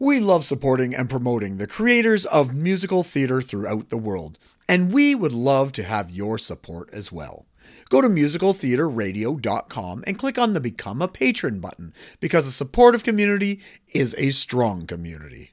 We 0.00 0.20
love 0.20 0.44
supporting 0.44 0.94
and 0.94 1.10
promoting 1.10 1.56
the 1.56 1.66
creators 1.66 2.24
of 2.26 2.54
musical 2.54 3.02
theater 3.02 3.42
throughout 3.42 3.88
the 3.88 3.96
world, 3.96 4.38
and 4.68 4.92
we 4.92 5.16
would 5.16 5.32
love 5.32 5.72
to 5.72 5.82
have 5.82 6.12
your 6.12 6.38
support 6.38 6.88
as 6.92 7.10
well. 7.10 7.46
Go 7.90 8.00
to 8.00 8.08
musicaltheaterradio.com 8.08 10.04
and 10.06 10.16
click 10.16 10.38
on 10.38 10.52
the 10.52 10.60
Become 10.60 11.02
a 11.02 11.08
Patron 11.08 11.58
button 11.58 11.92
because 12.20 12.46
a 12.46 12.52
supportive 12.52 13.02
community 13.02 13.60
is 13.92 14.14
a 14.18 14.30
strong 14.30 14.86
community. 14.86 15.50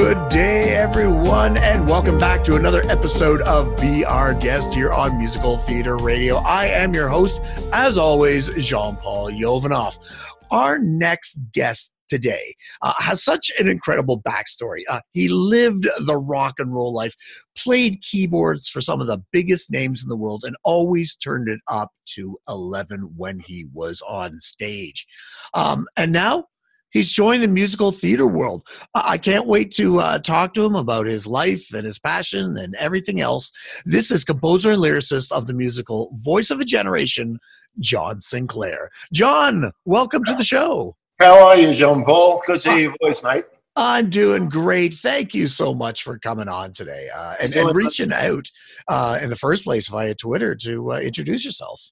Good 0.00 0.30
day, 0.30 0.74
everyone, 0.76 1.58
and 1.58 1.86
welcome 1.86 2.16
back 2.16 2.42
to 2.44 2.56
another 2.56 2.80
episode 2.88 3.42
of 3.42 3.76
Be 3.76 4.02
Our 4.02 4.32
Guest 4.32 4.72
here 4.72 4.90
on 4.90 5.18
Musical 5.18 5.58
Theater 5.58 5.98
Radio. 5.98 6.36
I 6.36 6.68
am 6.68 6.94
your 6.94 7.08
host, 7.08 7.42
as 7.74 7.98
always, 7.98 8.48
Jean 8.66 8.96
Paul 8.96 9.30
Yovanov. 9.30 9.98
Our 10.50 10.78
next 10.78 11.38
guest 11.52 11.92
today 12.08 12.56
uh, 12.80 12.94
has 12.96 13.22
such 13.22 13.52
an 13.58 13.68
incredible 13.68 14.22
backstory. 14.22 14.84
Uh, 14.88 15.00
he 15.12 15.28
lived 15.28 15.86
the 16.06 16.16
rock 16.16 16.54
and 16.56 16.72
roll 16.72 16.94
life, 16.94 17.14
played 17.54 18.00
keyboards 18.00 18.70
for 18.70 18.80
some 18.80 19.02
of 19.02 19.06
the 19.06 19.22
biggest 19.32 19.70
names 19.70 20.02
in 20.02 20.08
the 20.08 20.16
world, 20.16 20.44
and 20.46 20.56
always 20.64 21.14
turned 21.14 21.46
it 21.46 21.60
up 21.68 21.90
to 22.06 22.38
11 22.48 23.12
when 23.18 23.38
he 23.38 23.66
was 23.74 24.02
on 24.08 24.40
stage. 24.40 25.06
Um, 25.52 25.86
and 25.98 26.10
now 26.10 26.46
he's 26.92 27.12
joined 27.12 27.42
the 27.42 27.48
musical 27.48 27.92
theater 27.92 28.26
world. 28.26 28.66
I 28.94 29.18
can't 29.18 29.46
wait 29.46 29.72
to 29.72 30.00
uh, 30.00 30.18
talk 30.18 30.54
to 30.54 30.64
him 30.64 30.74
about 30.74 31.06
his 31.06 31.26
life 31.26 31.72
and 31.72 31.84
his 31.84 31.98
passion 31.98 32.56
and 32.56 32.74
everything 32.78 33.20
else. 33.20 33.52
This 33.84 34.10
is 34.10 34.24
composer 34.24 34.72
and 34.72 34.82
lyricist 34.82 35.32
of 35.32 35.46
the 35.46 35.54
musical 35.54 36.10
Voice 36.22 36.50
of 36.50 36.60
a 36.60 36.64
Generation, 36.64 37.38
John 37.78 38.20
Sinclair. 38.20 38.90
John, 39.12 39.70
welcome 39.84 40.24
to 40.24 40.34
the 40.34 40.44
show. 40.44 40.96
How 41.18 41.48
are 41.48 41.56
you, 41.56 41.74
John 41.74 42.04
Paul? 42.04 42.40
Good 42.46 42.60
to 42.60 42.70
hear 42.70 42.80
your 42.80 42.94
voice, 43.02 43.22
mate. 43.22 43.44
I'm 43.76 44.10
doing 44.10 44.48
great. 44.48 44.94
Thank 44.94 45.32
you 45.32 45.46
so 45.46 45.74
much 45.74 46.02
for 46.02 46.18
coming 46.18 46.48
on 46.48 46.72
today 46.72 47.08
uh, 47.14 47.34
and, 47.40 47.54
and, 47.54 47.74
reaching 47.74 48.12
out 48.12 48.50
uh, 48.88 49.18
in 49.22 49.30
the 49.30 49.36
first 49.36 49.64
place 49.64 49.88
via 49.88 50.14
Twitter 50.14 50.54
to 50.56 50.92
uh, 50.92 50.98
introduce 50.98 51.44
yourself. 51.44 51.90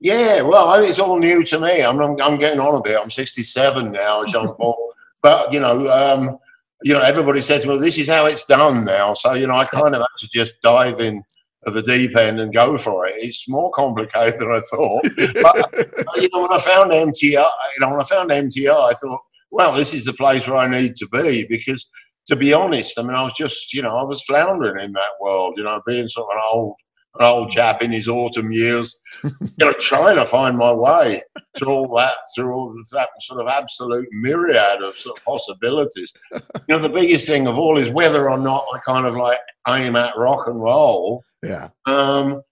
Yeah, 0.00 0.42
well, 0.42 0.80
it's 0.80 0.98
all 0.98 1.18
new 1.18 1.42
to 1.44 1.58
me. 1.58 1.82
I'm, 1.82 1.98
I'm, 2.00 2.20
I'm 2.20 2.38
getting 2.38 2.60
on 2.60 2.76
a 2.76 2.82
bit. 2.82 2.98
I'm 3.00 3.10
67 3.10 3.90
now, 3.90 4.24
Jean 4.26 4.46
Paul. 4.54 4.92
but 5.22 5.52
you 5.52 5.58
know, 5.58 5.90
um, 5.90 6.38
you 6.84 6.92
know, 6.92 7.00
everybody 7.00 7.40
says, 7.40 7.66
"Well, 7.66 7.78
this 7.78 7.98
is 7.98 8.08
how 8.08 8.26
it's 8.26 8.46
done 8.46 8.84
now." 8.84 9.14
So 9.14 9.34
you 9.34 9.48
know, 9.48 9.56
I 9.56 9.64
kind 9.64 9.94
of 9.94 10.00
had 10.00 10.18
to 10.20 10.28
just 10.28 10.54
dive 10.62 11.00
in 11.00 11.24
at 11.66 11.74
the 11.74 11.82
deep 11.82 12.16
end 12.16 12.38
and 12.40 12.52
go 12.52 12.78
for 12.78 13.06
it. 13.06 13.14
It's 13.18 13.48
more 13.48 13.72
complicated 13.72 14.40
than 14.40 14.52
I 14.52 14.60
thought. 14.70 15.02
but 15.16 16.22
you 16.22 16.28
know, 16.32 16.42
when 16.42 16.52
I 16.52 16.58
found 16.60 16.92
MTR, 16.92 17.22
you 17.32 17.80
know, 17.80 17.90
when 17.90 18.00
I 18.00 18.04
found 18.04 18.30
MTR, 18.30 18.90
I 18.90 18.94
thought, 18.94 19.20
well, 19.50 19.72
this 19.72 19.92
is 19.92 20.04
the 20.04 20.12
place 20.12 20.46
where 20.46 20.56
I 20.56 20.68
need 20.68 20.94
to 20.96 21.08
be 21.08 21.46
because, 21.48 21.88
to 22.28 22.36
be 22.36 22.52
honest, 22.52 22.98
I 22.98 23.02
mean, 23.02 23.16
I 23.16 23.24
was 23.24 23.32
just, 23.32 23.74
you 23.74 23.82
know, 23.82 23.96
I 23.96 24.04
was 24.04 24.22
floundering 24.22 24.84
in 24.84 24.92
that 24.92 25.12
world. 25.20 25.54
You 25.56 25.64
know, 25.64 25.82
being 25.86 26.06
sort 26.06 26.30
of 26.30 26.36
an 26.36 26.44
old 26.52 26.76
an 27.18 27.24
old 27.24 27.50
chap 27.50 27.82
in 27.82 27.92
his 27.92 28.08
autumn 28.08 28.52
years, 28.52 28.98
you 29.24 29.50
know, 29.58 29.72
trying 29.72 30.16
to 30.16 30.24
find 30.24 30.56
my 30.56 30.72
way 30.72 31.22
through 31.56 31.68
all 31.68 31.96
that, 31.96 32.16
through 32.34 32.52
all 32.52 32.74
that 32.92 33.08
sort 33.20 33.40
of 33.40 33.48
absolute 33.48 34.08
myriad 34.12 34.82
of 34.82 34.96
sort 34.96 35.18
of 35.18 35.24
possibilities. 35.24 36.12
You 36.32 36.40
know, 36.68 36.78
the 36.78 36.88
biggest 36.88 37.26
thing 37.26 37.46
of 37.46 37.58
all 37.58 37.78
is 37.78 37.90
whether 37.90 38.28
or 38.30 38.38
not 38.38 38.66
I 38.72 38.78
kind 38.78 39.06
of 39.06 39.16
like 39.16 39.38
aim 39.66 39.96
at 39.96 40.16
rock 40.16 40.46
and 40.46 40.60
roll. 40.60 41.24
Yeah. 41.42 41.70
Um, 41.86 42.42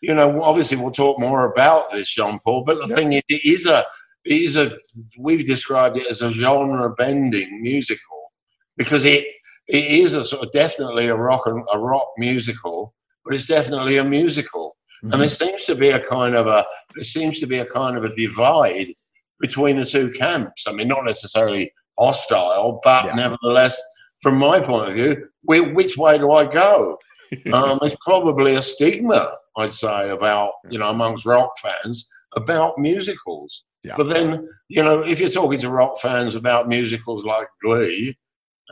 you 0.00 0.14
know, 0.14 0.42
obviously 0.42 0.76
we'll 0.76 0.92
talk 0.92 1.18
more 1.18 1.50
about 1.50 1.92
this, 1.92 2.12
Jean 2.12 2.38
Paul, 2.44 2.64
but 2.64 2.80
the 2.80 2.88
yep. 2.88 2.98
thing 2.98 3.12
is, 3.12 3.22
it 3.28 3.44
is 3.44 3.66
a, 3.66 3.84
it 4.24 4.34
is 4.34 4.56
a, 4.56 4.76
we've 5.18 5.46
described 5.46 5.98
it 5.98 6.10
as 6.10 6.22
a 6.22 6.32
genre 6.32 6.92
bending 6.94 7.62
musical 7.62 8.32
because 8.76 9.04
it, 9.04 9.24
it 9.68 9.84
is 9.84 10.14
a 10.14 10.24
sort 10.24 10.44
of 10.44 10.52
definitely 10.52 11.06
a 11.06 11.16
rock 11.16 11.42
and 11.46 11.64
a 11.72 11.78
rock 11.78 12.08
musical 12.18 12.94
but 13.26 13.34
it's 13.34 13.46
definitely 13.46 13.96
a 13.96 14.04
musical. 14.04 14.76
Mm-hmm. 15.04 15.12
And 15.12 15.22
there 15.22 15.28
seems 15.28 15.64
to 15.64 15.74
be 15.74 15.90
a 15.90 16.00
kind 16.00 16.34
of 16.34 16.46
a 16.46 16.64
there 16.94 17.04
seems 17.04 17.40
to 17.40 17.46
be 17.46 17.58
a 17.58 17.66
kind 17.66 17.96
of 17.96 18.04
a 18.04 18.14
divide 18.14 18.94
between 19.40 19.76
the 19.76 19.84
two 19.84 20.10
camps. 20.10 20.66
I 20.66 20.72
mean, 20.72 20.88
not 20.88 21.04
necessarily 21.04 21.72
hostile, 21.98 22.80
but 22.82 23.04
yeah. 23.06 23.14
nevertheless, 23.14 23.80
from 24.22 24.38
my 24.38 24.60
point 24.60 24.88
of 24.88 24.94
view, 24.94 25.28
which 25.44 25.96
way 25.96 26.18
do 26.18 26.32
I 26.32 26.46
go? 26.46 26.98
um, 27.52 27.78
there's 27.80 27.96
probably 28.00 28.54
a 28.54 28.62
stigma, 28.62 29.32
I'd 29.58 29.74
say, 29.74 30.08
about 30.10 30.52
you 30.70 30.78
know 30.78 30.90
amongst 30.90 31.26
rock 31.26 31.52
fans 31.58 32.08
about 32.36 32.78
musicals. 32.78 33.64
Yeah. 33.82 33.94
But 33.96 34.08
then, 34.08 34.48
you 34.68 34.82
know, 34.82 35.00
if 35.00 35.20
you're 35.20 35.30
talking 35.30 35.60
to 35.60 35.70
rock 35.70 35.98
fans 35.98 36.34
about 36.34 36.68
musicals 36.68 37.24
like 37.24 37.46
Glee 37.62 38.16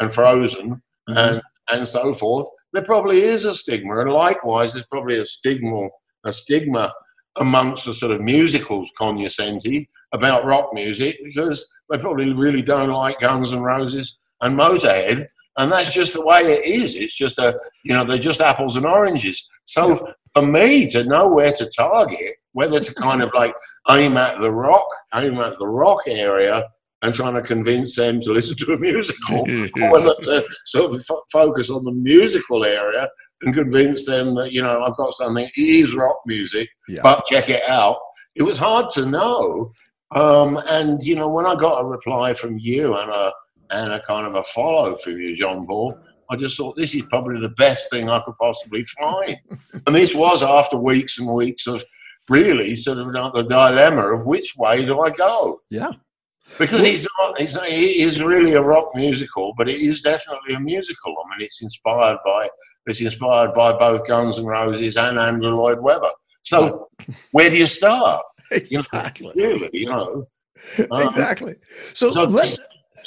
and 0.00 0.12
Frozen 0.12 0.70
mm-hmm. 1.09 1.16
and 1.16 1.43
and 1.70 1.88
so 1.88 2.12
forth, 2.12 2.47
there 2.74 2.84
probably 2.84 3.22
is 3.22 3.44
a 3.44 3.54
stigma. 3.54 4.00
And 4.00 4.12
likewise, 4.12 4.74
there's 4.74 4.86
probably 4.90 5.18
a 5.18 5.24
stigma, 5.24 5.88
a 6.24 6.32
stigma 6.32 6.92
amongst 7.36 7.86
the 7.86 7.94
sort 7.94 8.12
of 8.12 8.20
musicals 8.20 8.92
cognoscenti 8.98 9.88
about 10.12 10.44
rock 10.44 10.70
music 10.72 11.18
because 11.24 11.66
they 11.88 11.98
probably 11.98 12.32
really 12.32 12.62
don't 12.62 12.90
like 12.90 13.20
Guns 13.20 13.52
and 13.52 13.64
Roses 13.64 14.18
and 14.40 14.58
Motorhead. 14.58 15.26
And 15.56 15.70
that's 15.70 15.94
just 15.94 16.14
the 16.14 16.24
way 16.24 16.40
it 16.40 16.66
is. 16.66 16.96
It's 16.96 17.16
just 17.16 17.38
a, 17.38 17.56
you 17.84 17.94
know, 17.94 18.04
they're 18.04 18.18
just 18.18 18.40
apples 18.40 18.76
and 18.76 18.86
oranges. 18.86 19.48
So 19.64 20.08
for 20.32 20.42
me 20.42 20.88
to 20.90 21.04
know 21.04 21.28
where 21.28 21.52
to 21.52 21.66
target, 21.66 22.34
whether 22.52 22.80
to 22.80 22.94
kind 22.94 23.22
of 23.22 23.32
like 23.34 23.54
aim 23.88 24.16
at 24.16 24.40
the 24.40 24.50
rock, 24.50 24.86
aim 25.14 25.38
at 25.38 25.58
the 25.58 25.68
rock 25.68 26.00
area, 26.08 26.64
and 27.04 27.15
trying 27.15 27.34
to 27.34 27.42
convince 27.42 27.97
them 27.97 28.19
to 28.19 28.32
listen 28.32 28.56
to 28.56 28.72
a 28.72 28.78
musical, 28.78 29.41
or 29.82 29.92
whether 29.92 30.15
to 30.22 30.44
sort 30.65 30.92
of 30.92 31.00
f- 31.00 31.16
focus 31.31 31.69
on 31.70 31.84
the 31.84 31.92
musical 31.92 32.65
area 32.65 33.09
and 33.42 33.54
convince 33.54 34.06
them 34.06 34.34
that 34.34 34.53
you 34.53 34.62
know 34.62 34.82
I've 34.82 34.97
got 34.97 35.12
something. 35.12 35.44
It 35.44 35.60
is 35.60 35.94
rock 35.94 36.16
music, 36.26 36.69
yeah. 36.88 37.00
but 37.03 37.25
check 37.31 37.50
it 37.50 37.69
out. 37.69 37.98
It 38.34 38.43
was 38.43 38.56
hard 38.56 38.88
to 38.91 39.06
know, 39.06 39.72
um, 40.12 40.59
and 40.70 41.03
you 41.03 41.14
know 41.14 41.28
when 41.28 41.47
I 41.47 41.54
got 41.54 41.82
a 41.82 41.84
reply 41.84 42.32
from 42.32 42.59
you 42.59 42.97
and 42.97 43.10
a 43.10 43.32
and 43.70 43.93
a 43.93 44.00
kind 44.00 44.26
of 44.26 44.34
a 44.34 44.43
follow 44.43 44.97
from 44.97 45.19
you, 45.19 45.37
John 45.37 45.66
Paul. 45.66 45.97
I 46.31 46.37
just 46.37 46.56
thought 46.56 46.75
this 46.75 46.94
is 46.94 47.03
probably 47.10 47.38
the 47.38 47.50
best 47.50 47.91
thing 47.91 48.09
I 48.09 48.19
could 48.20 48.37
possibly 48.41 48.82
find. 48.98 49.37
and 49.87 49.94
this 49.94 50.14
was 50.14 50.43
after 50.43 50.78
weeks 50.78 51.19
and 51.19 51.32
weeks 51.34 51.66
of 51.66 51.84
really 52.31 52.75
sort 52.76 52.97
of 52.97 53.12
the 53.12 53.43
dilemma 53.43 54.14
of 54.14 54.25
which 54.25 54.56
way 54.56 54.87
do 54.87 55.00
I 55.00 55.10
go? 55.10 55.59
Yeah 55.69 55.91
because 56.59 56.84
he's 56.84 57.06
not, 57.19 57.41
he's 57.41 57.55
not, 57.55 57.66
he 57.66 58.03
is 58.03 58.22
really 58.22 58.53
a 58.53 58.62
rock 58.62 58.91
musical, 58.94 59.55
but 59.56 59.69
it 59.69 59.81
is 59.81 60.00
definitely 60.00 60.55
a 60.55 60.60
musical. 60.60 61.15
I 61.25 61.37
mean, 61.37 61.47
it's 61.47 61.62
inspired 61.62 62.19
by 62.25 62.49
it's 62.87 63.00
inspired 63.00 63.55
by 63.55 63.72
both 63.72 64.06
Guns 64.06 64.38
N' 64.38 64.44
Roses 64.44 64.97
and 64.97 65.19
Andrew 65.19 65.56
Lloyd 65.56 65.81
Webber. 65.81 66.10
So, 66.43 66.88
where 67.32 67.50
do 67.50 67.56
you 67.56 67.66
start? 67.66 68.25
Exactly. 68.50 69.32
You 69.34 69.43
know, 69.43 69.49
really, 69.49 69.71
you 69.72 69.87
know. 69.87 70.27
Um, 70.91 71.03
exactly. 71.03 71.55
So, 71.94 72.12
so 72.12 72.25
let's 72.25 72.59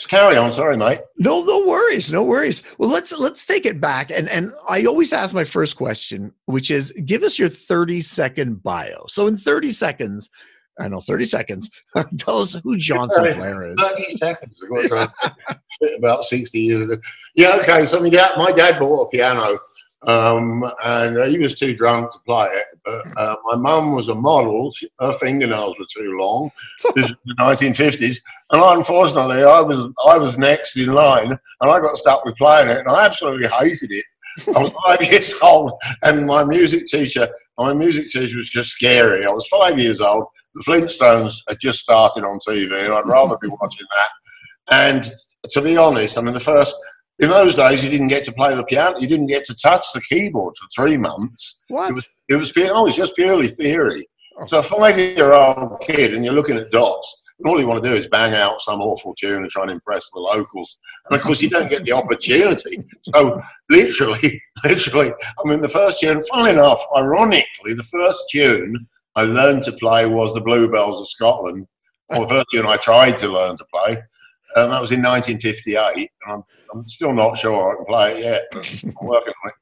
carry 0.07 0.35
on. 0.35 0.51
Sorry, 0.51 0.77
mate. 0.77 0.99
No, 1.17 1.43
no 1.43 1.65
worries, 1.67 2.11
no 2.11 2.23
worries. 2.23 2.63
Well, 2.77 2.89
let's 2.89 3.17
let's 3.17 3.45
take 3.45 3.65
it 3.65 3.79
back, 3.79 4.11
and 4.11 4.27
and 4.29 4.51
I 4.67 4.85
always 4.85 5.13
ask 5.13 5.33
my 5.33 5.43
first 5.43 5.75
question, 5.75 6.33
which 6.45 6.71
is, 6.71 6.91
give 7.05 7.23
us 7.23 7.37
your 7.37 7.49
thirty 7.49 8.01
second 8.01 8.63
bio. 8.63 9.05
So, 9.07 9.27
in 9.27 9.37
thirty 9.37 9.71
seconds, 9.71 10.29
I 10.79 10.87
know, 10.87 11.01
30 11.01 11.25
seconds. 11.25 11.69
Tell 12.17 12.37
us 12.37 12.55
who 12.63 12.77
John 12.77 13.09
Sinclair 13.09 13.67
is. 13.67 13.75
30 13.79 14.17
seconds. 14.17 14.63
about 15.97 16.23
60 16.25 16.59
years 16.59 16.81
ago. 16.83 17.01
Yeah, 17.35 17.57
okay. 17.61 17.85
So 17.85 17.99
my 17.99 18.09
dad, 18.09 18.37
my 18.37 18.51
dad 18.51 18.79
bought 18.79 19.07
a 19.07 19.09
piano 19.09 19.59
um, 20.05 20.63
and 20.85 21.17
he 21.29 21.37
was 21.39 21.55
too 21.55 21.75
drunk 21.75 22.11
to 22.11 22.19
play 22.19 22.47
it. 22.47 22.65
But 22.85 23.05
uh, 23.17 23.35
my 23.45 23.55
mum 23.55 23.95
was 23.95 24.07
a 24.07 24.15
model. 24.15 24.71
She, 24.73 24.89
her 24.99 25.13
fingernails 25.13 25.75
were 25.79 25.85
too 25.91 26.17
long. 26.17 26.51
This 26.95 27.09
was 27.09 27.17
the 27.25 27.35
1950s. 27.35 28.21
And 28.51 28.61
unfortunately, 28.63 29.43
I 29.43 29.61
was, 29.61 29.79
I 30.07 30.17
was 30.17 30.37
next 30.37 30.77
in 30.77 30.93
line 30.93 31.31
and 31.31 31.39
I 31.61 31.79
got 31.79 31.97
stuck 31.97 32.23
with 32.23 32.37
playing 32.37 32.69
it 32.69 32.79
and 32.79 32.89
I 32.89 33.05
absolutely 33.05 33.47
hated 33.47 33.91
it. 33.91 34.05
I 34.55 34.61
was 34.61 34.73
five 34.85 35.01
years 35.01 35.33
old 35.41 35.73
and 36.03 36.27
my 36.27 36.43
music 36.43 36.85
teacher, 36.85 37.27
my 37.57 37.73
music 37.73 38.07
teacher 38.07 38.37
was 38.37 38.49
just 38.49 38.69
scary. 38.69 39.25
I 39.25 39.29
was 39.29 39.47
five 39.47 39.79
years 39.79 39.99
old 39.99 40.27
the 40.57 40.63
Flintstones 40.71 41.41
had 41.47 41.59
just 41.61 41.79
started 41.79 42.23
on 42.23 42.39
TV, 42.39 42.85
and 42.85 42.93
I'd 42.93 43.07
rather 43.07 43.37
be 43.39 43.47
watching 43.47 43.85
that. 43.95 44.09
And 44.69 45.09
to 45.51 45.61
be 45.61 45.77
honest, 45.77 46.17
I 46.17 46.21
mean, 46.21 46.33
the 46.33 46.39
first 46.39 46.75
in 47.19 47.29
those 47.29 47.55
days, 47.55 47.83
you 47.83 47.89
didn't 47.89 48.09
get 48.09 48.23
to 48.25 48.31
play 48.31 48.53
the 48.53 48.63
piano. 48.63 48.99
You 48.99 49.07
didn't 49.07 49.25
get 49.25 49.43
to 49.45 49.55
touch 49.55 49.85
the 49.93 50.01
keyboard 50.01 50.53
for 50.55 50.67
three 50.75 50.97
months. 50.97 51.63
What? 51.67 51.89
It 51.89 51.93
was, 51.93 52.09
it 52.29 52.35
was, 52.35 52.53
oh, 52.55 52.81
it 52.81 52.89
was 52.89 52.95
just 52.95 53.15
purely 53.15 53.47
theory. 53.47 54.05
Oh. 54.39 54.45
So 54.45 54.59
a 54.59 54.63
five-year-old 54.63 55.79
kid, 55.81 56.13
and 56.13 56.23
you're 56.23 56.35
looking 56.35 56.57
at 56.57 56.69
dots, 56.69 57.23
And 57.39 57.47
all 57.47 57.59
you 57.59 57.67
want 57.67 57.81
to 57.81 57.89
do 57.89 57.95
is 57.95 58.07
bang 58.07 58.35
out 58.35 58.61
some 58.61 58.81
awful 58.81 59.15
tune 59.15 59.41
and 59.41 59.49
try 59.49 59.63
and 59.63 59.71
impress 59.71 60.07
the 60.13 60.19
locals. 60.19 60.77
And 61.09 61.17
of 61.17 61.25
course, 61.25 61.41
you 61.41 61.49
don't 61.49 61.71
get 61.71 61.85
the 61.85 61.93
opportunity. 61.93 62.83
So 63.01 63.41
literally, 63.69 64.41
literally, 64.63 65.11
I 65.11 65.49
mean, 65.49 65.61
the 65.61 65.69
first 65.69 65.99
tune, 65.99 66.21
funnily 66.31 66.51
enough, 66.51 66.83
ironically, 66.95 67.73
the 67.73 67.83
first 67.83 68.23
tune 68.31 68.87
I 69.17 69.23
learned 69.23 69.63
to 69.63 69.71
play 69.71 70.05
was 70.05 70.35
the 70.35 70.41
Bluebells 70.41 71.01
of 71.01 71.09
Scotland, 71.09 71.67
or 72.09 72.21
the 72.21 72.27
first 72.27 72.45
tune 72.53 72.67
I 72.67 72.77
tried 72.77 73.17
to 73.17 73.29
learn 73.29 73.57
to 73.57 73.65
play. 73.65 73.97
And 74.55 74.71
that 74.71 74.79
was 74.79 74.91
in 74.91 75.01
1958. 75.01 75.95
And 75.95 76.33
I'm, 76.33 76.43
I'm 76.71 76.87
still 76.87 77.13
not 77.13 77.35
sure 77.35 77.73
I 77.73 77.75
can 77.75 77.85
play 77.85 78.11
it 78.13 78.23
yet, 78.23 78.43
but 78.51 78.83
I'm 78.83 79.07
working 79.07 79.33
on 79.43 79.49
it. 79.49 79.55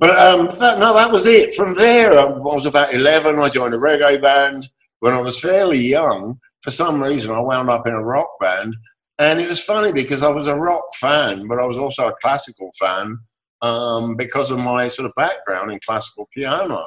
But 0.00 0.18
um, 0.18 0.46
that, 0.58 0.80
no, 0.80 0.92
that 0.94 1.12
was 1.12 1.26
it. 1.26 1.54
From 1.54 1.74
there, 1.74 2.18
I 2.18 2.24
was 2.24 2.66
about 2.66 2.92
11. 2.92 3.38
I 3.38 3.48
joined 3.48 3.74
a 3.74 3.78
reggae 3.78 4.20
band. 4.20 4.68
When 4.98 5.14
I 5.14 5.20
was 5.20 5.38
fairly 5.38 5.78
young, 5.78 6.40
for 6.62 6.72
some 6.72 7.00
reason, 7.00 7.30
I 7.30 7.38
wound 7.38 7.70
up 7.70 7.86
in 7.86 7.94
a 7.94 8.02
rock 8.02 8.28
band. 8.40 8.74
And 9.20 9.38
it 9.38 9.48
was 9.48 9.62
funny 9.62 9.92
because 9.92 10.24
I 10.24 10.30
was 10.30 10.48
a 10.48 10.56
rock 10.56 10.94
fan, 10.96 11.46
but 11.46 11.60
I 11.60 11.64
was 11.64 11.78
also 11.78 12.08
a 12.08 12.16
classical 12.20 12.70
fan 12.78 13.18
um, 13.62 14.16
because 14.16 14.50
of 14.50 14.58
my 14.58 14.88
sort 14.88 15.06
of 15.06 15.14
background 15.14 15.70
in 15.70 15.78
classical 15.86 16.28
piano. 16.34 16.84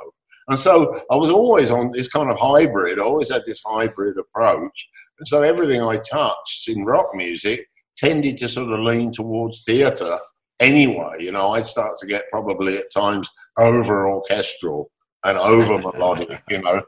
And 0.48 0.60
so 0.60 1.02
I 1.12 1.16
was 1.16 1.32
always 1.32 1.72
on 1.72 1.92
this 1.94 2.10
kind 2.10 2.30
of 2.30 2.38
hybrid, 2.38 3.00
I 3.00 3.04
always 3.04 3.32
had 3.32 3.44
this 3.46 3.62
hybrid 3.66 4.18
approach. 4.18 4.90
And 5.20 5.28
so 5.28 5.42
everything 5.42 5.82
I 5.82 5.98
touched 5.98 6.68
in 6.68 6.86
rock 6.86 7.08
music 7.14 7.68
tended 7.96 8.38
to 8.40 8.50
sort 8.50 8.72
of 8.72 8.80
lean 8.80 9.12
towards 9.12 9.64
theatre 9.64 10.18
anyway. 10.60 11.16
You 11.20 11.32
know, 11.32 11.52
I'd 11.52 11.66
start 11.66 11.96
to 11.98 12.08
get 12.08 12.30
probably 12.32 12.78
at 12.78 12.92
times 12.94 13.30
over 13.58 14.10
orchestral 14.10 14.92
and 15.24 15.38
over 15.38 15.78
melodic, 15.94 16.42
you 16.50 16.62
know, 16.62 16.84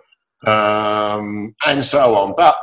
um, 0.51 1.55
and 1.65 1.83
so 1.83 2.15
on. 2.15 2.33
But 2.35 2.55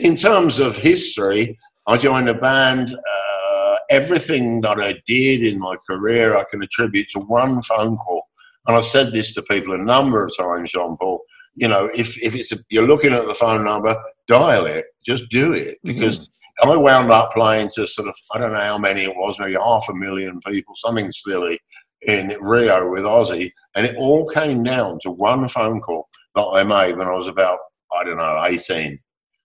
in 0.00 0.16
terms 0.16 0.58
of 0.58 0.76
history, 0.76 1.58
I 1.86 1.96
joined 1.96 2.28
a 2.28 2.34
band. 2.34 2.94
Uh, 2.94 3.76
everything 3.90 4.60
that 4.62 4.80
I 4.80 5.00
did 5.06 5.42
in 5.42 5.58
my 5.58 5.76
career, 5.88 6.36
I 6.36 6.44
can 6.50 6.62
attribute 6.62 7.08
to 7.10 7.20
one 7.20 7.62
phone 7.62 7.96
call. 7.96 8.25
And 8.66 8.76
I've 8.76 8.84
said 8.84 9.12
this 9.12 9.34
to 9.34 9.42
people 9.42 9.74
a 9.74 9.78
number 9.78 10.24
of 10.24 10.36
times, 10.36 10.72
Jean 10.72 10.96
Paul. 10.96 11.20
You 11.54 11.68
know, 11.68 11.88
if, 11.94 12.20
if 12.22 12.34
it's 12.34 12.52
a, 12.52 12.58
you're 12.68 12.86
looking 12.86 13.14
at 13.14 13.26
the 13.26 13.34
phone 13.34 13.64
number, 13.64 13.96
dial 14.28 14.66
it, 14.66 14.84
just 15.04 15.24
do 15.30 15.52
it 15.52 15.78
because 15.82 16.18
mm-hmm. 16.18 16.32
And 16.60 16.70
I 16.70 16.76
wound 16.76 17.10
up 17.10 17.32
playing 17.32 17.70
to 17.74 17.86
sort 17.86 18.08
of, 18.08 18.16
I 18.32 18.38
don't 18.38 18.52
know 18.52 18.60
how 18.60 18.78
many 18.78 19.02
it 19.02 19.14
was, 19.14 19.38
maybe 19.38 19.54
half 19.54 19.88
a 19.90 19.94
million 19.94 20.40
people, 20.46 20.74
something 20.76 21.10
silly 21.10 21.60
in 22.02 22.34
Rio 22.40 22.90
with 22.90 23.02
Ozzy. 23.02 23.52
And 23.74 23.84
it 23.84 23.96
all 23.96 24.26
came 24.26 24.62
down 24.62 24.98
to 25.02 25.10
one 25.10 25.48
phone 25.48 25.80
call 25.80 26.08
that 26.34 26.44
I 26.44 26.64
made 26.64 26.96
when 26.96 27.08
I 27.08 27.12
was 27.12 27.28
about, 27.28 27.58
I 27.94 28.04
don't 28.04 28.16
know, 28.16 28.42
18. 28.46 28.98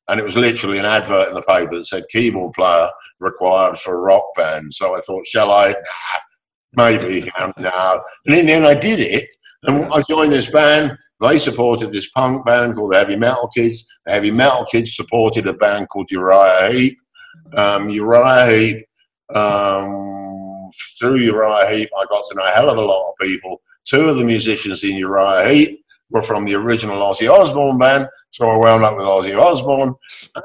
And 0.07 0.19
it 0.19 0.25
was 0.25 0.37
literally 0.37 0.79
an 0.79 0.85
advert 0.85 1.29
in 1.29 1.33
the 1.33 1.41
paper 1.41 1.75
that 1.75 1.85
said 1.85 2.05
keyboard 2.09 2.53
player 2.53 2.89
required 3.19 3.77
for 3.77 4.01
rock 4.01 4.23
band. 4.37 4.73
So 4.73 4.95
I 4.95 5.01
thought, 5.01 5.27
shall 5.27 5.51
I? 5.51 5.69
Nah, 5.69 6.19
maybe. 6.75 7.31
no. 7.57 8.01
And 8.25 8.35
in 8.35 8.45
the 8.45 8.51
end, 8.51 8.65
I 8.65 8.73
did 8.73 8.99
it. 8.99 9.29
And 9.63 9.85
I 9.93 10.01
joined 10.09 10.31
this 10.31 10.49
band. 10.49 10.97
They 11.19 11.37
supported 11.37 11.91
this 11.91 12.09
punk 12.09 12.45
band 12.45 12.75
called 12.75 12.93
the 12.93 12.97
Heavy 12.97 13.15
Metal 13.15 13.47
Kids. 13.55 13.87
The 14.05 14.13
Heavy 14.13 14.31
Metal 14.31 14.65
Kids 14.65 14.95
supported 14.95 15.47
a 15.47 15.53
band 15.53 15.89
called 15.89 16.09
Uriah 16.09 16.71
Heep. 16.71 16.97
Um, 17.55 17.89
Uriah 17.89 18.49
Heep, 18.49 18.85
um, 19.35 20.71
through 20.97 21.17
Uriah 21.17 21.69
Heep, 21.69 21.89
I 21.95 22.05
got 22.09 22.25
to 22.25 22.35
know 22.35 22.45
a 22.45 22.49
hell 22.49 22.69
of 22.69 22.77
a 22.77 22.81
lot 22.81 23.11
of 23.11 23.15
people. 23.19 23.61
Two 23.83 24.09
of 24.09 24.17
the 24.17 24.25
musicians 24.25 24.83
in 24.83 24.95
Uriah 24.95 25.47
Heep 25.47 25.81
were 26.11 26.21
from 26.21 26.45
the 26.45 26.55
original 26.55 26.97
Ozzy 26.97 27.29
Osbourne 27.29 27.77
band, 27.77 28.07
so 28.29 28.49
I 28.49 28.57
wound 28.57 28.83
up 28.83 28.95
with 28.95 29.05
Ozzy 29.05 29.39
Osbourne. 29.39 29.95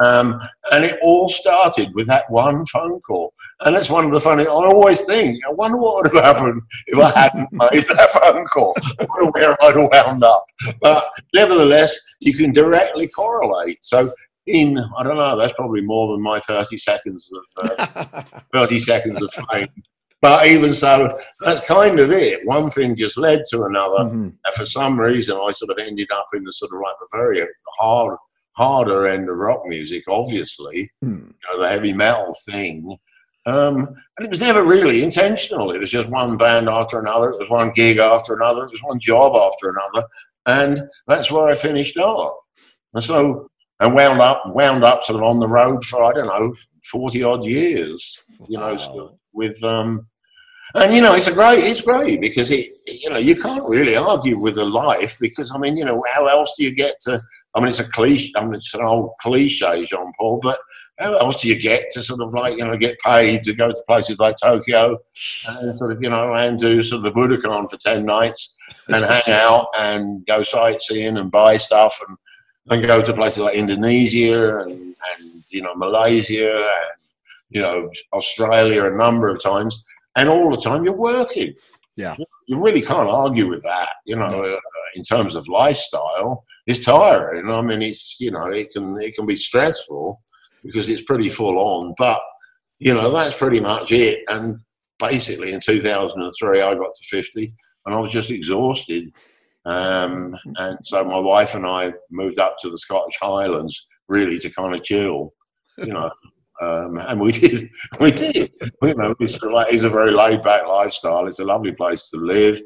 Um, 0.00 0.40
and 0.72 0.84
it 0.84 0.98
all 1.02 1.28
started 1.28 1.94
with 1.94 2.06
that 2.06 2.30
one 2.30 2.64
phone 2.66 3.00
call. 3.00 3.32
And 3.60 3.74
that's 3.74 3.90
one 3.90 4.04
of 4.04 4.12
the 4.12 4.20
funny, 4.20 4.44
I 4.44 4.50
always 4.50 5.04
think, 5.04 5.38
I 5.46 5.52
wonder 5.52 5.76
what 5.76 5.96
would 5.96 6.14
have 6.14 6.36
happened 6.36 6.62
if 6.86 6.98
I 6.98 7.18
hadn't 7.18 7.48
made 7.52 7.84
that 7.84 8.10
phone 8.12 8.44
call. 8.46 8.74
I 9.00 9.06
wonder 9.08 9.30
where 9.32 9.62
I'd 9.62 9.76
have 9.76 10.06
wound 10.06 10.24
up. 10.24 10.44
But 10.80 11.04
nevertheless, 11.34 11.98
you 12.20 12.34
can 12.34 12.52
directly 12.52 13.08
correlate. 13.08 13.78
So 13.82 14.12
in 14.46 14.78
I 14.96 15.02
don't 15.02 15.16
know. 15.16 15.36
That's 15.36 15.52
probably 15.54 15.82
more 15.82 16.08
than 16.12 16.22
my 16.22 16.40
thirty 16.40 16.76
seconds 16.76 17.30
of 17.32 17.70
uh, 17.80 18.22
thirty 18.52 18.78
seconds 18.78 19.20
of 19.20 19.32
fame. 19.50 19.68
But 20.22 20.46
even 20.46 20.72
so, 20.72 21.18
that's 21.40 21.60
kind 21.60 22.00
of 22.00 22.10
it. 22.10 22.40
One 22.46 22.70
thing 22.70 22.96
just 22.96 23.18
led 23.18 23.42
to 23.50 23.64
another, 23.64 24.04
mm-hmm. 24.04 24.28
and 24.44 24.54
for 24.54 24.64
some 24.64 24.98
reason, 24.98 25.36
I 25.36 25.50
sort 25.50 25.70
of 25.70 25.78
ended 25.78 26.10
up 26.10 26.28
in 26.34 26.42
the 26.42 26.52
sort 26.52 26.72
of 26.72 26.80
like 26.80 26.94
the 27.00 27.08
very 27.12 27.46
hard, 27.78 28.16
harder 28.52 29.06
end 29.06 29.28
of 29.28 29.36
rock 29.36 29.62
music. 29.66 30.04
Obviously, 30.08 30.90
mm. 31.04 31.26
you 31.28 31.34
know, 31.50 31.62
the 31.62 31.68
heavy 31.68 31.92
metal 31.92 32.34
thing. 32.46 32.96
Um, 33.44 33.76
and 34.16 34.26
it 34.26 34.30
was 34.30 34.40
never 34.40 34.64
really 34.64 35.04
intentional. 35.04 35.70
It 35.70 35.78
was 35.78 35.90
just 35.90 36.08
one 36.08 36.36
band 36.36 36.68
after 36.68 36.98
another. 36.98 37.30
It 37.30 37.38
was 37.38 37.50
one 37.50 37.70
gig 37.70 37.98
after 37.98 38.34
another. 38.34 38.64
It 38.64 38.72
was 38.72 38.82
one 38.82 38.98
job 38.98 39.36
after 39.36 39.68
another. 39.68 40.08
And 40.46 40.88
that's 41.06 41.30
where 41.30 41.46
I 41.46 41.54
finished 41.54 41.96
off. 41.96 42.38
And 42.92 43.04
so 43.04 43.48
and 43.80 43.94
wound 43.94 44.20
up 44.20 44.42
wound 44.46 44.84
up 44.84 45.04
sort 45.04 45.16
of 45.16 45.22
on 45.22 45.40
the 45.40 45.48
road 45.48 45.84
for 45.84 46.02
I 46.02 46.12
don't 46.12 46.26
know 46.26 46.54
forty 46.90 47.22
odd 47.22 47.44
years. 47.44 48.18
You 48.48 48.58
know, 48.58 48.74
wow. 48.74 49.18
With 49.36 49.62
um, 49.62 50.06
and 50.74 50.92
you 50.94 51.00
know 51.00 51.14
it's 51.14 51.26
a 51.28 51.32
great 51.32 51.62
it's 51.62 51.80
great 51.80 52.20
because 52.20 52.50
it 52.50 52.68
you 52.86 53.10
know 53.10 53.18
you 53.18 53.36
can't 53.36 53.68
really 53.68 53.96
argue 53.96 54.38
with 54.38 54.58
a 54.58 54.64
life 54.64 55.18
because 55.18 55.50
I 55.54 55.58
mean 55.58 55.76
you 55.76 55.84
know 55.84 56.02
how 56.12 56.26
else 56.26 56.54
do 56.56 56.64
you 56.64 56.74
get 56.74 56.98
to 57.00 57.20
I 57.54 57.60
mean 57.60 57.68
it's 57.68 57.78
a 57.78 57.88
cliche 57.88 58.32
I 58.36 58.42
mean 58.42 58.54
it's 58.54 58.74
an 58.74 58.84
old 58.84 59.12
cliche 59.20 59.86
Jean 59.86 60.12
Paul 60.18 60.40
but 60.42 60.58
how 60.98 61.14
else 61.16 61.42
do 61.42 61.48
you 61.48 61.58
get 61.58 61.90
to 61.90 62.02
sort 62.02 62.20
of 62.20 62.32
like 62.34 62.56
you 62.56 62.64
know 62.64 62.76
get 62.76 62.98
paid 63.00 63.42
to 63.44 63.52
go 63.52 63.68
to 63.68 63.82
places 63.86 64.18
like 64.18 64.36
Tokyo 64.42 64.98
and 65.48 65.78
sort 65.78 65.92
of 65.92 66.02
you 66.02 66.10
know 66.10 66.34
and 66.34 66.58
do 66.58 66.82
sort 66.82 67.04
of 67.04 67.14
the 67.14 67.18
Budokan 67.18 67.70
for 67.70 67.76
ten 67.76 68.04
nights 68.04 68.56
and 68.88 69.04
hang 69.04 69.22
out 69.28 69.68
and 69.78 70.26
go 70.26 70.42
sightseeing 70.42 71.16
and 71.16 71.30
buy 71.30 71.56
stuff 71.56 72.00
and 72.06 72.16
and 72.68 72.86
go 72.86 73.00
to 73.00 73.12
places 73.12 73.40
like 73.40 73.54
Indonesia 73.54 74.58
and, 74.58 74.72
and 74.72 75.44
you 75.48 75.62
know 75.62 75.74
Malaysia 75.74 76.56
and 76.56 77.05
you 77.56 77.62
know 77.62 77.88
Australia 78.12 78.84
a 78.84 78.96
number 78.96 79.28
of 79.28 79.42
times, 79.42 79.82
and 80.16 80.28
all 80.28 80.50
the 80.50 80.60
time 80.60 80.84
you're 80.84 80.94
working. 81.12 81.54
Yeah, 81.96 82.16
you 82.46 82.58
really 82.60 82.82
can't 82.82 83.08
argue 83.08 83.48
with 83.48 83.62
that. 83.62 83.90
You 84.04 84.16
know, 84.16 84.26
uh, 84.26 84.58
in 84.94 85.02
terms 85.02 85.34
of 85.34 85.48
lifestyle, 85.48 86.44
it's 86.66 86.84
tiring. 86.84 87.50
I 87.50 87.60
mean, 87.62 87.82
it's 87.82 88.16
you 88.20 88.30
know 88.30 88.46
it 88.46 88.70
can 88.72 89.00
it 89.00 89.14
can 89.14 89.26
be 89.26 89.36
stressful 89.36 90.20
because 90.64 90.90
it's 90.90 91.02
pretty 91.02 91.30
full 91.30 91.58
on, 91.58 91.94
but 91.96 92.20
you 92.78 92.92
know 92.94 93.10
that's 93.10 93.36
pretty 93.36 93.60
much 93.60 93.92
it. 93.92 94.20
And 94.28 94.60
basically, 94.98 95.52
in 95.52 95.60
2003, 95.60 96.60
I 96.60 96.74
got 96.74 96.94
to 96.94 97.06
50, 97.08 97.54
and 97.86 97.94
I 97.94 97.98
was 97.98 98.12
just 98.12 98.30
exhausted 98.30 99.12
um, 99.66 100.36
and 100.58 100.78
so 100.84 101.04
my 101.04 101.18
wife 101.18 101.56
and 101.56 101.66
I 101.66 101.92
moved 102.10 102.38
up 102.38 102.56
to 102.60 102.70
the 102.70 102.78
Scottish 102.78 103.18
Highlands 103.20 103.86
really 104.08 104.38
to 104.38 104.50
kind 104.50 104.74
of 104.74 104.84
chill, 104.84 105.34
you 105.78 105.92
know. 105.92 106.10
Um, 106.60 106.98
and 106.98 107.20
we 107.20 107.32
did, 107.32 107.70
we 108.00 108.12
did. 108.12 108.52
You 108.82 108.94
know, 108.94 109.14
it's, 109.20 109.40
like, 109.42 109.72
it's 109.72 109.84
a 109.84 109.90
very 109.90 110.12
laid 110.12 110.42
back 110.42 110.66
lifestyle. 110.66 111.26
It's 111.26 111.40
a 111.40 111.44
lovely 111.44 111.72
place 111.72 112.10
to 112.10 112.18
live. 112.18 112.60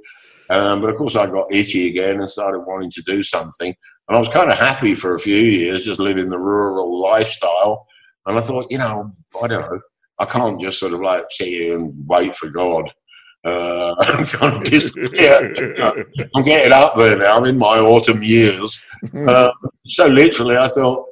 Um, 0.50 0.80
but 0.80 0.90
of 0.90 0.96
course, 0.96 1.16
I 1.16 1.26
got 1.26 1.52
itchy 1.52 1.88
again 1.88 2.20
and 2.20 2.28
started 2.28 2.60
wanting 2.60 2.90
to 2.90 3.02
do 3.02 3.22
something. 3.22 3.74
And 4.08 4.16
I 4.16 4.18
was 4.18 4.28
kind 4.28 4.50
of 4.50 4.58
happy 4.58 4.96
for 4.96 5.14
a 5.14 5.18
few 5.18 5.36
years 5.36 5.84
just 5.84 6.00
living 6.00 6.28
the 6.28 6.38
rural 6.38 7.00
lifestyle. 7.00 7.86
And 8.26 8.36
I 8.36 8.40
thought, 8.40 8.66
you 8.68 8.78
know, 8.78 9.12
I 9.40 9.46
don't 9.46 9.62
know, 9.62 9.80
I 10.18 10.24
can't 10.24 10.60
just 10.60 10.80
sort 10.80 10.92
of 10.92 11.00
like 11.00 11.24
sit 11.30 11.48
here 11.48 11.78
and 11.78 11.94
wait 12.06 12.34
for 12.34 12.50
God. 12.50 12.90
Uh, 13.44 13.94
I'm 14.00 14.26
kind 14.26 14.66
of 14.66 14.92
yeah, 15.14 16.02
I'm 16.34 16.42
getting 16.42 16.72
up 16.72 16.94
there 16.96 17.16
now. 17.16 17.38
I'm 17.38 17.44
in 17.44 17.58
my 17.58 17.78
autumn 17.78 18.22
years. 18.22 18.82
Uh, 19.16 19.50
so 19.86 20.06
literally, 20.06 20.56
I 20.56 20.68
thought, 20.68 21.06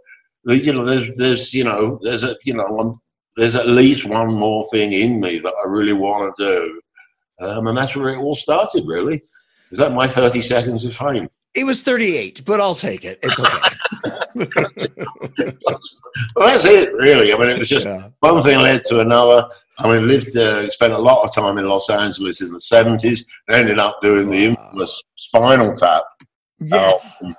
you 0.55 0.73
know, 0.73 0.85
there's, 0.85 1.17
there's, 1.17 1.55
you 1.55 1.65
know, 1.65 1.99
there's 2.03 2.25
a, 2.25 2.37
you 2.45 2.55
know, 2.55 2.67
I'm, 2.79 3.01
there's 3.37 3.55
at 3.55 3.69
least 3.69 4.05
one 4.05 4.35
more 4.35 4.65
thing 4.73 4.93
in 4.93 5.21
me 5.21 5.39
that 5.39 5.55
I 5.65 5.69
really 5.69 5.93
want 5.93 6.37
to 6.37 6.45
do, 6.45 6.81
um, 7.47 7.67
and 7.69 7.79
that's 7.79 7.95
where 7.95 8.09
it 8.09 8.19
all 8.19 8.35
started. 8.35 8.85
Really, 8.87 9.23
is 9.71 9.79
that 9.79 9.93
my 9.93 10.09
30 10.09 10.41
seconds 10.41 10.85
of 10.85 10.95
fame? 10.95 11.29
It 11.55 11.65
was 11.65 11.83
38, 11.83 12.45
but 12.45 12.61
I'll 12.61 12.75
take 12.75 13.05
it. 13.05 13.19
It's 13.23 13.41
okay. 13.41 13.69
well, 16.37 16.47
that's 16.47 16.65
it, 16.67 16.93
really. 16.93 17.33
I 17.33 17.39
mean, 17.39 17.49
it 17.49 17.59
was 17.59 17.69
just 17.69 17.87
yeah. 17.87 18.09
one 18.21 18.43
thing 18.43 18.61
led 18.61 18.83
to 18.85 19.01
another. 19.01 19.49
I 19.79 19.89
mean, 19.89 20.07
lived, 20.07 20.37
uh, 20.37 20.69
spent 20.69 20.93
a 20.93 20.99
lot 20.99 21.23
of 21.25 21.35
time 21.35 21.59
in 21.59 21.69
Los 21.69 21.89
Angeles 21.89 22.41
in 22.41 22.53
the 22.53 22.59
70s 22.59 23.25
and 23.47 23.57
ended 23.57 23.79
up 23.79 24.01
doing 24.03 24.29
the 24.31 24.45
infamous 24.47 25.03
Spinal 25.17 25.75
Tap. 25.75 26.05
Yes. 26.61 27.17
Um, 27.25 27.37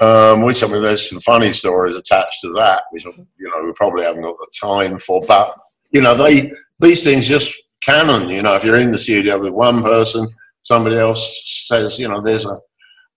um, 0.00 0.42
which, 0.42 0.62
I 0.62 0.68
mean, 0.68 0.82
there's 0.82 1.08
some 1.08 1.20
funny 1.20 1.52
stories 1.52 1.96
attached 1.96 2.40
to 2.42 2.52
that, 2.54 2.84
which, 2.90 3.04
you 3.04 3.26
know, 3.40 3.64
we 3.64 3.72
probably 3.72 4.04
haven't 4.04 4.22
got 4.22 4.36
the 4.38 4.48
time 4.58 4.98
for. 4.98 5.20
But, 5.26 5.54
you 5.90 6.00
know, 6.00 6.14
they 6.14 6.52
these 6.80 7.04
things 7.04 7.28
just 7.28 7.54
canon. 7.82 8.30
You 8.30 8.42
know, 8.42 8.54
if 8.54 8.64
you're 8.64 8.76
in 8.76 8.90
the 8.90 8.98
studio 8.98 9.38
with 9.38 9.52
one 9.52 9.82
person, 9.82 10.28
somebody 10.62 10.96
else 10.96 11.42
says, 11.66 11.98
you 11.98 12.08
know, 12.08 12.20
there's 12.20 12.46
a 12.46 12.58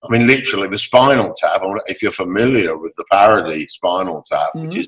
I 0.06 0.12
mean, 0.12 0.28
literally, 0.28 0.68
the 0.68 0.78
Spinal 0.78 1.34
Tap. 1.34 1.62
If 1.88 2.04
you're 2.04 2.12
familiar 2.12 2.78
with 2.78 2.94
the 2.96 3.06
parody 3.12 3.68
Spinal 3.68 4.24
Tap, 4.28 4.50
mm-hmm. 4.56 4.68
which 4.68 4.78
is 4.78 4.88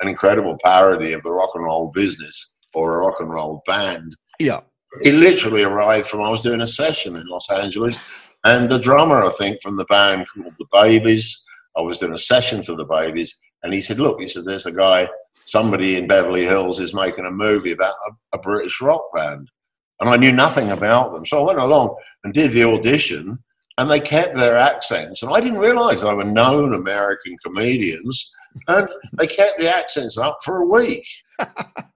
an 0.00 0.08
incredible 0.08 0.56
parody 0.62 1.12
of 1.12 1.22
the 1.22 1.32
rock 1.32 1.50
and 1.54 1.64
roll 1.64 1.90
business 1.92 2.52
or 2.74 2.96
a 2.96 3.06
rock 3.06 3.16
and 3.20 3.30
roll 3.30 3.62
band. 3.66 4.16
Yeah. 4.38 4.60
It 5.02 5.14
literally 5.14 5.62
arrived 5.62 6.06
from 6.06 6.22
I 6.22 6.28
was 6.28 6.42
doing 6.42 6.60
a 6.60 6.66
session 6.66 7.16
in 7.16 7.26
Los 7.26 7.48
Angeles, 7.50 7.98
and 8.44 8.70
the 8.70 8.78
drummer 8.78 9.22
I 9.22 9.30
think 9.30 9.62
from 9.62 9.76
the 9.76 9.84
band 9.86 10.26
called 10.28 10.54
the 10.58 10.66
Babys. 10.72 11.42
I 11.76 11.80
was 11.80 11.98
doing 11.98 12.12
a 12.12 12.18
session 12.18 12.62
for 12.62 12.74
the 12.74 12.84
Babys, 12.84 13.36
and 13.62 13.72
he 13.72 13.80
said, 13.80 13.98
"Look," 13.98 14.20
he 14.20 14.28
said, 14.28 14.44
"There's 14.44 14.66
a 14.66 14.72
guy, 14.72 15.08
somebody 15.46 15.96
in 15.96 16.06
Beverly 16.06 16.44
Hills 16.44 16.80
is 16.80 16.94
making 16.94 17.26
a 17.26 17.30
movie 17.30 17.72
about 17.72 17.94
a, 18.06 18.36
a 18.36 18.40
British 18.40 18.80
rock 18.80 19.04
band." 19.14 19.48
And 20.00 20.10
I 20.10 20.16
knew 20.16 20.32
nothing 20.32 20.70
about 20.70 21.12
them. 21.12 21.24
So 21.24 21.40
I 21.40 21.46
went 21.46 21.58
along 21.60 21.94
and 22.24 22.34
did 22.34 22.52
the 22.52 22.64
audition, 22.64 23.38
and 23.78 23.90
they 23.90 24.00
kept 24.00 24.36
their 24.36 24.56
accents. 24.56 25.22
And 25.22 25.32
I 25.32 25.40
didn't 25.40 25.60
realize 25.60 26.02
they 26.02 26.12
were 26.12 26.24
known 26.24 26.74
American 26.74 27.36
comedians, 27.44 28.30
and 28.68 28.88
they 29.18 29.26
kept 29.26 29.58
the 29.58 29.74
accents 29.74 30.18
up 30.18 30.38
for 30.44 30.58
a 30.58 30.66
week. 30.66 31.06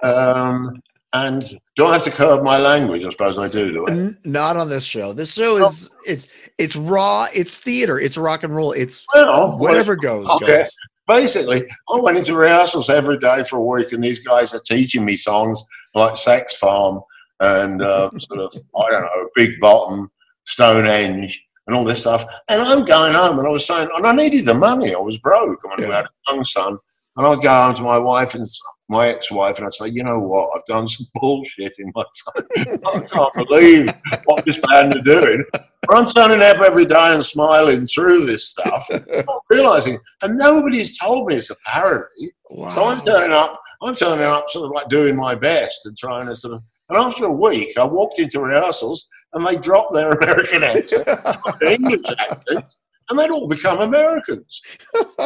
Um, 0.02 0.80
and 1.24 1.42
do 1.76 1.86
I 1.86 1.94
have 1.94 2.04
to 2.04 2.10
curb 2.10 2.42
my 2.42 2.58
language? 2.58 3.04
I 3.04 3.10
suppose 3.10 3.38
I 3.38 3.48
do. 3.48 3.72
do 3.72 3.86
I? 3.86 3.90
N- 3.92 4.18
Not 4.24 4.56
on 4.56 4.68
this 4.68 4.84
show. 4.84 5.12
This 5.12 5.32
show 5.34 5.56
is 5.58 5.90
it's 6.06 6.26
it's 6.58 6.76
raw. 6.76 7.26
It's 7.34 7.56
theater. 7.56 7.98
It's 7.98 8.16
rock 8.18 8.42
and 8.42 8.54
roll. 8.54 8.72
It's 8.72 9.04
Well, 9.14 9.58
whatever 9.58 9.96
goes 9.96 10.28
Okay. 10.28 10.58
goes. 10.58 10.70
basically, 11.08 11.64
I 11.92 11.96
went 12.00 12.18
into 12.18 12.34
rehearsals 12.34 12.90
every 12.90 13.18
day 13.18 13.44
for 13.44 13.56
a 13.58 13.62
week, 13.62 13.92
and 13.92 14.02
these 14.02 14.20
guys 14.24 14.54
are 14.54 14.60
teaching 14.60 15.04
me 15.04 15.16
songs 15.16 15.64
like 15.94 16.16
Sex 16.16 16.56
Farm 16.56 17.00
and 17.40 17.82
uh, 17.82 18.10
sort 18.18 18.40
of, 18.40 18.52
I 18.78 18.90
don't 18.90 19.02
know, 19.02 19.28
Big 19.34 19.60
Bottom, 19.60 20.10
Stonehenge, 20.46 21.42
and 21.66 21.76
all 21.76 21.84
this 21.84 22.00
stuff. 22.00 22.24
And 22.48 22.62
I'm 22.62 22.84
going 22.84 23.12
home, 23.14 23.38
and 23.38 23.46
I 23.46 23.50
was 23.50 23.66
saying, 23.66 23.88
and 23.94 24.06
I 24.06 24.12
needed 24.12 24.44
the 24.46 24.54
money. 24.54 24.94
I 24.94 24.98
was 24.98 25.18
broke. 25.18 25.60
I 25.70 25.76
mean, 25.80 25.88
Yeah. 25.90 25.96
had 25.96 26.04
a 26.06 26.32
young 26.32 26.44
son. 26.44 26.78
And 27.16 27.26
I 27.26 27.30
was 27.30 27.40
going 27.40 27.64
home 27.64 27.74
to 27.76 27.82
my 27.82 27.98
wife 27.98 28.34
and 28.34 28.42
s- 28.42 28.60
my 28.88 29.08
ex-wife, 29.08 29.58
and 29.58 29.66
I'd 29.66 29.72
say, 29.72 29.88
you 29.88 30.04
know 30.04 30.18
what? 30.18 30.50
I've 30.56 30.64
done 30.66 30.88
some 30.88 31.06
bullshit 31.14 31.74
in 31.78 31.92
my 31.94 32.04
time. 32.04 32.78
I 32.86 33.00
can't 33.00 33.48
believe 33.48 33.90
what 34.24 34.44
this 34.44 34.60
band 34.70 34.94
are 34.94 35.02
doing. 35.02 35.44
But 35.52 35.96
I'm 35.96 36.06
turning 36.06 36.42
up 36.42 36.58
every 36.58 36.84
day 36.84 37.14
and 37.14 37.24
smiling 37.24 37.86
through 37.86 38.26
this 38.26 38.48
stuff 38.48 38.88
not 38.90 39.42
realizing, 39.50 39.98
and 40.22 40.36
nobody's 40.36 40.98
told 40.98 41.26
me 41.26 41.36
it's 41.36 41.50
a 41.50 41.56
parody. 41.64 42.32
Wow. 42.50 42.74
So 42.74 42.84
I'm 42.84 43.04
turning 43.04 43.32
up, 43.32 43.60
I'm 43.82 43.94
turning 43.94 44.24
up, 44.24 44.48
sort 44.50 44.66
of 44.66 44.72
like 44.72 44.88
doing 44.88 45.16
my 45.16 45.34
best 45.34 45.86
and 45.86 45.96
trying 45.96 46.26
to 46.26 46.36
sort 46.36 46.54
of. 46.54 46.62
And 46.88 46.98
after 46.98 47.24
a 47.24 47.32
week, 47.32 47.76
I 47.78 47.84
walked 47.84 48.20
into 48.20 48.40
rehearsals 48.40 49.08
and 49.32 49.44
they 49.44 49.56
dropped 49.56 49.92
their 49.92 50.10
American 50.10 50.62
accent, 50.62 51.06
English 51.62 52.00
accent, 52.18 52.74
and 53.08 53.18
they'd 53.18 53.30
all 53.30 53.48
become 53.48 53.80
Americans. 53.80 54.60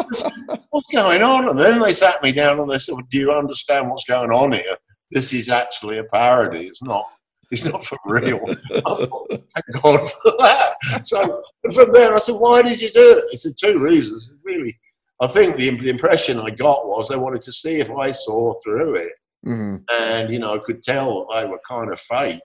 what's 0.71 0.93
going 0.93 1.23
on? 1.23 1.49
And 1.49 1.59
then 1.59 1.81
they 1.81 1.93
sat 1.93 2.23
me 2.23 2.33
down 2.33 2.61
and 2.61 2.71
they 2.71 2.79
said, 2.79 2.95
"Do 3.11 3.19
you 3.19 3.33
understand 3.33 3.89
what's 3.91 4.05
going 4.05 4.31
on 4.31 4.53
here? 4.53 4.77
This 5.11 5.33
is 5.33 5.49
actually 5.49 5.99
a 5.99 6.05
parody. 6.05 6.67
It's 6.67 6.83
not." 6.83 7.05
It's 7.53 7.65
not 7.65 7.85
for 7.85 7.99
real. 8.05 8.39
I 8.73 8.81
thought, 8.81 9.27
Thank 9.29 9.83
God 9.83 9.99
for 10.23 10.33
that. 10.39 10.77
So 11.03 11.43
from 11.75 11.91
there, 11.91 12.15
I 12.15 12.19
said, 12.19 12.37
"Why 12.37 12.63
did 12.63 12.81
you 12.81 12.93
do 12.93 13.19
it?" 13.19 13.25
He 13.33 13.37
said, 13.39 13.55
two 13.59 13.81
reasons. 13.81 14.33
Really, 14.45 14.79
I 15.21 15.27
think 15.27 15.57
the, 15.57 15.71
the 15.71 15.91
impression 15.91 16.39
I 16.39 16.51
got 16.51 16.87
was 16.87 17.09
they 17.09 17.17
wanted 17.17 17.43
to 17.43 17.51
see 17.53 17.81
if 17.81 17.91
I 17.91 18.13
saw 18.13 18.55
through 18.63 18.95
it, 18.95 19.13
Mhm. 19.45 19.83
and 19.93 20.31
you 20.31 20.39
know, 20.39 20.55
I 20.55 20.59
could 20.59 20.81
tell 20.81 21.27
that 21.27 21.41
they 21.43 21.49
were 21.51 21.59
kind 21.69 21.91
of 21.93 21.99
fake 21.99 22.39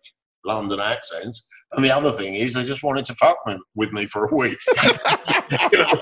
London 0.44 0.80
accents. 0.80 1.48
And 1.76 1.84
the 1.84 1.96
other 1.96 2.12
thing 2.12 2.36
is, 2.36 2.54
they 2.54 2.64
just 2.64 2.84
wanted 2.84 3.06
to 3.06 3.16
fuck 3.16 3.38
with 3.76 3.92
me 3.92 4.06
for 4.06 4.24
a 4.26 4.36
week, 4.36 4.58
you 5.72 5.80
know, 5.80 6.02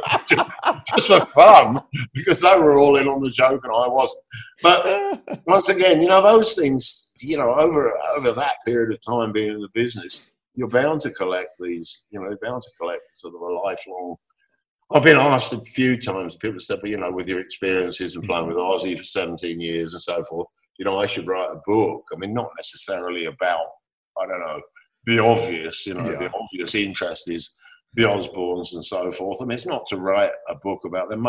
just 0.96 1.08
for 1.08 1.26
fun, 1.34 1.82
because 2.14 2.42
they 2.42 2.60
were 2.60 2.78
all 2.78 2.96
in 2.98 3.08
on 3.08 3.22
the 3.22 3.32
joke 3.32 3.64
and 3.64 3.74
I 3.74 3.88
wasn't. 3.88 4.22
But 4.62 5.44
once 5.48 5.70
again, 5.70 6.02
you 6.02 6.08
know, 6.08 6.22
those 6.22 6.54
things, 6.54 7.12
you 7.22 7.38
know, 7.38 7.54
over 7.54 7.98
over 8.16 8.32
that 8.34 8.56
period 8.66 8.94
of 8.94 9.02
time 9.02 9.32
being 9.32 9.54
in 9.54 9.62
the 9.62 9.70
business, 9.74 10.32
you're 10.56 10.68
bound 10.68 11.02
to 11.02 11.12
collect 11.12 11.50
these, 11.60 12.06
you 12.12 12.20
know, 12.20 12.28
you're 12.28 12.40
bound 12.42 12.62
to 12.62 12.70
collect 12.80 13.02
sort 13.16 13.34
of 13.36 13.42
a 13.42 13.46
lifelong. 13.46 14.16
I've 14.92 15.04
been 15.04 15.18
asked 15.18 15.54
a 15.54 15.62
few 15.62 16.00
times, 16.00 16.36
people 16.36 16.60
said, 16.60 16.80
but 16.82 16.90
you 16.90 16.98
know, 16.98 17.12
with 17.12 17.28
your 17.28 17.40
experiences 17.40 18.16
and 18.16 18.24
playing 18.26 18.48
with 18.48 18.58
Ozzy 18.58 18.98
for 18.98 19.04
17 19.04 19.60
years 19.60 19.94
and 19.94 20.02
so 20.02 20.24
forth, 20.26 20.48
you 20.78 20.86
know, 20.86 21.00
I 21.00 21.08
should 21.08 21.28
write 21.28 21.50
a 21.52 21.62
book. 21.66 22.04
I 22.14 22.18
mean, 22.18 22.34
not 22.34 22.50
necessarily 22.58 23.26
about, 23.26 23.66
I 24.22 24.28
don't 24.28 24.40
know, 24.40 24.62
the 25.06 25.20
obvious, 25.20 25.86
you 25.88 25.94
know, 25.94 26.04
Yeah. 26.04 26.20
the 26.28 26.32
obvious 26.34 26.76
interest 26.76 27.30
is 27.30 27.56
the 27.94 28.04
Osbournes 28.04 28.74
and 28.74 28.84
so 28.84 29.12
forth. 29.12 29.40
I 29.42 29.46
mean, 29.46 29.56
it's 29.56 29.66
not 29.66 29.86
to 29.88 29.98
write 29.98 30.32
a 30.50 30.56
book 30.56 30.82
about 30.86 31.10
them. 31.10 31.26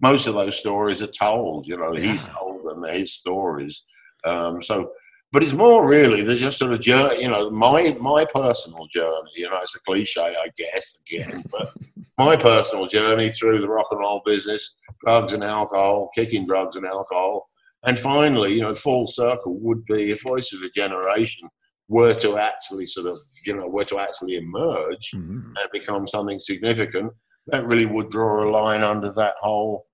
Most 0.00 0.26
of 0.26 0.34
those 0.34 0.58
stories 0.58 1.00
are 1.02 1.06
told, 1.06 1.66
you 1.66 1.76
know, 1.76 1.92
he's 1.92 2.26
told 2.28 2.64
them, 2.64 2.82
his 2.84 3.14
stories. 3.14 3.84
Um, 4.24 4.60
so, 4.62 4.92
but 5.32 5.42
it's 5.42 5.54
more 5.54 5.86
really 5.86 6.22
the 6.22 6.36
just 6.36 6.58
sort 6.58 6.72
of 6.72 6.80
journey, 6.80 7.22
you 7.22 7.30
know, 7.30 7.48
my 7.50 7.96
my 8.00 8.24
personal 8.26 8.86
journey. 8.94 9.30
You 9.36 9.48
know, 9.48 9.58
it's 9.62 9.74
a 9.74 9.80
cliche, 9.80 10.20
I 10.20 10.50
guess, 10.58 10.98
again, 11.06 11.42
but 11.50 11.72
my 12.18 12.36
personal 12.36 12.86
journey 12.88 13.30
through 13.30 13.60
the 13.60 13.68
rock 13.68 13.86
and 13.90 14.00
roll 14.00 14.20
business, 14.26 14.74
drugs 15.04 15.32
and 15.32 15.42
alcohol, 15.44 16.10
kicking 16.14 16.46
drugs 16.46 16.76
and 16.76 16.84
alcohol, 16.86 17.48
and 17.84 17.98
finally, 17.98 18.52
you 18.54 18.60
know, 18.60 18.74
full 18.74 19.06
circle 19.06 19.58
would 19.60 19.84
be 19.86 20.12
a 20.12 20.16
Voice 20.16 20.52
of 20.52 20.60
a 20.62 20.68
Generation 20.70 21.48
were 21.88 22.14
to 22.14 22.38
actually 22.38 22.86
sort 22.86 23.06
of, 23.06 23.18
you 23.46 23.54
know, 23.56 23.66
were 23.66 23.84
to 23.84 23.98
actually 23.98 24.36
emerge 24.36 25.10
Mhm. 25.14 25.52
and 25.60 25.68
become 25.72 26.06
something 26.06 26.40
significant, 26.40 27.12
that 27.48 27.66
really 27.66 27.86
would 27.86 28.08
draw 28.10 28.44
a 28.44 28.50
line 28.50 28.82
under 28.82 29.12
that 29.12 29.34
whole, 29.40 29.86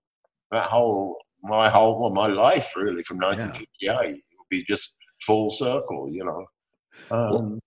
that 0.51 0.67
whole, 0.69 1.17
my 1.43 1.69
whole, 1.69 1.99
well, 2.01 2.11
my 2.11 2.27
life 2.27 2.75
really 2.77 3.03
from 3.03 3.19
1958 3.19 4.11
it 4.17 4.23
would 4.39 4.49
be 4.51 4.65
just 4.69 4.95
full 5.23 5.51
circle, 5.51 6.09
you 6.11 6.25
know. 6.25 6.47
Um, 7.11 7.59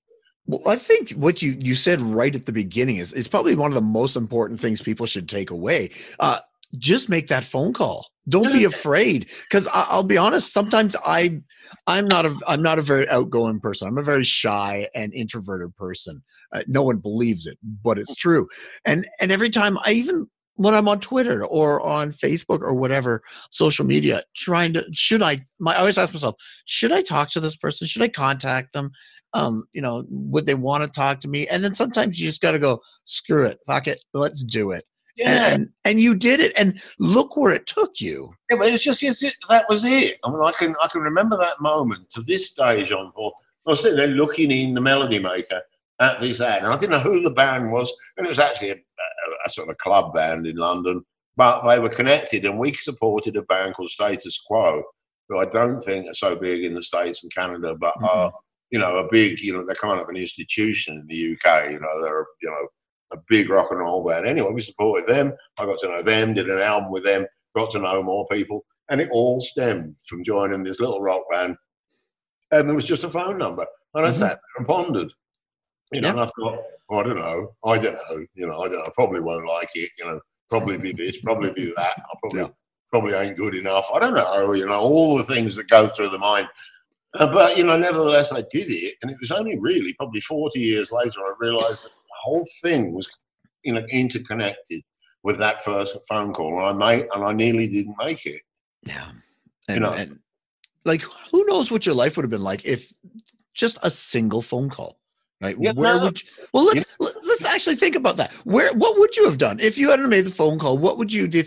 Well, 0.48 0.62
I 0.68 0.76
think 0.76 1.12
what 1.12 1.42
you 1.42 1.52
you 1.60 1.76
said 1.76 2.02
right 2.02 2.36
at 2.36 2.46
the 2.46 2.52
beginning 2.52 2.98
is 2.98 3.14
is 3.14 3.28
probably 3.28 3.56
one 3.56 3.72
of 3.72 3.76
the 3.76 3.82
most 4.00 4.16
important 4.18 4.60
things 4.60 4.82
people 4.82 5.06
should 5.06 5.30
take 5.30 5.50
away. 5.52 5.92
Uh, 6.20 6.40
just 6.78 7.10
make 7.10 7.28
that 7.28 7.44
phone 7.44 7.74
call. 7.74 8.08
Don't 8.30 8.54
be 8.54 8.64
afraid, 8.66 9.30
because 9.44 9.68
I'll 9.74 10.04
be 10.04 10.18
honest. 10.18 10.54
Sometimes 10.54 10.96
I, 11.06 11.42
I'm 11.88 12.08
not 12.08 12.26
a 12.26 12.38
I'm 12.48 12.62
not 12.62 12.78
a 12.78 12.84
very 12.84 13.10
outgoing 13.10 13.60
person. 13.60 13.88
I'm 13.88 13.98
a 13.98 14.04
very 14.04 14.24
shy 14.24 14.88
and 14.94 15.14
introverted 15.14 15.76
person. 15.76 16.22
Uh, 16.54 16.62
no 16.68 16.84
one 16.84 16.98
believes 16.98 17.48
it, 17.48 17.58
but 17.84 17.98
it's 17.98 18.16
true. 18.16 18.48
And 18.86 19.08
and 19.20 19.32
every 19.32 19.50
time 19.50 19.80
I 19.86 19.94
even 19.94 20.28
when 20.56 20.76
I'm 20.76 20.88
on 20.88 21.00
Twitter 21.00 21.44
or 21.44 21.82
on 21.82 22.14
Facebook 22.14 22.62
or 22.62 22.76
whatever 22.76 23.24
social 23.50 23.86
media, 23.86 24.22
trying 24.36 24.74
to 24.74 24.86
should 24.94 25.24
I? 25.24 25.42
My 25.60 25.74
I 25.74 25.80
always 25.80 25.98
ask 25.98 26.14
myself, 26.14 26.36
should 26.66 26.92
I 26.92 27.02
talk 27.02 27.32
to 27.32 27.40
this 27.40 27.58
person? 27.58 27.88
Should 27.88 28.04
I 28.04 28.08
contact 28.08 28.74
them? 28.74 28.92
um, 29.34 29.64
you 29.74 29.82
know, 29.82 30.04
would 30.10 30.46
they 30.46 30.56
want 30.56 30.84
to 30.84 30.90
talk 30.90 31.20
to 31.22 31.28
me? 31.28 31.48
And 31.48 31.64
then 31.64 31.74
sometimes 31.74 32.20
you 32.20 32.28
just 32.28 32.42
got 32.42 32.52
to 32.52 32.60
go, 32.60 32.82
screw 33.06 33.46
it, 33.46 33.60
fuck 33.66 33.88
it, 33.88 34.04
let's 34.14 34.44
do 34.44 34.72
it. 34.72 34.84
Yeah, 35.22 35.54
And 35.54 35.70
and 35.86 36.00
you 36.00 36.16
did 36.16 36.40
it, 36.40 36.54
and 36.58 36.82
look 37.00 37.38
where 37.38 37.54
it 37.54 37.66
took 37.66 38.00
you. 38.00 38.34
Yeah, 38.50 38.58
but 38.58 38.68
it's 38.68 38.84
just 38.84 39.02
yes, 39.02 39.24
it, 39.24 39.36
that 39.50 39.66
was 39.70 39.84
it. 39.86 40.20
I 40.24 40.30
mean, 40.30 40.42
I 40.42 40.52
can 40.52 40.76
I 40.82 40.88
can 40.88 41.02
remember 41.02 41.38
that 41.38 41.62
moment 41.62 42.10
to 42.12 42.22
this 42.22 42.52
day, 42.52 42.84
Jean 42.84 43.12
Paul. 43.14 43.34
I 43.68 43.72
was 43.72 43.82
sitting 43.82 43.98
there 43.98 44.08
looking 44.08 44.52
in 44.52 44.74
the 44.74 44.82
Melody 44.82 45.20
Maker 45.20 45.62
at 46.00 46.22
this 46.22 46.42
ad, 46.42 46.64
and 46.64 46.74
I 46.74 46.78
didn't 46.78 46.92
know 46.92 47.12
who 47.12 47.22
the 47.22 47.30
band 47.30 47.72
was, 47.72 47.94
and 48.18 48.26
it 48.26 48.30
was 48.30 48.40
actually 48.40 48.72
a, 48.72 48.76
a, 48.76 48.78
a 49.46 49.50
sort 49.50 49.70
of 49.70 49.74
a 49.74 49.78
club 49.78 50.14
band 50.14 50.48
in 50.48 50.56
London, 50.56 51.06
but 51.38 51.68
they 51.68 51.80
were 51.80 51.90
connected, 51.90 52.46
and 52.46 52.58
we 52.58 52.74
supported 52.74 53.38
a 53.38 53.44
band 53.44 53.76
called 53.76 53.90
Status 53.90 54.40
Quo, 54.46 54.84
who 55.30 55.40
I 55.40 55.46
don't 55.46 55.80
think 55.82 56.08
are 56.10 56.14
so 56.14 56.36
big 56.36 56.64
in 56.64 56.74
the 56.74 56.82
States 56.82 57.24
and 57.24 57.34
Canada, 57.34 57.76
but 57.80 57.94
mm-hmm. 57.96 58.06
are 58.06 58.34
you 58.72 58.80
know 58.80 58.98
a 58.98 59.08
big, 59.12 59.40
you 59.42 59.54
know, 59.54 59.64
they're 59.66 59.76
kind 59.76 60.00
of 60.00 60.10
an 60.10 60.16
institution 60.16 60.96
in 60.96 61.06
the 61.08 61.34
UK. 61.34 61.72
You 61.72 61.80
know, 61.80 62.02
they're 62.02 62.26
you 62.42 62.50
know 62.50 62.68
a 63.14 63.18
big 63.28 63.50
rock 63.50 63.68
and 63.72 63.80
roll 63.80 64.04
band. 64.08 64.26
Anyway, 64.28 64.52
we 64.52 64.62
supported 64.62 65.08
them. 65.08 65.34
I 65.58 65.66
got 65.66 65.80
to 65.80 65.88
know 65.90 66.02
them, 66.02 66.34
did 66.34 66.50
an 66.50 66.60
album 66.60 66.92
with 66.92 67.04
them, 67.04 67.26
got 67.56 67.72
to 67.72 67.80
know 67.80 68.02
more 68.04 68.28
people, 68.32 68.66
and 68.90 69.02
it 69.02 69.10
all 69.12 69.40
stemmed 69.40 69.96
from 70.08 70.24
joining 70.24 70.64
this 70.64 70.80
little 70.80 71.02
rock 71.02 71.22
band. 71.32 71.56
And 72.52 72.68
there 72.68 72.76
was 72.76 72.86
just 72.86 73.04
a 73.04 73.10
phone 73.10 73.38
number, 73.38 73.66
and 73.94 74.06
I 74.06 74.10
Mhm. 74.10 74.14
sat 74.14 74.30
there 74.40 74.58
and 74.58 74.68
pondered. 74.68 75.14
You 75.92 76.02
know, 76.02 76.08
Yeah. 76.08 76.12
and 76.12 76.22
I 76.22 76.26
thought, 76.26 76.64
oh, 76.90 77.00
I 77.00 77.04
don't 77.04 77.18
know, 77.20 77.56
I 77.66 77.78
don't 77.78 77.94
know, 77.94 78.26
you 78.34 78.48
know, 78.48 78.62
I 78.62 78.68
don't 78.68 78.80
know, 78.80 78.86
I 78.86 78.92
probably 78.96 79.20
won't 79.20 79.46
like 79.46 79.70
it, 79.76 79.92
you 80.00 80.06
know, 80.06 80.22
probably 80.50 80.78
be 80.78 80.94
this, 80.94 81.20
probably 81.22 81.52
be 81.52 81.74
that, 81.76 81.96
I 81.98 82.16
probably 82.22 82.42
Yeah. 82.42 82.48
probably 82.92 83.14
ain't 83.14 83.38
good 83.38 83.56
enough. 83.56 83.90
I 83.94 84.00
don't 84.00 84.14
know, 84.14 84.54
you 84.54 84.66
know, 84.66 84.80
all 84.80 85.18
the 85.18 85.24
things 85.24 85.56
that 85.58 85.70
go 85.70 85.88
through 85.88 86.10
the 86.10 86.18
mind. 86.18 86.50
Uh, 87.16 87.32
but 87.32 87.58
you 87.58 87.66
know, 87.66 87.78
nevertheless, 87.78 88.32
I 88.32 88.42
did 88.50 88.68
it, 88.70 88.96
and 89.02 89.12
it 89.12 89.18
was 89.20 89.32
only 89.32 89.58
really 89.58 89.94
probably 89.94 90.22
forty 90.22 90.60
years 90.62 90.92
later 90.94 91.20
I 91.20 91.34
realised 91.40 91.86
that 91.86 91.92
whole 92.24 92.46
thing 92.62 92.94
was, 92.94 93.10
you 93.64 93.74
know, 93.74 93.84
interconnected 93.92 94.82
with 95.24 95.38
that 95.40 95.64
first 95.64 95.98
phone 96.10 96.34
call, 96.34 96.58
and 96.68 96.84
I 96.84 96.96
made, 96.98 97.08
and 97.14 97.24
I 97.24 97.32
nearly 97.34 97.68
didn't 97.68 97.96
make 98.00 98.26
it. 98.26 98.42
Yeah, 98.84 99.12
and, 99.68 99.82
know. 99.82 99.94
and 99.94 100.20
like 100.86 101.02
who 101.32 101.46
knows 101.46 101.72
what 101.72 101.86
your 101.86 101.96
life 101.96 102.18
would 102.18 102.24
have 102.24 102.32
been 102.32 102.42
like 102.44 102.66
if 102.66 102.92
just 103.54 103.78
a 103.84 103.92
single 103.92 104.42
phone 104.42 104.70
call, 104.70 104.98
right? 105.42 105.56
Yeah, 105.60 105.74
Where 105.74 105.98
no. 105.98 106.06
would 106.06 106.22
you, 106.22 106.30
well 106.54 106.66
let's 106.66 106.86
let- 107.00 107.16
let's 107.24 107.46
actually 107.46 107.76
think 107.76 107.96
about 107.96 108.18
that. 108.18 108.32
Where 108.46 108.74
what 108.74 108.98
would 108.98 109.16
you 109.16 109.26
have 109.26 109.38
done 109.38 109.60
if 109.60 109.78
you 109.78 109.92
hadn't 109.92 110.10
made 110.10 110.26
the 110.26 110.32
phone 110.32 110.58
call? 110.58 110.78
What 110.78 110.98
would 110.98 111.14
you 111.14 111.28
do? 111.28 111.44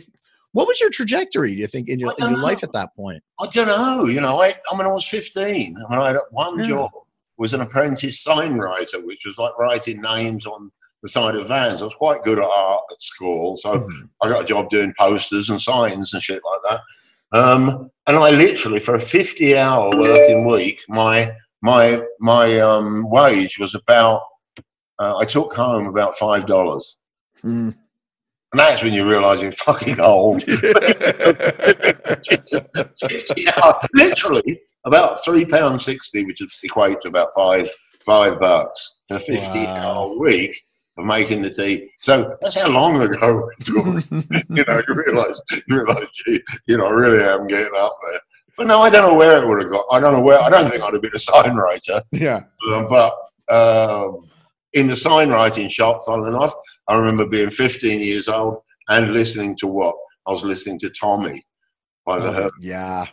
what 0.52 0.68
was 0.68 0.80
your 0.80 0.88
trajectory? 0.90 1.52
Do 1.52 1.60
you 1.60 1.66
think 1.66 1.88
in 1.88 1.98
your, 1.98 2.14
in 2.18 2.30
your 2.30 2.38
life 2.38 2.62
at 2.62 2.72
that 2.74 2.94
point? 2.94 3.20
I 3.40 3.48
don't 3.48 3.66
know. 3.66 4.04
You 4.04 4.20
know, 4.20 4.40
I, 4.40 4.54
I 4.70 4.76
mean, 4.76 4.86
I 4.86 4.92
was 4.92 5.04
15. 5.08 5.76
I 5.76 5.90
mean, 5.90 6.00
I 6.00 6.06
had 6.12 6.18
one 6.30 6.60
Yeah. 6.60 6.66
job 6.68 6.92
was 7.36 7.52
an 7.54 7.60
apprentice 7.60 8.20
sign 8.20 8.54
writer, 8.56 9.00
which 9.04 9.24
was 9.26 9.38
like 9.38 9.56
writing 9.58 10.00
names 10.00 10.46
on 10.46 10.70
the 11.02 11.08
side 11.08 11.34
of 11.36 11.48
vans. 11.48 11.82
I 11.82 11.86
was 11.86 11.94
quite 11.94 12.22
good 12.22 12.38
at 12.38 12.44
art 12.44 12.82
at 12.90 13.02
school, 13.02 13.54
so 13.56 13.80
Mhm. 13.80 14.08
I 14.22 14.28
got 14.28 14.42
a 14.42 14.46
job 14.46 14.70
doing 14.70 14.94
posters 14.98 15.50
and 15.50 15.60
signs 15.60 16.14
and 16.14 16.22
shit 16.22 16.42
like 16.44 16.60
that. 16.70 16.80
Um, 17.38 17.90
and 18.06 18.16
I 18.16 18.30
literally, 18.30 18.78
for 18.80 18.94
a 18.94 19.00
50 19.00 19.56
hour 19.58 19.90
working 19.94 20.46
week, 20.46 20.80
my 20.88 21.34
my 21.62 22.02
my 22.20 22.58
um, 22.60 23.08
wage 23.10 23.58
was 23.58 23.74
about. 23.74 24.22
Uh, 24.98 25.16
I 25.16 25.24
took 25.24 25.54
home 25.56 25.86
about 25.86 26.16
five 26.16 26.46
dollars, 26.46 26.96
Mm. 27.42 27.74
and 28.52 28.60
that's 28.60 28.82
when 28.82 28.92
you 28.94 29.04
realise 29.08 29.42
you're 29.42 29.50
fucking 29.50 29.98
old. 30.00 30.42
50 33.00 33.46
hour, 33.56 33.80
literally 33.94 34.60
about 34.84 35.22
three 35.24 35.44
pounds 35.44 35.84
sixty, 35.84 36.24
which 36.24 36.40
would 36.40 36.50
equate 36.62 37.00
to 37.02 37.08
about 37.08 37.28
five 37.34 37.68
five 38.04 38.38
bucks 38.40 38.96
for 39.08 39.16
a 39.16 39.20
fifty 39.20 39.64
Wow. 39.64 40.08
hour 40.08 40.18
week 40.18 40.54
of 40.96 41.04
making 41.04 41.42
the 41.42 41.50
tea. 41.50 41.90
So 42.00 42.32
that's 42.40 42.56
how 42.60 42.68
long 42.70 43.00
ago. 43.02 43.50
you 43.68 44.64
know, 44.68 44.82
you 44.88 44.94
realise 44.94 45.40
you 45.66 45.76
realise, 45.76 46.08
gee, 46.24 46.40
you 46.66 46.76
know, 46.78 46.86
I 46.86 46.90
really 46.90 47.22
am 47.22 47.46
getting 47.46 47.72
up 47.78 47.92
there. 48.10 48.20
But 48.56 48.66
no, 48.68 48.80
I 48.82 48.90
don't 48.90 49.08
know 49.10 49.18
where 49.18 49.42
it 49.42 49.48
would 49.48 49.60
have 49.62 49.72
got. 49.72 49.84
I 49.90 49.98
don't 49.98 50.12
know 50.14 50.20
where. 50.20 50.40
I 50.40 50.48
don't 50.48 50.70
think 50.70 50.82
I'd 50.82 50.92
have 50.92 51.02
been 51.02 51.10
a 51.14 51.18
sign 51.18 51.56
writer. 51.56 52.00
yeah. 52.12 52.42
Um, 52.72 52.86
but 52.88 53.12
um, 53.50 54.28
in 54.74 54.86
the 54.86 54.94
sign 54.94 55.30
writing 55.30 55.68
shop, 55.68 56.00
funnily 56.06 56.28
enough, 56.28 56.54
I 56.86 56.96
remember 56.96 57.26
being 57.26 57.50
15 57.50 58.00
years 58.00 58.28
old 58.28 58.58
and 58.88 59.12
listening 59.12 59.56
to 59.56 59.66
what? 59.66 59.96
I 60.28 60.30
was 60.30 60.44
listening 60.44 60.78
to 60.80 60.90
Tommy 60.90 61.42
by 62.06 62.18
the 62.20 62.30
Her- 62.30 62.50
yeah. 62.60 63.06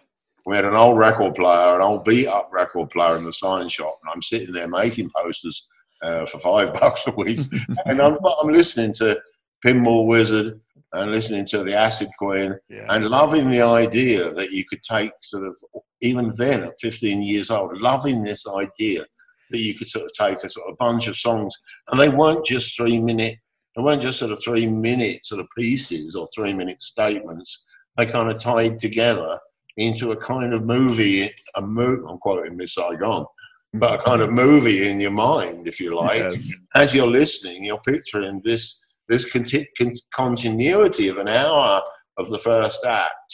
We 0.45 0.55
had 0.55 0.65
an 0.65 0.75
old 0.75 0.97
record 0.97 1.35
player, 1.35 1.75
an 1.75 1.81
old 1.81 2.03
beat 2.05 2.27
up 2.27 2.49
record 2.51 2.89
player 2.89 3.15
in 3.17 3.23
the 3.23 3.33
sign 3.33 3.69
shop, 3.69 3.99
and 4.03 4.11
I'm 4.13 4.21
sitting 4.21 4.53
there 4.53 4.67
making 4.67 5.11
posters 5.15 5.67
uh, 6.03 6.25
for 6.25 6.39
five 6.39 6.73
bucks 6.79 7.05
a 7.07 7.11
week. 7.11 7.39
and 7.85 8.01
I'm, 8.01 8.17
I'm 8.41 8.47
listening 8.49 8.93
to 8.95 9.19
Pinball 9.65 10.07
Wizard 10.07 10.59
and 10.93 11.11
listening 11.11 11.45
to 11.47 11.63
the 11.63 11.73
Acid 11.75 12.09
Queen 12.17 12.57
Yeah. 12.69 12.85
and 12.89 13.05
loving 13.05 13.49
the 13.49 13.61
idea 13.61 14.33
that 14.33 14.51
you 14.51 14.65
could 14.65 14.81
take 14.81 15.11
sort 15.21 15.47
of 15.47 15.55
even 16.01 16.33
then 16.35 16.63
at 16.63 16.79
15 16.81 17.21
years 17.21 17.49
old 17.51 17.77
loving 17.79 18.23
this 18.23 18.45
idea 18.47 19.05
that 19.51 19.59
you 19.59 19.73
could 19.77 19.87
sort 19.87 20.05
of 20.05 20.11
take 20.13 20.43
a 20.43 20.49
sort 20.49 20.69
of 20.69 20.77
bunch 20.77 21.07
of 21.07 21.15
songs 21.15 21.55
and 21.91 21.99
they 21.99 22.09
weren't 22.09 22.45
just 22.45 22.75
three 22.75 22.99
minute 22.99 23.35
they 23.75 23.81
weren't 23.83 24.01
just 24.01 24.19
sort 24.19 24.31
of 24.31 24.41
three 24.43 24.67
minute 24.67 25.25
sort 25.25 25.39
of 25.39 25.47
pieces 25.57 26.15
or 26.15 26.27
three 26.35 26.53
minute 26.53 26.81
statements 26.81 27.65
they 27.97 28.05
kind 28.05 28.29
of 28.29 28.37
tied 28.37 28.79
together 28.79 29.39
into 29.77 30.11
a 30.11 30.17
kind 30.17 30.53
of 30.53 30.63
movie 30.65 31.29
a 31.55 31.61
mo- 31.61 32.05
i'm 32.09 32.17
quoting 32.19 32.57
miss 32.57 32.73
saigon 32.75 33.25
but 33.73 33.99
a 33.99 34.03
kind 34.03 34.21
of 34.21 34.29
movie 34.31 34.89
in 34.89 34.99
your 34.99 35.11
mind 35.11 35.67
if 35.67 35.79
you 35.79 35.95
like 35.95 36.19
Yes. 36.19 36.51
as 36.75 36.93
you're 36.93 37.07
listening, 37.07 37.63
you're 37.63 37.79
picturing 37.81 38.41
this 38.43 38.79
this 39.07 39.23
conti- 39.29 39.67
con- 39.77 39.93
continuity 40.13 41.07
of 41.07 41.17
an 41.17 41.27
hour 41.29 41.81
of 42.17 42.29
the 42.29 42.37
first 42.37 42.83
act 42.85 43.29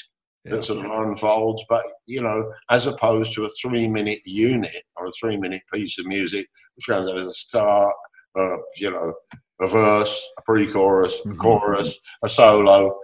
Yeah. 0.46 0.51
that 0.58 0.63
sort 0.63 0.86
of 0.86 0.91
unfolds, 0.91 1.63
but 1.67 1.84
you 2.06 2.22
know, 2.22 2.51
as 2.70 2.86
opposed 2.88 3.34
to 3.34 3.46
a 3.46 3.50
three-minute 3.60 4.20
unit 4.25 4.84
or 4.96 5.08
a 5.08 5.12
three-minute 5.20 5.62
piece 5.74 5.98
of 6.00 6.06
music, 6.06 6.48
which 6.75 6.88
runs 6.88 7.08
out 7.08 7.17
as 7.17 7.24
a 7.25 7.29
start, 7.32 7.94
uh, 8.39 8.58
you 8.77 8.89
know, 8.91 9.13
a 9.60 9.67
verse, 9.67 10.15
a 10.38 10.41
pre-chorus, 10.44 11.20
a 11.25 11.29
Mhm. 11.29 11.38
chorus, 11.39 12.00
a 12.24 12.29
solo. 12.29 12.98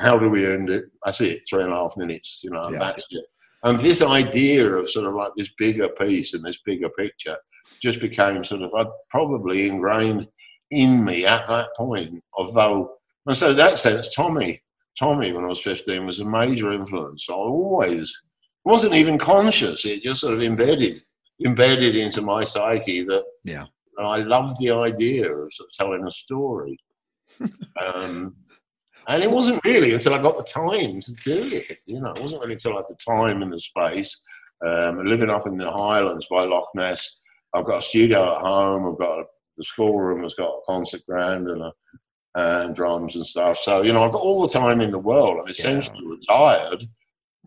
How 0.00 0.18
do 0.18 0.28
we 0.28 0.46
end 0.46 0.70
it? 0.70 0.84
That's 1.04 1.20
it, 1.20 1.42
three 1.48 1.64
and 1.64 1.72
a 1.72 1.76
half 1.76 1.96
minutes, 1.96 2.40
you 2.44 2.50
know, 2.50 2.62
and 2.64 2.74
Yeah. 2.74 2.78
that's 2.80 3.06
it. 3.10 3.24
And 3.64 3.80
this 3.80 4.02
idea 4.02 4.72
of 4.72 4.88
sort 4.88 5.06
of 5.06 5.14
like 5.14 5.32
this 5.36 5.50
bigger 5.58 5.88
piece 5.88 6.32
and 6.34 6.44
this 6.44 6.58
bigger 6.64 6.88
picture 6.90 7.36
just 7.82 8.00
became 8.00 8.44
sort 8.44 8.62
of 8.62 8.72
uh, 8.74 8.88
probably 9.10 9.68
ingrained 9.68 10.28
in 10.70 11.04
me 11.04 11.26
at 11.26 11.46
that 11.48 11.68
point. 11.76 12.22
Although, 12.34 12.94
and 13.26 13.36
so 13.36 13.52
that 13.52 13.78
sense, 13.78 14.08
Tommy, 14.10 14.62
Tommy, 14.98 15.32
when 15.32 15.44
I 15.44 15.48
was 15.48 15.60
15, 15.60 16.06
was 16.06 16.20
a 16.20 16.24
major 16.24 16.72
influence. 16.72 17.26
I 17.28 17.34
always 17.34 18.16
wasn't 18.64 18.94
even 18.94 19.18
conscious; 19.18 19.84
it 19.84 20.02
just 20.04 20.20
sort 20.20 20.34
of 20.34 20.42
embedded, 20.42 21.02
embedded 21.44 21.96
into 21.96 22.22
my 22.22 22.44
psyche 22.44 23.02
that 23.04 23.24
Yeah. 23.44 23.66
I 23.98 24.18
loved 24.18 24.60
the 24.60 24.70
idea 24.70 25.32
of, 25.32 25.52
sort 25.52 25.68
of 25.68 25.72
telling 25.72 26.06
a 26.06 26.12
story. 26.12 26.78
um, 27.94 28.36
and 29.08 29.22
it 29.22 29.30
wasn't 29.30 29.64
really 29.64 29.94
until 29.94 30.14
I 30.14 30.22
got 30.22 30.36
the 30.36 30.44
time 30.44 31.00
to 31.00 31.12
do 31.24 31.48
it. 31.50 31.78
You 31.86 32.00
know, 32.00 32.12
it 32.12 32.20
wasn't 32.20 32.42
really 32.42 32.52
until 32.52 32.74
I 32.74 32.76
had 32.76 32.84
the 32.90 32.96
time 32.96 33.42
and 33.42 33.52
the 33.52 33.58
space. 33.58 34.22
Um, 34.64 35.04
living 35.06 35.30
up 35.30 35.46
in 35.46 35.56
the 35.56 35.70
Highlands 35.70 36.26
by 36.30 36.44
Loch 36.44 36.68
Ness, 36.74 37.20
I've 37.54 37.64
got 37.64 37.78
a 37.78 37.82
studio 37.82 38.36
at 38.36 38.42
home. 38.42 38.86
I've 38.86 38.98
got 38.98 39.20
a, 39.20 39.24
the 39.56 39.64
schoolroom 39.64 40.22
has 40.22 40.34
got 40.34 40.50
a 40.50 40.60
concert 40.66 41.04
ground 41.06 41.48
and 41.48 41.62
a, 41.62 41.72
and 42.34 42.76
drums 42.76 43.16
and 43.16 43.26
stuff. 43.26 43.56
So 43.56 43.82
you 43.82 43.92
know, 43.92 44.04
I've 44.04 44.12
got 44.12 44.20
all 44.20 44.42
the 44.42 44.52
time 44.52 44.80
in 44.80 44.90
the 44.90 44.98
world. 44.98 45.38
I'm 45.40 45.48
essentially 45.48 46.06
retired, 46.06 46.86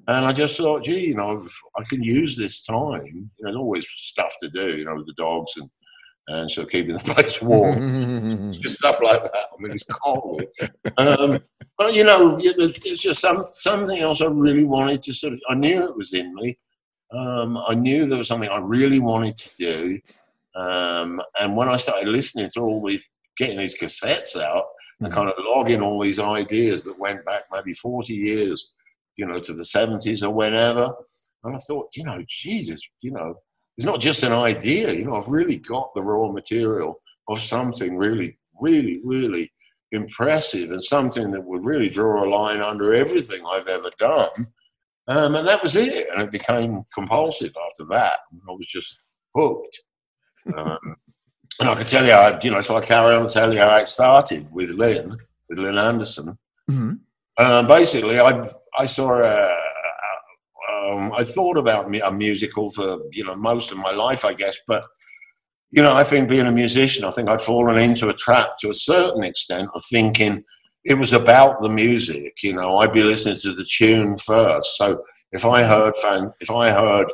and 0.07 0.25
I 0.25 0.33
just 0.33 0.57
thought, 0.57 0.83
gee, 0.83 1.07
you 1.07 1.15
know, 1.15 1.47
I 1.77 1.83
can 1.83 2.01
use 2.01 2.35
this 2.35 2.61
time. 2.61 3.03
You 3.05 3.21
know, 3.21 3.29
there's 3.39 3.55
always 3.55 3.85
stuff 3.93 4.33
to 4.41 4.49
do. 4.49 4.77
You 4.77 4.85
know, 4.85 4.95
with 4.95 5.05
the 5.05 5.13
dogs 5.13 5.53
and 5.57 5.69
and 6.27 6.49
so 6.49 6.65
keeping 6.65 6.95
the 6.95 7.03
place 7.13 7.41
warm 7.41 8.51
just 8.51 8.75
stuff 8.77 8.99
like 9.01 9.23
that. 9.23 9.47
I 9.57 9.61
mean, 9.61 9.71
it's 9.71 9.83
cold. 9.85 10.43
um, 10.97 11.39
but 11.77 11.93
you 11.93 12.03
know, 12.03 12.37
it 12.39 12.55
it's 12.85 13.01
just 13.01 13.21
some 13.21 13.43
something 13.51 13.99
else 13.99 14.21
I 14.21 14.25
really 14.25 14.63
wanted 14.65 15.01
to 15.03 15.13
sort 15.13 15.33
of. 15.33 15.39
I 15.49 15.55
knew 15.55 15.83
it 15.83 15.95
was 15.97 16.13
in 16.13 16.33
me. 16.35 16.57
Um, 17.11 17.57
I 17.67 17.73
knew 17.73 18.05
there 18.05 18.17
was 18.17 18.27
something 18.27 18.49
I 18.49 18.59
really 18.59 18.99
wanted 18.99 19.37
to 19.39 19.49
do. 19.57 19.99
Um, 20.55 21.21
and 21.39 21.55
when 21.57 21.69
I 21.69 21.77
started 21.77 22.07
listening 22.07 22.49
to 22.53 22.61
all 22.61 22.85
these, 22.85 23.01
getting 23.37 23.57
these 23.57 23.75
cassettes 23.75 24.35
out, 24.39 24.65
and 24.99 25.11
Mhm. 25.11 25.15
kind 25.15 25.29
of 25.29 25.35
logging 25.39 25.81
all 25.81 25.99
these 26.01 26.19
ideas 26.19 26.83
that 26.85 26.99
went 26.99 27.25
back 27.25 27.43
maybe 27.51 27.73
forty 27.73 28.13
years, 28.13 28.73
you 29.15 29.25
know, 29.25 29.39
to 29.39 29.53
the 29.53 29.65
seventies 29.65 30.23
or 30.23 30.29
whenever, 30.33 30.93
and 31.43 31.55
I 31.55 31.59
thought, 31.59 31.87
you 31.95 32.03
know, 32.03 32.23
Jesus, 32.29 32.79
you 33.01 33.11
know, 33.11 33.35
it's 33.81 33.85
not 33.87 33.99
just 33.99 34.21
an 34.21 34.31
idea. 34.31 34.93
You 34.93 35.05
know, 35.05 35.15
I've 35.15 35.27
really 35.27 35.57
got 35.57 35.95
the 35.95 36.03
raw 36.03 36.31
material 36.31 37.01
of 37.27 37.39
something 37.39 37.97
really, 37.97 38.37
really, 38.61 39.01
really 39.03 39.51
impressive 39.91 40.69
and 40.69 40.83
something 40.83 41.31
that 41.31 41.43
would 41.43 41.65
really 41.65 41.89
draw 41.89 42.23
a 42.23 42.29
line 42.29 42.61
under 42.61 42.93
everything 42.93 43.41
I've 43.43 43.67
ever 43.67 43.89
done. 43.97 44.49
Um, 45.07 45.33
and 45.33 45.47
that 45.47 45.63
was 45.63 45.75
it. 45.75 46.09
And 46.13 46.21
it 46.21 46.29
became 46.29 46.83
compulsive 46.93 47.53
after 47.69 47.85
that. 47.85 48.19
I 48.47 48.51
was 48.51 48.67
just 48.67 48.97
hooked. 49.33 49.81
Um, 50.55 50.77
and 51.59 51.69
I 51.69 51.73
can 51.73 51.87
tell 51.87 52.05
you, 52.05 52.11
I, 52.11 52.39
you 52.43 52.51
know, 52.51 52.61
so 52.61 52.75
I 52.75 52.81
carry 52.81 53.15
on 53.15 53.23
and 53.23 53.31
tell 53.31 53.51
you 53.51 53.61
how 53.61 53.75
it 53.77 53.87
started 53.87 54.47
with 54.51 54.69
Lin, 54.69 55.17
with 55.49 55.57
Lin 55.57 55.79
Anderson. 55.79 56.37
Mhm. 56.69 56.99
Um, 57.39 57.67
basically, 57.67 58.19
I 58.19 58.47
I 58.77 58.85
saw 58.85 59.23
a, 59.23 59.49
um, 60.91 61.11
I 61.13 61.23
thought 61.23 61.57
about 61.57 61.95
a 61.95 62.11
musical 62.11 62.71
for 62.71 62.99
you 63.11 63.23
know 63.23 63.35
most 63.35 63.71
of 63.71 63.77
my 63.77 63.91
life, 63.91 64.25
I 64.25 64.33
guess, 64.33 64.57
but 64.67 64.83
you 65.71 65.81
know, 65.81 65.93
I 65.93 66.03
think 66.03 66.29
being 66.29 66.47
a 66.47 66.51
musician, 66.51 67.05
I 67.05 67.11
think 67.11 67.29
I'd 67.29 67.41
fallen 67.41 67.77
into 67.77 68.09
a 68.09 68.13
trap 68.13 68.57
to 68.59 68.69
a 68.69 68.73
certain 68.73 69.23
extent 69.23 69.69
of 69.73 69.81
thinking 69.89 70.43
it 70.83 70.95
was 70.95 71.13
about 71.13 71.61
the 71.61 71.69
music. 71.69 72.33
You 72.43 72.53
know, 72.53 72.79
I'd 72.79 72.91
be 72.91 73.03
listening 73.03 73.37
to 73.37 73.55
the 73.55 73.65
tune 73.65 74.17
first. 74.17 74.77
So 74.77 75.01
if 75.31 75.45
I 75.45 75.63
heard 75.63 75.93
if 76.41 76.51
I 76.51 76.71
heard 76.71 77.07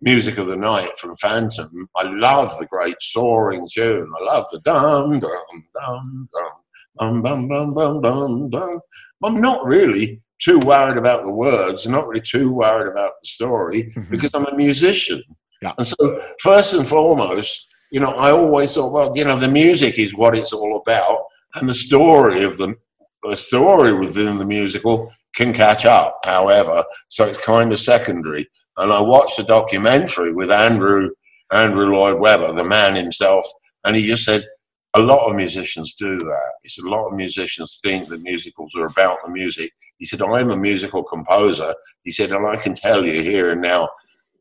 music 0.00 0.38
of 0.38 0.46
the 0.46 0.56
night 0.56 0.90
from 0.98 1.16
Phantom, 1.16 1.88
I 1.96 2.04
love 2.04 2.56
the 2.58 2.66
great 2.66 2.96
soaring 3.00 3.68
tune. 3.72 4.08
I 4.20 4.24
love 4.24 4.46
the 4.52 4.60
dum 4.60 5.18
dum 5.18 5.30
dum 5.74 6.28
dum. 6.32 7.22
dum 7.22 7.48
dum 7.48 7.74
dum 7.74 8.00
dum 8.02 8.50
bum. 8.50 8.80
I'm 9.24 9.40
not 9.40 9.64
really 9.64 10.20
too 10.40 10.58
worried 10.60 10.98
about 10.98 11.22
the 11.24 11.30
words. 11.30 11.86
I'm 11.86 11.92
not 11.92 12.06
really 12.06 12.20
too 12.20 12.52
worried 12.52 12.90
about 12.90 13.12
the 13.22 13.28
story 13.28 13.92
Mhm. 13.96 14.10
because 14.10 14.30
I'm 14.34 14.46
a 14.46 14.54
musician. 14.56 15.22
Yeah. 15.62 15.72
And 15.78 15.86
so, 15.86 16.20
first 16.40 16.74
and 16.74 16.86
foremost, 16.86 17.66
you 17.90 18.00
know, 18.00 18.10
I 18.10 18.30
always 18.30 18.74
thought, 18.74 18.92
well, 18.92 19.10
you 19.14 19.24
know, 19.24 19.36
the 19.38 19.48
music 19.48 19.98
is 19.98 20.14
what 20.14 20.36
it's 20.36 20.52
all 20.52 20.82
about, 20.84 21.18
and 21.54 21.68
the 21.68 21.74
story 21.74 22.42
of 22.44 22.58
the 22.58 22.74
the 23.22 23.36
story 23.36 23.92
within 23.92 24.38
the 24.38 24.44
musical 24.46 25.10
can 25.34 25.52
catch 25.52 25.84
up. 25.84 26.18
However, 26.24 26.84
so 27.08 27.24
it's 27.26 27.38
kind 27.38 27.72
of 27.72 27.80
secondary. 27.80 28.48
And 28.76 28.92
I 28.92 29.00
watched 29.00 29.38
a 29.38 29.42
documentary 29.42 30.32
with 30.32 30.50
Andrew 30.50 31.10
Andrew 31.52 31.86
Lloyd 31.86 32.20
Webber, 32.20 32.52
the 32.52 32.64
man 32.64 32.94
himself, 32.96 33.44
and 33.84 33.96
he 33.96 34.06
just 34.06 34.24
said 34.24 34.44
a 34.94 35.00
lot 35.00 35.28
of 35.28 35.34
musicians 35.36 35.94
do 35.94 36.18
that. 36.18 36.52
It's 36.62 36.78
a 36.82 36.88
lot 36.88 37.06
of 37.08 37.14
musicians 37.14 37.80
think 37.82 38.08
that 38.08 38.20
musicals 38.22 38.74
are 38.76 38.86
about 38.86 39.18
the 39.24 39.30
music. 39.30 39.72
He 39.98 40.06
said 40.06 40.22
I'm 40.22 40.50
a 40.50 40.56
musical 40.56 41.02
composer. 41.02 41.74
He 42.02 42.12
said, 42.12 42.32
and 42.32 42.46
I 42.46 42.56
can 42.56 42.74
tell 42.74 43.06
you 43.06 43.22
here 43.22 43.50
and 43.50 43.62
now 43.62 43.88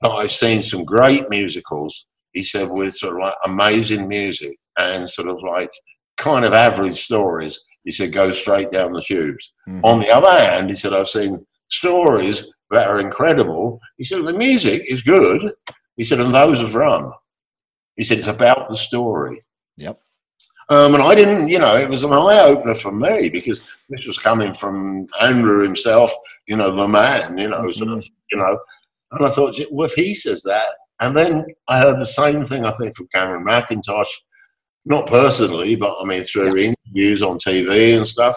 that 0.02 0.12
I've 0.12 0.32
seen 0.32 0.62
some 0.63 0.84
great 0.84 1.30
musicals. 1.30 2.06
He 2.34 2.44
said 2.44 2.70
with 2.70 2.96
sort 2.96 3.15
of 3.15 3.22
like 3.22 3.36
amazing 3.46 4.08
music 4.08 4.58
and 4.78 5.10
sort 5.10 5.30
of 5.30 5.38
like 5.41 5.72
kind 6.18 6.44
of 6.44 6.54
average 6.54 7.04
stories. 7.04 7.60
He 7.84 7.91
said, 7.91 8.12
go 8.12 8.32
straight 8.32 8.72
down 8.72 8.94
the 8.94 9.02
tubes. 9.02 9.54
Mm-hmm. 9.70 9.86
On 9.86 10.00
the 10.00 10.10
other 10.10 10.32
hand, 10.32 10.70
he 10.70 10.76
said, 10.76 10.94
I've 10.94 11.08
seen 11.08 11.46
stories 11.70 12.46
that 12.72 12.88
are 12.88 13.00
incredible. 13.00 13.80
He 13.98 14.04
said, 14.04 14.26
the 14.26 14.34
music 14.34 14.84
is 14.88 15.02
good. 15.02 15.54
He 15.96 16.04
said, 16.04 16.20
and 16.20 16.34
those 16.34 16.62
have 16.62 16.76
run. 16.76 17.12
He 17.96 18.04
said, 18.04 18.18
it's 18.18 18.28
about 18.28 18.70
the 18.70 18.76
story. 18.76 19.46
Yep. 19.78 20.00
Um, 20.69 20.95
and 20.95 21.04
I 21.04 21.13
didn't, 21.13 21.49
you 21.49 21.60
know, 21.60 21.75
it 21.75 21.89
was 21.89 22.04
an 22.04 22.12
eye 22.12 22.39
opener 22.39 22.73
for 22.73 22.91
me 22.91 23.30
because 23.30 23.84
this 23.89 24.06
was 24.06 24.17
coming 24.17 24.54
from 24.54 25.08
Andrew 25.21 25.62
himself, 25.62 26.12
you 26.47 26.56
know, 26.56 26.75
the 26.75 26.88
man, 26.88 27.38
you 27.38 27.49
know, 27.49 27.60
mm-hmm. 27.60 27.71
sort 27.71 27.99
of, 27.99 28.08
you 28.32 28.38
know. 28.38 28.58
And 29.12 29.25
I 29.25 29.30
thought, 29.30 29.60
well, 29.71 29.86
if 29.86 29.93
he 29.93 30.15
says 30.15 30.41
that, 30.43 30.69
and 30.99 31.15
then 31.15 31.45
I 31.67 31.80
heard 31.80 31.99
the 31.99 32.06
same 32.06 32.45
thing, 32.45 32.65
I 32.65 32.71
think, 32.71 32.95
from 32.95 33.08
Cameron 33.13 33.45
Mackintosh, 33.45 34.10
not 34.86 35.08
personally, 35.08 35.75
but 35.75 35.97
I 36.01 36.06
mean, 36.06 36.23
through 36.23 36.58
yeah. 36.58 36.73
interviews 36.88 37.21
on 37.21 37.38
TV 37.38 37.95
and 37.95 38.08
stuff. 38.08 38.36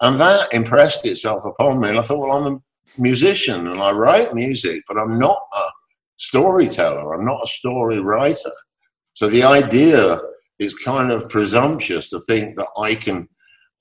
And 0.00 0.20
that 0.20 0.52
impressed 0.52 1.04
itself 1.06 1.42
upon 1.44 1.80
me. 1.80 1.90
And 1.90 1.98
I 1.98 2.02
thought, 2.02 2.18
well, 2.18 2.32
I'm 2.36 2.54
a 2.54 2.60
musician 3.00 3.66
and 3.66 3.80
I 3.80 3.90
write 3.92 4.34
music, 4.34 4.82
but 4.88 4.98
I'm 4.98 5.18
not 5.18 5.38
a 5.54 5.62
storyteller, 6.16 7.14
I'm 7.14 7.24
not 7.24 7.44
a 7.44 7.48
story 7.48 8.00
writer. 8.00 8.52
So 9.14 9.28
the 9.28 9.44
idea 9.44 10.20
is 10.58 10.74
kind 10.74 11.10
of 11.12 11.28
presumptuous 11.28 12.10
to 12.10 12.20
think 12.20 12.56
that 12.56 12.68
I 12.76 12.94
can 12.94 13.28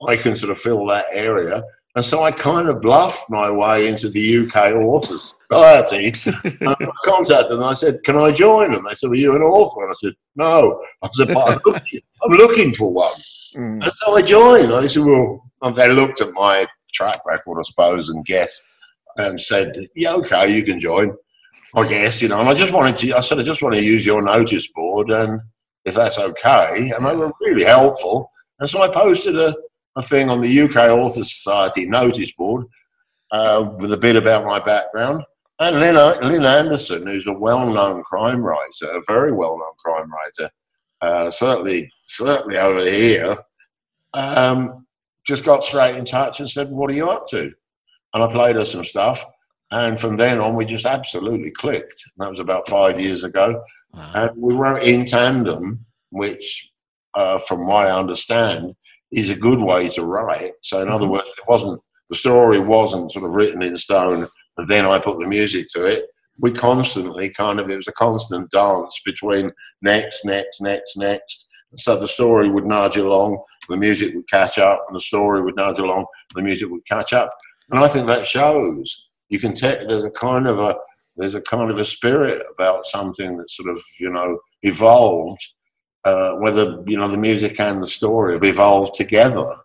I 0.08 0.18
can 0.18 0.36
sort 0.36 0.52
of 0.52 0.58
fill 0.58 0.86
that 0.88 1.06
area. 1.14 1.64
And 1.96 2.04
so 2.04 2.24
I 2.24 2.32
kind 2.32 2.68
of 2.68 2.82
bluffed 2.82 3.30
my 3.30 3.50
way 3.50 3.88
into 3.88 4.10
the 4.10 4.46
UK 4.46 4.74
Authors 4.74 5.34
Society. 5.46 6.14
I 6.68 6.76
contacted 7.06 7.52
them 7.52 7.60
and 7.60 7.70
I 7.70 7.74
said, 7.74 8.04
Can 8.04 8.18
I 8.18 8.32
join 8.32 8.74
them? 8.74 8.86
They 8.88 8.96
said, 8.96 9.12
Are 9.12 9.16
you 9.16 9.34
an 9.34 9.42
author? 9.42 9.84
And 9.84 9.92
I 9.92 9.94
said, 9.94 10.14
No. 10.36 10.84
I 11.02 11.10
said, 11.14 11.30
But 11.30 11.50
I'm 11.50 11.60
looking, 11.66 12.02
I'm 12.22 12.32
looking 12.32 12.74
for 12.74 12.92
one. 12.92 13.14
Mm. 13.56 13.84
And 13.84 13.94
so 13.94 14.18
I 14.18 14.22
joined. 14.22 14.74
I 14.74 14.88
said, 14.88 15.06
Well, 15.06 15.42
and 15.62 15.74
they 15.74 15.90
looked 15.90 16.20
at 16.20 16.34
my 16.34 16.66
track 16.94 17.22
record, 17.26 17.60
I 17.60 17.64
suppose, 17.64 18.10
and 18.10 18.26
guessed 18.26 18.62
and 19.18 19.40
said, 19.40 19.74
Yeah, 19.96 20.16
okay, 20.16 20.54
you 20.54 20.66
can 20.66 20.82
join. 20.82 21.16
I 21.76 21.88
guess, 21.88 22.22
you 22.22 22.28
know, 22.28 22.40
and 22.40 22.48
I 22.48 22.54
just 22.54 22.74
wanted 22.74 22.98
to, 22.98 23.18
I 23.18 23.20
said, 23.22 23.40
I 23.40 23.44
just 23.44 23.62
want 23.62 23.76
to 23.76 23.84
use 23.84 24.06
your 24.06 24.22
notice 24.22 24.68
board 24.68 25.12
and 25.12 25.42
if 25.86 25.96
that's 25.96 26.20
okay. 26.20 26.92
And 26.96 27.06
they 27.06 27.16
were 27.16 27.32
really 27.42 27.64
helpful. 27.64 28.32
And 28.60 28.70
so 28.70 28.82
I 28.82 28.88
posted 28.90 29.38
a, 29.38 29.56
a 29.96 30.04
thing 30.04 30.30
on 30.30 30.42
the 30.42 30.62
UK 30.62 30.76
Authors 30.92 31.34
Society 31.34 31.86
notice 31.88 32.32
board 32.32 32.66
uh, 33.32 33.70
with 33.78 33.94
a 33.94 33.98
bit 33.98 34.16
about 34.16 34.46
my 34.46 34.60
background. 34.60 35.24
And 35.60 35.80
Lin, 35.80 35.96
Lin 35.96 36.46
Anderson, 36.46 37.08
who's 37.08 37.28
a 37.28 37.34
well-known 37.34 38.04
crime 38.04 38.42
writer, 38.42 38.92
a 38.92 39.02
very 39.08 39.32
well-known 39.32 39.74
crime 39.84 40.12
writer, 40.12 40.52
uh, 41.02 41.30
certainly, 41.30 41.90
certainly 42.02 42.58
over 42.58 42.82
here, 42.82 43.38
um, 44.14 44.86
just 45.26 45.46
got 45.46 45.64
straight 45.64 45.96
in 45.96 46.06
touch 46.06 46.40
and 46.40 46.50
said, 46.50 46.70
"What 46.70 46.92
are 46.92 46.96
you 46.96 47.10
up 47.10 47.28
to?" 47.30 47.52
And 48.14 48.24
I 48.24 48.32
played 48.32 48.56
her 48.58 48.66
some 48.66 48.84
stuff, 48.84 49.24
and 49.72 50.00
from 50.00 50.18
then 50.18 50.40
on, 50.40 50.56
we 50.56 50.66
just 50.66 50.86
absolutely 50.86 51.52
clicked. 51.52 52.04
That 52.18 52.30
was 52.30 52.40
about 52.40 52.68
five 52.68 53.00
years 53.00 53.24
ago. 53.24 53.64
Wow. 53.96 54.12
And 54.16 54.32
we 54.38 54.54
wrote 54.54 54.84
in 54.84 55.06
tandem, 55.06 55.86
which, 56.10 56.70
uh, 57.14 57.38
from 57.38 57.68
what 57.68 57.88
I 57.88 57.98
understand, 57.98 58.76
is 59.12 59.30
a 59.30 59.36
good 59.36 59.60
way 59.60 59.90
to 59.90 60.04
write. 60.04 60.52
So, 60.62 60.80
in 60.80 60.86
mm-hmm. 60.86 60.96
other 60.96 61.08
words, 61.08 61.28
it 61.28 61.48
wasn't 61.48 61.82
the 62.10 62.16
story 62.16 62.60
wasn't 62.60 63.12
sort 63.12 63.26
of 63.26 63.32
written 63.32 63.64
in 63.64 63.78
stone, 63.78 64.28
and 64.58 64.68
then 64.68 64.86
I 64.86 65.00
put 65.00 65.20
the 65.20 65.28
music 65.28 65.68
to 65.70 65.86
it. 65.86 66.06
We 66.40 66.52
constantly 66.52 67.30
kind 67.30 67.60
of 67.60 67.70
it 67.70 67.78
was 67.78 67.88
a 67.88 67.94
constant 67.94 68.52
dance 68.52 69.02
between 69.06 69.52
next, 69.82 70.26
next, 70.26 70.62
next, 70.62 70.98
next. 70.98 71.48
So 71.78 71.98
the 71.98 72.08
story 72.08 72.50
would 72.50 72.66
nudge 72.66 72.98
along, 72.98 73.42
the 73.70 73.78
music 73.78 74.14
would 74.14 74.30
catch 74.30 74.58
up, 74.60 74.86
and 74.88 74.96
the 74.96 75.02
story 75.02 75.42
would 75.42 75.56
nudge 75.56 75.80
along, 75.80 76.06
the 76.36 76.44
music 76.44 76.70
would 76.70 76.86
catch 76.86 77.14
up. 77.14 77.34
And 77.72 77.84
I 77.84 77.88
think 77.88 78.08
that 78.08 78.28
shows. 78.28 79.10
You 79.30 79.40
can 79.40 79.54
take 79.54 79.80
there's 79.82 80.04
a 80.04 80.12
kind 80.12 80.48
of 80.48 80.60
a 80.60 80.76
there's 81.18 81.36
a 81.36 81.42
kind 81.42 81.72
of 81.72 81.80
a 81.80 81.86
spirit 81.86 82.44
about 82.54 82.86
something 82.86 83.38
that 83.38 83.52
sort 83.52 83.70
of 83.70 83.82
you 84.00 84.10
know 84.10 84.40
evolved 84.64 85.42
uh, 86.04 86.34
whether 86.34 86.84
you 86.86 86.98
know 86.98 87.08
the 87.08 87.18
music 87.18 87.60
and 87.60 87.82
the 87.82 87.88
story 87.88 88.34
have 88.34 88.44
evolved 88.44 88.96
together. 88.96 89.56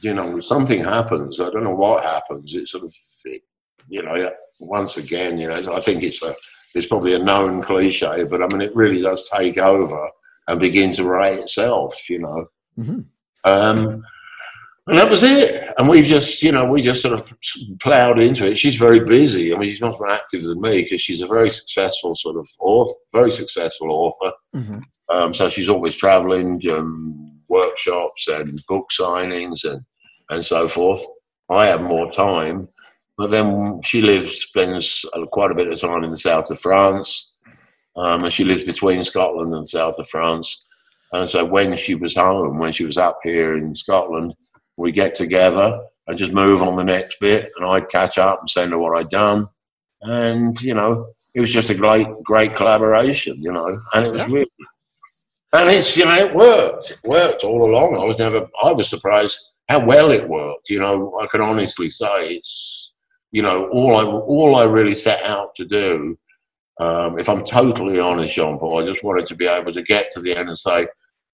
You 0.00 0.14
know 0.14 0.40
something 0.40 0.82
happens. 0.82 1.40
I 1.40 1.50
don't 1.50 1.64
know 1.64 1.74
what 1.74 2.04
happens. 2.04 2.54
It 2.54 2.68
sort 2.68 2.84
of 2.84 2.94
it, 3.24 3.42
you 3.88 4.02
know 4.02 4.30
once 4.60 4.96
again 4.96 5.38
you 5.38 5.48
know 5.48 5.54
i 5.54 5.80
think 5.80 6.02
it's 6.02 6.22
a 6.22 6.34
it's 6.74 6.86
probably 6.86 7.14
a 7.14 7.18
known 7.18 7.62
cliche 7.62 8.24
but 8.24 8.42
i 8.42 8.46
mean 8.48 8.60
it 8.60 8.74
really 8.74 9.00
does 9.00 9.28
take 9.28 9.58
over 9.58 10.08
and 10.48 10.60
begin 10.60 10.92
to 10.92 11.04
write 11.04 11.38
itself 11.38 12.08
you 12.08 12.18
know. 12.18 12.46
Mm-hmm. 12.78 13.00
um, 13.44 14.04
and 14.86 14.98
that 14.98 15.10
was 15.10 15.22
it. 15.22 15.72
And 15.78 15.88
we 15.88 16.02
just, 16.02 16.42
you 16.42 16.52
know, 16.52 16.64
we 16.64 16.82
just 16.82 17.00
sort 17.00 17.14
of 17.14 17.26
ploughed 17.80 18.20
into 18.20 18.46
it. 18.46 18.58
She's 18.58 18.76
very 18.76 19.00
busy. 19.00 19.54
I 19.54 19.58
mean, 19.58 19.70
she's 19.70 19.80
much 19.80 19.98
more 19.98 20.10
active 20.10 20.42
than 20.42 20.60
me 20.60 20.82
because 20.82 21.00
she's 21.00 21.22
a 21.22 21.26
very 21.26 21.50
successful 21.50 22.14
sort 22.14 22.36
of 22.36 22.48
author, 22.60 22.92
very 23.12 23.30
successful 23.30 23.90
author. 23.90 24.32
Mm-hmm. 24.54 24.78
Um, 25.08 25.32
so 25.32 25.48
she's 25.48 25.68
always 25.68 25.96
traveling, 25.96 26.60
um, 26.70 27.40
workshops 27.48 28.28
and 28.28 28.58
book 28.68 28.88
signings 28.98 29.64
and, 29.64 29.82
and 30.30 30.44
so 30.44 30.68
forth. 30.68 31.02
I 31.50 31.66
have 31.66 31.82
more 31.82 32.10
time. 32.12 32.68
But 33.16 33.30
then 33.30 33.80
she 33.84 34.02
lives, 34.02 34.40
spends 34.40 35.04
quite 35.30 35.52
a 35.52 35.54
bit 35.54 35.70
of 35.70 35.80
time 35.80 36.02
in 36.04 36.10
the 36.10 36.16
south 36.16 36.50
of 36.50 36.58
France. 36.58 37.32
Um, 37.96 38.24
and 38.24 38.32
she 38.32 38.44
lives 38.44 38.64
between 38.64 39.04
Scotland 39.04 39.54
and 39.54 39.62
the 39.62 39.68
south 39.68 39.98
of 39.98 40.08
France. 40.08 40.64
And 41.12 41.30
so 41.30 41.44
when 41.44 41.76
she 41.76 41.94
was 41.94 42.16
home, 42.16 42.58
when 42.58 42.72
she 42.72 42.84
was 42.84 42.98
up 42.98 43.20
here 43.22 43.54
in 43.54 43.74
Scotland, 43.74 44.34
we 44.76 44.92
get 44.92 45.14
together 45.14 45.80
and 46.06 46.18
just 46.18 46.32
move 46.32 46.62
on 46.62 46.76
the 46.76 46.84
next 46.84 47.18
bit, 47.20 47.50
and 47.56 47.64
I'd 47.64 47.88
catch 47.88 48.18
up 48.18 48.40
and 48.40 48.50
send 48.50 48.72
her 48.72 48.78
what 48.78 48.96
I'd 48.96 49.10
done, 49.10 49.48
and 50.02 50.60
you 50.62 50.74
know, 50.74 51.06
it 51.34 51.40
was 51.40 51.52
just 51.52 51.70
a 51.70 51.74
great, 51.74 52.06
great 52.22 52.54
collaboration, 52.54 53.36
you 53.38 53.52
know, 53.52 53.80
and 53.94 54.06
it 54.06 54.10
was 54.10 54.18
yeah. 54.18 54.26
really, 54.26 54.50
and 55.52 55.70
it's 55.70 55.96
you 55.96 56.04
know, 56.04 56.14
it 56.14 56.34
worked, 56.34 56.90
it 56.90 56.98
worked 57.04 57.44
all 57.44 57.64
along. 57.70 57.96
I 57.96 58.04
was 58.04 58.18
never, 58.18 58.46
I 58.62 58.72
was 58.72 58.88
surprised 58.88 59.40
how 59.68 59.84
well 59.84 60.10
it 60.10 60.28
worked. 60.28 60.70
You 60.70 60.80
know, 60.80 61.18
I 61.20 61.26
can 61.26 61.40
honestly 61.40 61.88
say 61.88 62.36
it's, 62.36 62.92
you 63.32 63.42
know, 63.42 63.68
all 63.70 63.96
I, 63.96 64.04
all 64.04 64.56
I 64.56 64.64
really 64.64 64.94
set 64.94 65.22
out 65.22 65.54
to 65.56 65.64
do. 65.64 66.18
Um, 66.80 67.18
if 67.18 67.28
I'm 67.28 67.44
totally 67.44 68.00
honest, 68.00 68.34
Jean 68.34 68.58
Paul, 68.58 68.82
I 68.82 68.86
just 68.86 69.04
wanted 69.04 69.26
to 69.28 69.36
be 69.36 69.46
able 69.46 69.72
to 69.72 69.82
get 69.82 70.10
to 70.10 70.20
the 70.20 70.36
end 70.36 70.48
and 70.48 70.58
say, 70.58 70.88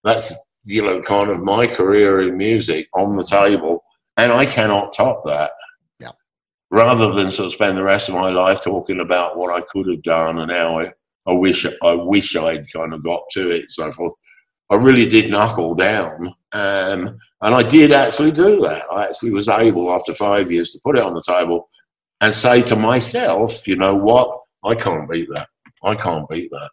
that's 0.04 0.36
you 0.64 0.82
know, 0.82 1.00
kind 1.02 1.30
of 1.30 1.40
my 1.40 1.66
career 1.66 2.20
in 2.20 2.36
music 2.36 2.88
on 2.94 3.16
the 3.16 3.24
table, 3.24 3.82
and 4.16 4.32
I 4.32 4.46
cannot 4.46 4.92
top 4.92 5.24
that. 5.24 5.52
Yeah. 5.98 6.12
Rather 6.70 7.12
than 7.12 7.30
sort 7.30 7.46
of 7.46 7.52
spend 7.52 7.78
the 7.78 7.82
rest 7.82 8.08
of 8.08 8.14
my 8.14 8.30
life 8.30 8.60
talking 8.60 9.00
about 9.00 9.36
what 9.36 9.54
I 9.54 9.64
could 9.70 9.88
have 9.88 10.02
done 10.02 10.38
and 10.38 10.50
how 10.50 10.80
I, 10.80 10.92
I 11.26 11.32
wish 11.32 11.66
I 11.66 11.94
wish 11.94 12.36
I'd 12.36 12.70
kind 12.72 12.92
of 12.92 13.04
got 13.04 13.22
to 13.32 13.50
it, 13.50 13.70
so 13.70 13.90
forth. 13.90 14.12
I 14.70 14.76
really 14.76 15.08
did 15.08 15.30
knuckle 15.30 15.74
down, 15.74 16.28
um, 16.52 17.18
and 17.42 17.54
I 17.54 17.62
did 17.62 17.92
actually 17.92 18.32
do 18.32 18.60
that. 18.60 18.84
I 18.92 19.04
actually 19.04 19.32
was 19.32 19.48
able, 19.48 19.92
after 19.92 20.14
five 20.14 20.52
years, 20.52 20.72
to 20.72 20.80
put 20.84 20.96
it 20.96 21.04
on 21.04 21.14
the 21.14 21.22
table 21.26 21.68
and 22.20 22.32
say 22.34 22.62
to 22.62 22.76
myself, 22.76 23.66
you 23.66 23.76
know 23.76 23.94
what, 23.96 24.40
I 24.64 24.74
can't 24.74 25.10
beat 25.10 25.28
that. 25.32 25.48
I 25.82 25.94
can't 25.94 26.28
beat 26.28 26.50
that 26.50 26.70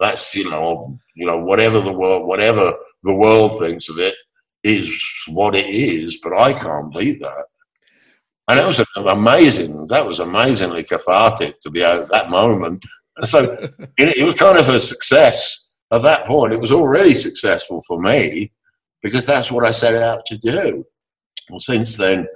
that's 0.00 0.34
you 0.34 0.50
know 0.50 0.98
you 1.14 1.26
know 1.26 1.38
whatever 1.38 1.80
the 1.80 1.92
world 1.92 2.26
whatever 2.26 2.72
the 3.04 3.14
world 3.14 3.58
thinks 3.60 3.88
of 3.88 3.98
it 3.98 4.14
is 4.64 4.90
what 5.28 5.54
it 5.54 5.66
is 5.66 6.18
but 6.22 6.36
i 6.36 6.52
can't 6.52 6.92
beat 6.94 7.20
that. 7.20 7.44
And 8.50 8.58
it 8.58 8.66
was 8.66 8.84
amazing. 8.96 9.86
That 9.86 10.04
was 10.04 10.18
amazingly 10.18 10.82
cathartic 10.82 11.60
to 11.60 11.70
be 11.70 11.84
at 11.84 12.08
that 12.08 12.30
moment. 12.30 12.84
And 13.16 13.28
so 13.28 13.56
it 13.96 14.24
was 14.24 14.34
kind 14.34 14.58
of 14.58 14.68
a 14.68 14.80
success. 14.80 15.70
At 15.92 16.02
that 16.02 16.26
point 16.26 16.52
it 16.52 16.60
was 16.60 16.72
already 16.72 17.14
successful 17.14 17.80
for 17.86 18.00
me 18.00 18.50
because 19.02 19.24
that's 19.24 19.50
what 19.50 19.64
i 19.64 19.70
set 19.70 19.94
out 20.02 20.24
to 20.26 20.36
do. 20.36 20.84
Well 21.48 21.60
since 21.60 21.96
then 21.96 22.26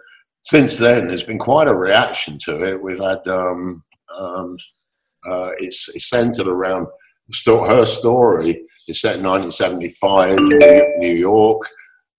since 0.43 0.79
then 0.79 1.09
there's 1.09 1.25
been 1.25 1.39
quite 1.39 1.67
a 1.67 1.75
reaction 1.75 2.39
to 2.45 2.63
it. 2.63 2.81
We've 2.81 3.01
had 3.01 3.27
um, 3.27 3.83
um, 4.17 4.57
uh, 5.27 5.51
it's, 5.59 5.89
it's 5.89 6.09
centered 6.09 6.47
around 6.47 6.87
her 7.47 7.87
story 7.87 8.63
is 8.89 9.01
set 9.01 9.17
in 9.17 9.25
1975 9.25 10.39
New 10.99 11.11
York. 11.11 11.67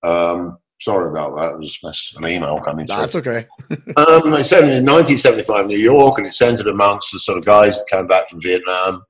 Um, 0.04 0.58
sorry 0.82 1.10
about 1.10 1.36
that. 1.38 1.54
It 1.54 1.60
was 1.60 2.14
an 2.18 2.28
email 2.28 2.60
coming 2.60 2.86
through. 2.86 2.98
That's 2.98 3.16
okay. 3.16 3.46
um, 3.72 4.34
it's 4.34 4.50
set 4.50 4.64
in 4.64 4.86
1975 4.86 5.68
New 5.68 5.78
York, 5.78 6.18
and 6.18 6.28
it's 6.28 6.38
centered 6.38 6.68
amongst 6.68 7.12
the 7.12 7.20
sort 7.20 7.38
of 7.38 7.46
guys 7.46 7.78
that 7.78 7.88
came 7.90 8.08
back 8.08 8.28
from 8.30 8.42
Vietnam. 8.42 9.04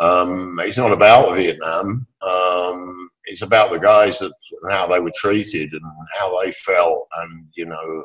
Um, 0.00 0.58
it's 0.62 0.78
not 0.78 0.92
about 0.92 1.34
Vietnam. 1.34 2.06
Um, 2.22 3.10
it's 3.24 3.42
about 3.42 3.72
the 3.72 3.78
guys 3.78 4.18
that 4.18 4.32
and 4.62 4.72
how 4.72 4.86
they 4.86 5.00
were 5.00 5.12
treated 5.14 5.72
and 5.72 5.82
how 6.18 6.40
they 6.40 6.52
felt, 6.52 7.06
and 7.18 7.46
you 7.56 7.66
know 7.66 8.02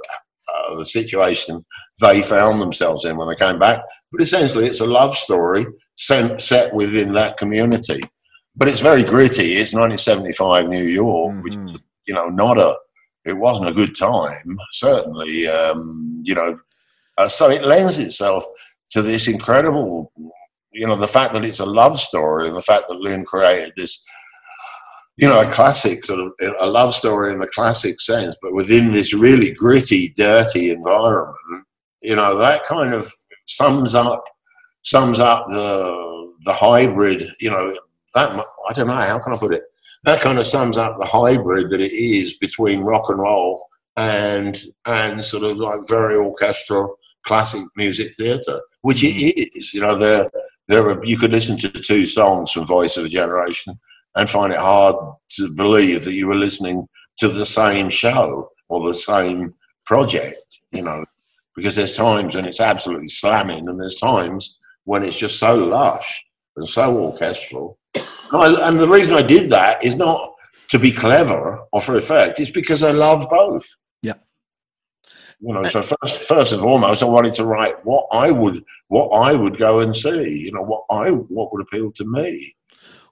uh, 0.53 0.75
the 0.77 0.85
situation 0.85 1.65
they 2.01 2.21
found 2.21 2.61
themselves 2.61 3.05
in 3.05 3.17
when 3.17 3.27
they 3.27 3.35
came 3.35 3.59
back. 3.59 3.83
But 4.11 4.21
essentially, 4.21 4.67
it's 4.67 4.81
a 4.81 4.85
love 4.85 5.15
story 5.15 5.65
set 5.95 6.73
within 6.73 7.13
that 7.13 7.37
community. 7.37 8.01
But 8.55 8.67
it's 8.67 8.81
very 8.81 9.03
gritty. 9.03 9.53
It's 9.53 9.73
1975 9.73 10.69
New 10.69 10.83
York, 10.83 11.33
mm-hmm. 11.33 11.41
which 11.43 11.81
you 12.05 12.13
know, 12.13 12.27
not 12.27 12.57
a 12.57 12.75
it 13.25 13.37
wasn't 13.37 13.69
a 13.69 13.73
good 13.73 13.95
time. 13.95 14.57
Certainly, 14.71 15.47
um, 15.47 16.21
you 16.23 16.35
know, 16.35 16.59
uh, 17.17 17.27
so 17.27 17.49
it 17.49 17.63
lends 17.63 17.99
itself 17.99 18.45
to 18.91 19.01
this 19.01 19.27
incredible, 19.27 20.11
you 20.71 20.85
know, 20.87 20.95
the 20.95 21.07
fact 21.07 21.33
that 21.33 21.45
it's 21.45 21.61
a 21.61 21.65
love 21.65 21.99
story 21.99 22.47
and 22.47 22.55
the 22.55 22.61
fact 22.61 22.85
that 22.89 22.99
Lin 22.99 23.23
created 23.23 23.71
this, 23.77 24.03
you 25.15 25.27
know, 25.27 25.39
a 25.39 25.49
classic 25.49 26.03
sort 26.03 26.19
of 26.19 26.31
a 26.59 26.67
love 26.67 26.93
story 26.93 27.31
in 27.31 27.39
the 27.39 27.47
classic 27.47 28.01
sense, 28.01 28.35
but 28.41 28.53
within 28.53 28.91
this 28.91 29.13
really 29.13 29.51
gritty, 29.51 30.09
dirty 30.15 30.71
environment. 30.71 31.37
You 32.01 32.17
know, 32.17 32.37
that 32.37 32.65
kind 32.65 32.93
of 32.93 33.09
sums 33.45 33.95
up 33.95 34.25
sums 34.83 35.19
up 35.19 35.47
the 35.49 36.33
the 36.45 36.53
hybrid. 36.53 37.29
You 37.39 37.51
know, 37.51 37.77
that 38.15 38.45
I 38.69 38.73
don't 38.73 38.87
know 38.87 38.95
how 38.95 39.19
can 39.19 39.33
I 39.33 39.37
put 39.37 39.53
it. 39.53 39.63
That 40.03 40.21
kind 40.21 40.37
of 40.37 40.47
sums 40.47 40.77
up 40.77 40.97
the 40.99 41.05
hybrid 41.05 41.69
that 41.71 41.79
it 41.79 41.93
is 41.93 42.37
between 42.37 42.81
rock 42.81 43.09
and 43.09 43.19
roll 43.19 43.63
and 43.95 44.61
and 44.85 45.23
sort 45.23 45.43
of 45.43 45.57
like 45.57 45.87
very 45.87 46.15
orchestral 46.15 46.97
classic 47.23 47.63
music 47.75 48.15
theatre, 48.15 48.61
which 48.81 49.03
it 49.03 49.15
mm-hmm. 49.15 49.77
You 49.77 49.81
know, 49.81 49.95
there 49.95 50.29
there 50.67 50.87
are, 50.87 51.03
you 51.05 51.17
could 51.17 51.31
listen 51.31 51.57
to 51.59 51.69
two 51.69 52.05
songs 52.05 52.51
from 52.51 52.65
Voice 52.65 52.97
of 52.97 53.05
a 53.05 53.09
Generation 53.09 53.79
and 54.15 54.29
find 54.29 54.53
it 54.53 54.59
hard 54.59 54.95
to 55.31 55.49
believe 55.49 56.05
that 56.05 56.13
you 56.13 56.27
were 56.27 56.35
listening 56.35 56.87
to 57.17 57.27
the 57.27 57.45
same 57.45 57.89
show 57.89 58.49
or 58.69 58.87
the 58.87 58.93
same 58.93 59.53
project. 59.85 60.59
You 60.71 60.83
know, 60.83 61.05
because 61.55 61.75
there's 61.75 61.95
times 61.95 62.35
when 62.35 62.45
it's 62.45 62.61
absolutely 62.61 63.07
slamming, 63.07 63.69
and 63.69 63.79
there's 63.79 63.95
times 63.95 64.57
when 64.85 65.03
it's 65.03 65.17
just 65.17 65.39
so 65.39 65.55
lush 65.55 66.23
and 66.55 66.67
so 66.67 66.95
orchestral. 66.95 67.77
And 68.31 68.79
the 68.79 68.87
reason 68.87 69.15
I 69.15 69.21
did 69.21 69.49
that 69.51 69.83
is 69.83 69.95
not 69.95 70.33
to 70.69 70.79
be 70.79 70.91
clever 70.91 71.59
or 71.71 71.81
for 71.81 71.95
effect, 71.95 72.39
it's 72.39 72.51
because 72.51 72.83
I 72.83 72.91
love 72.91 73.27
both. 73.29 73.65
Yeah. 74.01 74.13
You 75.39 75.53
know, 75.53 75.61
uh, 75.61 75.69
so 75.69 75.81
first, 75.81 76.23
first 76.23 76.53
and 76.53 76.61
foremost, 76.61 77.03
I 77.03 77.05
wanted 77.05 77.33
to 77.33 77.45
write 77.45 77.85
what 77.85 78.07
I 78.11 78.31
would, 78.31 78.63
what 78.87 79.09
I 79.09 79.33
would 79.33 79.57
go 79.57 79.79
and 79.79 79.95
see. 79.95 80.39
You 80.39 80.53
know, 80.53 80.63
what 80.63 80.83
I, 80.89 81.11
what 81.11 81.53
would 81.53 81.61
appeal 81.61 81.91
to 81.91 82.05
me. 82.05 82.55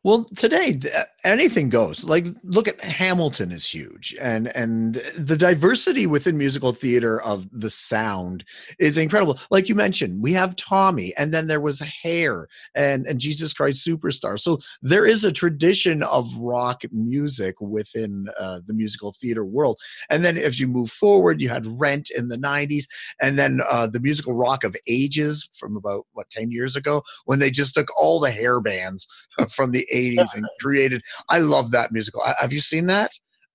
Well, 0.04 0.24
today 0.36 0.80
anything 1.24 1.70
goes. 1.70 2.04
Like 2.04 2.26
look 2.44 2.68
at 2.68 2.80
Hamilton 2.82 3.52
is 3.52 3.68
huge 3.68 4.16
and 4.20 4.56
and 4.56 4.96
the 5.18 5.38
diversity 5.38 6.08
within 6.08 6.38
musical 6.38 6.74
theater 6.74 7.22
of 7.22 7.48
the 7.52 7.70
sound 7.70 8.44
is 8.80 8.98
incredible. 8.98 9.40
Like 9.50 9.70
you 9.70 9.76
mentioned, 9.76 10.22
we 10.22 10.34
have 10.34 10.56
Tommy 10.56 11.14
and 11.18 11.34
then 11.34 11.48
there 11.48 11.62
was 11.62 11.82
Hair 12.04 12.48
and 12.76 13.06
and 13.06 13.20
Jesus 13.20 13.54
Christ 13.54 13.86
Superstar. 13.86 14.40
So 14.40 14.60
there 14.82 15.06
is 15.06 15.24
a 15.24 15.32
tradition 15.32 16.04
of 16.04 16.34
rock 16.38 16.82
music 16.92 17.60
within 17.62 18.28
uh, 18.40 18.62
the 18.66 18.74
musical 18.74 19.14
theater 19.14 19.46
world. 19.46 19.80
And 20.10 20.26
then 20.26 20.38
if 20.38 20.60
you 20.60 20.68
move 20.68 20.90
forward, 20.90 21.42
you 21.42 21.50
had 21.50 21.80
Rent 21.80 22.10
in 22.10 22.28
the 22.28 22.38
90s 22.38 22.86
and 23.22 23.38
then 23.38 23.62
uh, 23.70 23.88
the 23.88 24.00
musical 24.00 24.34
rock 24.34 24.64
of 24.64 24.76
ages 24.88 25.50
from 25.54 25.78
about 25.78 26.06
what 26.14 26.30
10 26.32 26.52
years 26.52 26.76
ago 26.76 27.04
when 27.26 27.40
they 27.40 27.52
just 27.52 27.76
took 27.76 27.90
all 28.00 28.20
the 28.20 28.32
hair 28.32 28.60
bands 28.60 29.08
from 29.50 29.72
the 29.72 29.88
80s 29.94 30.36
and 30.36 30.46
created. 30.60 31.04
I 31.30 31.39
love 31.39 31.71
that 31.71 31.91
musical. 31.91 32.21
Have 32.39 32.54
you 32.54 32.60
seen 32.60 32.88
that? 32.88 33.12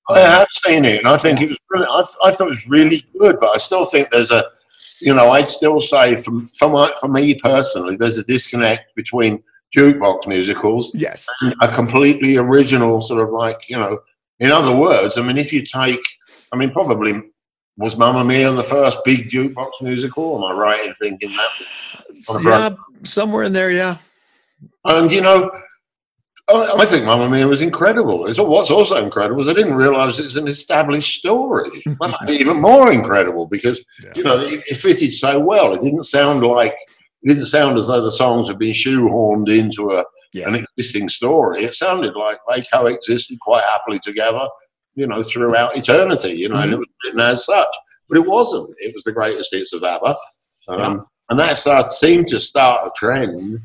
I 0.09 0.21
have 0.21 0.49
seen 0.65 0.85
it, 0.85 1.01
and 1.01 1.09
I 1.09 1.17
think 1.17 1.41
it 1.41 1.49
was 1.49 1.59
brilliant. 1.69 1.91
I, 1.93 2.29
I 2.29 2.31
thought 2.31 2.49
it 2.49 2.51
was 2.51 2.67
really 2.69 3.05
good, 3.19 3.39
but 3.41 3.55
I 3.55 3.59
still 3.59 3.85
think 3.85 4.11
there's 4.11 4.31
a, 4.31 4.45
you 5.01 5.13
know, 5.13 5.31
I'd 5.31 5.49
still 5.49 5.81
say 5.81 6.15
from 6.17 6.47
from 6.47 6.91
for 7.01 7.09
me 7.09 7.35
personally, 7.35 7.97
there's 7.97 8.19
a 8.19 8.25
disconnect 8.25 8.95
between 8.95 9.43
jukebox 9.77 10.29
musicals, 10.29 10.95
yes, 10.95 11.27
and 11.41 11.55
a 11.61 11.75
completely 11.75 12.37
original 12.37 13.01
sort 13.01 13.21
of 13.21 13.31
like 13.31 13.61
you 13.69 13.77
know. 13.77 13.99
In 14.39 14.53
other 14.53 14.77
words, 14.77 15.17
I 15.17 15.23
mean, 15.23 15.39
if 15.39 15.51
you 15.53 15.63
take, 15.63 16.03
I 16.53 16.57
mean, 16.57 16.71
probably 16.71 17.23
was 17.79 17.97
Mamma 17.97 18.23
Mia 18.23 18.53
the 18.53 18.63
first 18.63 18.99
big 19.05 19.29
jukebox 19.29 19.71
musical? 19.81 20.37
Am 20.37 20.45
I 20.45 20.59
right 20.59 20.87
in 20.87 20.95
thinking 20.95 21.31
that? 21.31 22.43
Yeah, 22.43 22.71
somewhere 23.03 23.45
in 23.45 23.53
there, 23.53 23.71
yeah. 23.71 23.97
And 24.85 25.11
you 25.11 25.21
know, 25.21 25.51
I 26.49 26.87
think 26.87 27.05
Mamma 27.05 27.29
Mia 27.29 27.49
was 27.49 27.61
incredible. 27.61 28.21
what's 28.21 28.71
also 28.71 29.05
incredible 29.05 29.41
is 29.41 29.49
I 29.49 29.53
didn't 29.53 29.75
realize 29.75 30.21
it's 30.21 30.37
an 30.37 30.47
established 30.47 31.19
story. 31.19 31.69
That 31.87 32.17
might 32.21 32.29
be 32.29 32.35
even 32.35 32.61
more 32.61 32.93
incredible 32.93 33.47
because 33.47 33.83
yeah. 34.03 34.13
you 34.15 34.23
know 34.23 34.39
it, 34.39 34.63
it, 34.67 34.77
fitted 34.77 35.13
so 35.15 35.41
well. 35.41 35.75
It 35.75 35.81
didn't 35.81 36.05
sound 36.05 36.43
like 36.43 36.73
it 37.23 37.29
didn't 37.29 37.47
sound 37.47 37.79
as 37.79 37.89
though 37.89 38.01
the 38.01 38.13
songs 38.13 38.49
had 38.49 38.59
been 38.59 38.75
shoehorned 38.75 39.49
into 39.49 39.91
a 39.91 40.05
yeah. 40.33 40.49
an 40.49 40.55
existing 40.55 41.09
story. 41.09 41.65
It 41.65 41.75
sounded 41.75 42.15
like 42.15 42.39
they 42.49 42.63
coexisted 42.63 43.41
quite 43.41 43.65
happily 43.65 43.99
together, 43.99 44.47
you 44.95 45.07
know, 45.07 45.23
throughout 45.23 45.77
eternity. 45.77 46.33
You 46.33 46.51
know, 46.51 46.57
mm-hmm. 46.57 46.65
and 46.65 46.73
it 46.75 46.79
was 46.79 46.89
written 47.05 47.21
as 47.21 47.45
such, 47.45 47.75
but 48.09 48.19
it 48.19 48.29
wasn't. 48.29 48.73
It 48.79 48.95
was 48.95 49.03
the 49.03 49.13
greatest 49.13 49.53
hits 49.53 49.73
of 49.73 49.83
ABBA, 49.83 50.17
um, 50.69 50.79
yeah. 50.79 50.97
and 51.31 51.41
that 51.41 51.59
started 51.59 51.89
seemed 51.89 52.29
to 52.29 52.39
start 52.39 52.87
a 52.87 52.91
trend 52.97 53.61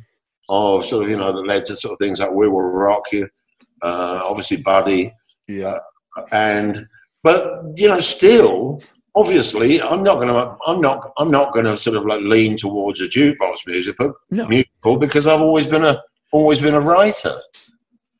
of 0.51 0.85
sort 0.85 1.05
of 1.05 1.09
you 1.09 1.17
know 1.17 1.31
that 1.31 1.47
led 1.47 1.65
to 1.65 1.75
sort 1.75 1.93
of 1.93 1.97
things 1.97 2.19
like 2.19 2.31
We 2.31 2.47
Will 2.47 2.61
Rock 2.61 3.03
You, 3.11 3.27
uh, 3.81 4.21
obviously 4.23 4.57
Buddy, 4.57 5.13
yeah, 5.47 5.77
and 6.31 6.85
but 7.23 7.63
you 7.77 7.87
know 7.87 7.99
still 7.99 8.81
obviously 9.15 9.81
I'm 9.81 10.03
not 10.03 10.15
going 10.15 10.27
to 10.27 10.55
I'm 10.65 10.81
not 10.81 11.11
I'm 11.17 11.31
not 11.31 11.53
going 11.53 11.65
to 11.65 11.77
sort 11.77 11.95
of 11.95 12.05
like 12.05 12.21
lean 12.21 12.57
towards 12.57 13.01
a 13.01 13.07
jukebox 13.07 13.67
music 13.67 13.95
but 13.97 14.11
no. 14.29 14.47
musical 14.47 14.97
because 14.97 15.27
I've 15.27 15.41
always 15.41 15.67
been 15.67 15.85
a 15.85 16.01
always 16.31 16.59
been 16.59 16.73
a 16.73 16.81
writer. 16.81 17.39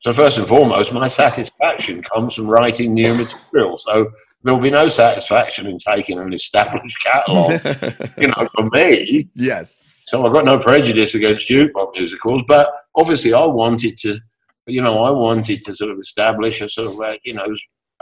So 0.01 0.11
first 0.11 0.37
and 0.37 0.47
foremost, 0.47 0.93
my 0.93 1.07
satisfaction 1.07 2.01
comes 2.01 2.35
from 2.35 2.47
writing 2.47 2.93
new 2.93 3.13
material. 3.13 3.77
So 3.77 4.11
there'll 4.43 4.59
be 4.59 4.71
no 4.71 4.87
satisfaction 4.87 5.67
in 5.67 5.77
taking 5.77 6.17
an 6.17 6.33
established 6.33 6.97
catalogue, 7.03 7.61
you 8.17 8.27
know, 8.27 8.47
for 8.55 8.69
me. 8.71 9.29
Yes. 9.35 9.79
So 10.11 10.25
I've 10.25 10.33
got 10.33 10.43
no 10.43 10.59
prejudice 10.59 11.15
against 11.15 11.47
jukebox 11.47 11.93
musicals, 11.95 12.43
but 12.45 12.69
obviously 12.97 13.33
I 13.33 13.45
wanted 13.45 13.97
to, 13.99 14.19
you 14.67 14.81
know, 14.81 15.05
I 15.05 15.09
wanted 15.09 15.61
to 15.61 15.73
sort 15.73 15.89
of 15.89 15.99
establish 15.99 16.59
a 16.59 16.67
sort 16.67 16.89
of, 16.89 16.95
like, 16.95 17.21
you 17.23 17.33
know, 17.33 17.47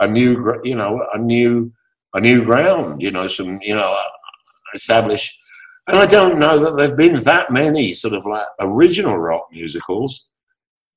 a 0.00 0.08
new, 0.08 0.58
you 0.64 0.74
know, 0.74 1.06
a 1.14 1.18
new, 1.18 1.72
a 2.12 2.20
new 2.20 2.44
ground, 2.44 3.00
you 3.00 3.12
know, 3.12 3.28
some, 3.28 3.60
you 3.62 3.76
know, 3.76 3.96
establish. 4.74 5.32
And 5.86 5.98
I 5.98 6.06
don't 6.06 6.40
know 6.40 6.58
that 6.58 6.76
there've 6.76 6.96
been 6.96 7.20
that 7.20 7.52
many 7.52 7.92
sort 7.92 8.14
of 8.14 8.26
like 8.26 8.48
original 8.58 9.16
rock 9.16 9.46
musicals. 9.52 10.30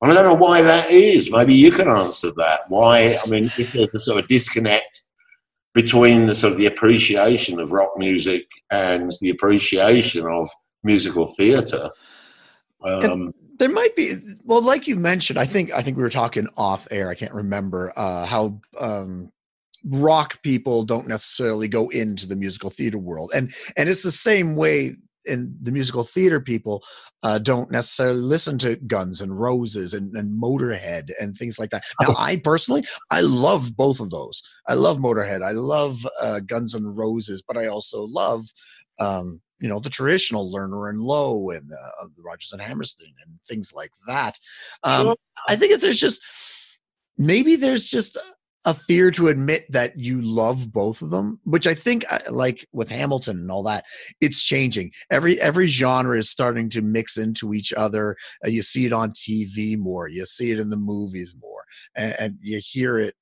And 0.01 0.11
I 0.11 0.15
don't 0.15 0.25
know 0.25 0.43
why 0.43 0.63
that 0.63 0.89
is. 0.89 1.29
Maybe 1.29 1.53
you 1.53 1.71
can 1.71 1.89
answer 1.89 2.31
that. 2.37 2.61
Why? 2.69 3.19
I 3.23 3.29
mean, 3.29 3.51
if 3.59 3.73
there's 3.73 3.93
a 3.93 3.99
sort 3.99 4.17
of 4.17 4.27
disconnect 4.27 5.03
between 5.75 6.25
the 6.25 6.33
sort 6.33 6.53
of 6.53 6.57
the 6.57 6.65
appreciation 6.65 7.59
of 7.59 7.71
rock 7.71 7.91
music 7.97 8.47
and 8.71 9.11
the 9.21 9.29
appreciation 9.29 10.25
of 10.25 10.49
musical 10.83 11.27
theater. 11.37 11.89
Um, 12.83 13.33
there 13.59 13.69
might 13.69 13.95
be 13.95 14.15
well, 14.43 14.61
like 14.61 14.87
you 14.87 14.95
mentioned. 14.97 15.39
I 15.39 15.45
think 15.45 15.71
I 15.73 15.81
think 15.81 15.97
we 15.97 16.03
were 16.03 16.09
talking 16.09 16.47
off 16.57 16.87
air. 16.91 17.09
I 17.09 17.15
can't 17.15 17.33
remember 17.33 17.93
uh, 17.95 18.25
how 18.25 18.59
um, 18.79 19.31
rock 19.85 20.41
people 20.43 20.83
don't 20.83 21.07
necessarily 21.07 21.67
go 21.67 21.89
into 21.89 22.27
the 22.27 22.35
musical 22.35 22.69
theater 22.69 22.97
world, 22.97 23.31
and 23.33 23.53
and 23.77 23.89
it's 23.89 24.03
the 24.03 24.11
same 24.11 24.55
way 24.55 24.91
in 25.25 25.55
the 25.61 25.71
musical 25.71 26.03
theater 26.03 26.41
people 26.41 26.83
uh, 27.23 27.37
don't 27.37 27.71
necessarily 27.71 28.19
listen 28.19 28.57
to 28.57 28.75
Guns 28.75 29.21
and 29.21 29.39
Roses 29.39 29.93
and, 29.93 30.15
and 30.17 30.41
Motorhead 30.41 31.11
and 31.19 31.35
things 31.35 31.57
like 31.57 31.69
that. 31.69 31.83
Now, 32.01 32.15
I 32.17 32.35
personally, 32.35 32.85
I 33.09 33.21
love 33.21 33.75
both 33.75 33.99
of 33.99 34.09
those. 34.09 34.41
I 34.67 34.73
love 34.73 34.97
Motorhead. 34.97 35.41
I 35.41 35.51
love 35.51 36.05
uh, 36.21 36.41
Guns 36.41 36.73
and 36.73 36.97
Roses, 36.97 37.41
but 37.41 37.57
I 37.57 37.67
also 37.67 38.03
love 38.03 38.43
um, 38.99 39.41
you 39.59 39.69
know 39.69 39.79
the 39.79 39.89
traditional 39.89 40.51
Lerner 40.51 40.89
and 40.89 40.99
Loewe 40.99 41.51
and 41.51 41.71
uh, 41.71 42.05
the 42.15 42.21
Rodgers 42.21 42.51
and 42.51 42.61
Hammerstein 42.61 43.13
and 43.25 43.39
things 43.47 43.71
like 43.73 43.91
that. 44.07 44.37
Um, 44.83 45.15
I 45.47 45.55
think 45.55 45.73
if 45.73 45.81
there's 45.81 45.99
just 45.99 46.21
maybe 47.17 47.55
there's 47.55 47.85
just 47.85 48.17
a 48.65 48.73
fear 48.73 49.11
to 49.11 49.27
admit 49.27 49.65
that 49.69 49.97
you 49.97 50.21
love 50.21 50.71
both 50.71 51.01
of 51.01 51.09
them 51.09 51.39
which 51.43 51.67
i 51.67 51.73
think 51.73 52.05
uh, 52.09 52.19
like 52.29 52.67
with 52.71 52.89
hamilton 52.89 53.37
and 53.37 53.51
all 53.51 53.63
that 53.63 53.83
it's 54.21 54.43
changing 54.43 54.89
every 55.11 55.39
every 55.41 55.67
genre 55.67 56.17
is 56.17 56.29
starting 56.29 56.69
to 56.69 56.81
mix 56.81 57.17
into 57.17 57.53
each 57.53 57.73
other 57.73 58.15
uh, 58.45 58.47
you 58.47 58.61
see 58.61 58.85
it 58.85 58.93
on 58.93 59.11
tv 59.11 59.77
more 59.77 60.07
you 60.07 60.25
see 60.25 60.51
it 60.51 60.59
in 60.59 60.69
the 60.69 60.77
movies 60.77 61.35
more 61.41 61.63
and, 61.95 62.15
and 62.19 62.37
you 62.41 62.59
hear 62.63 62.97
it 62.97 63.15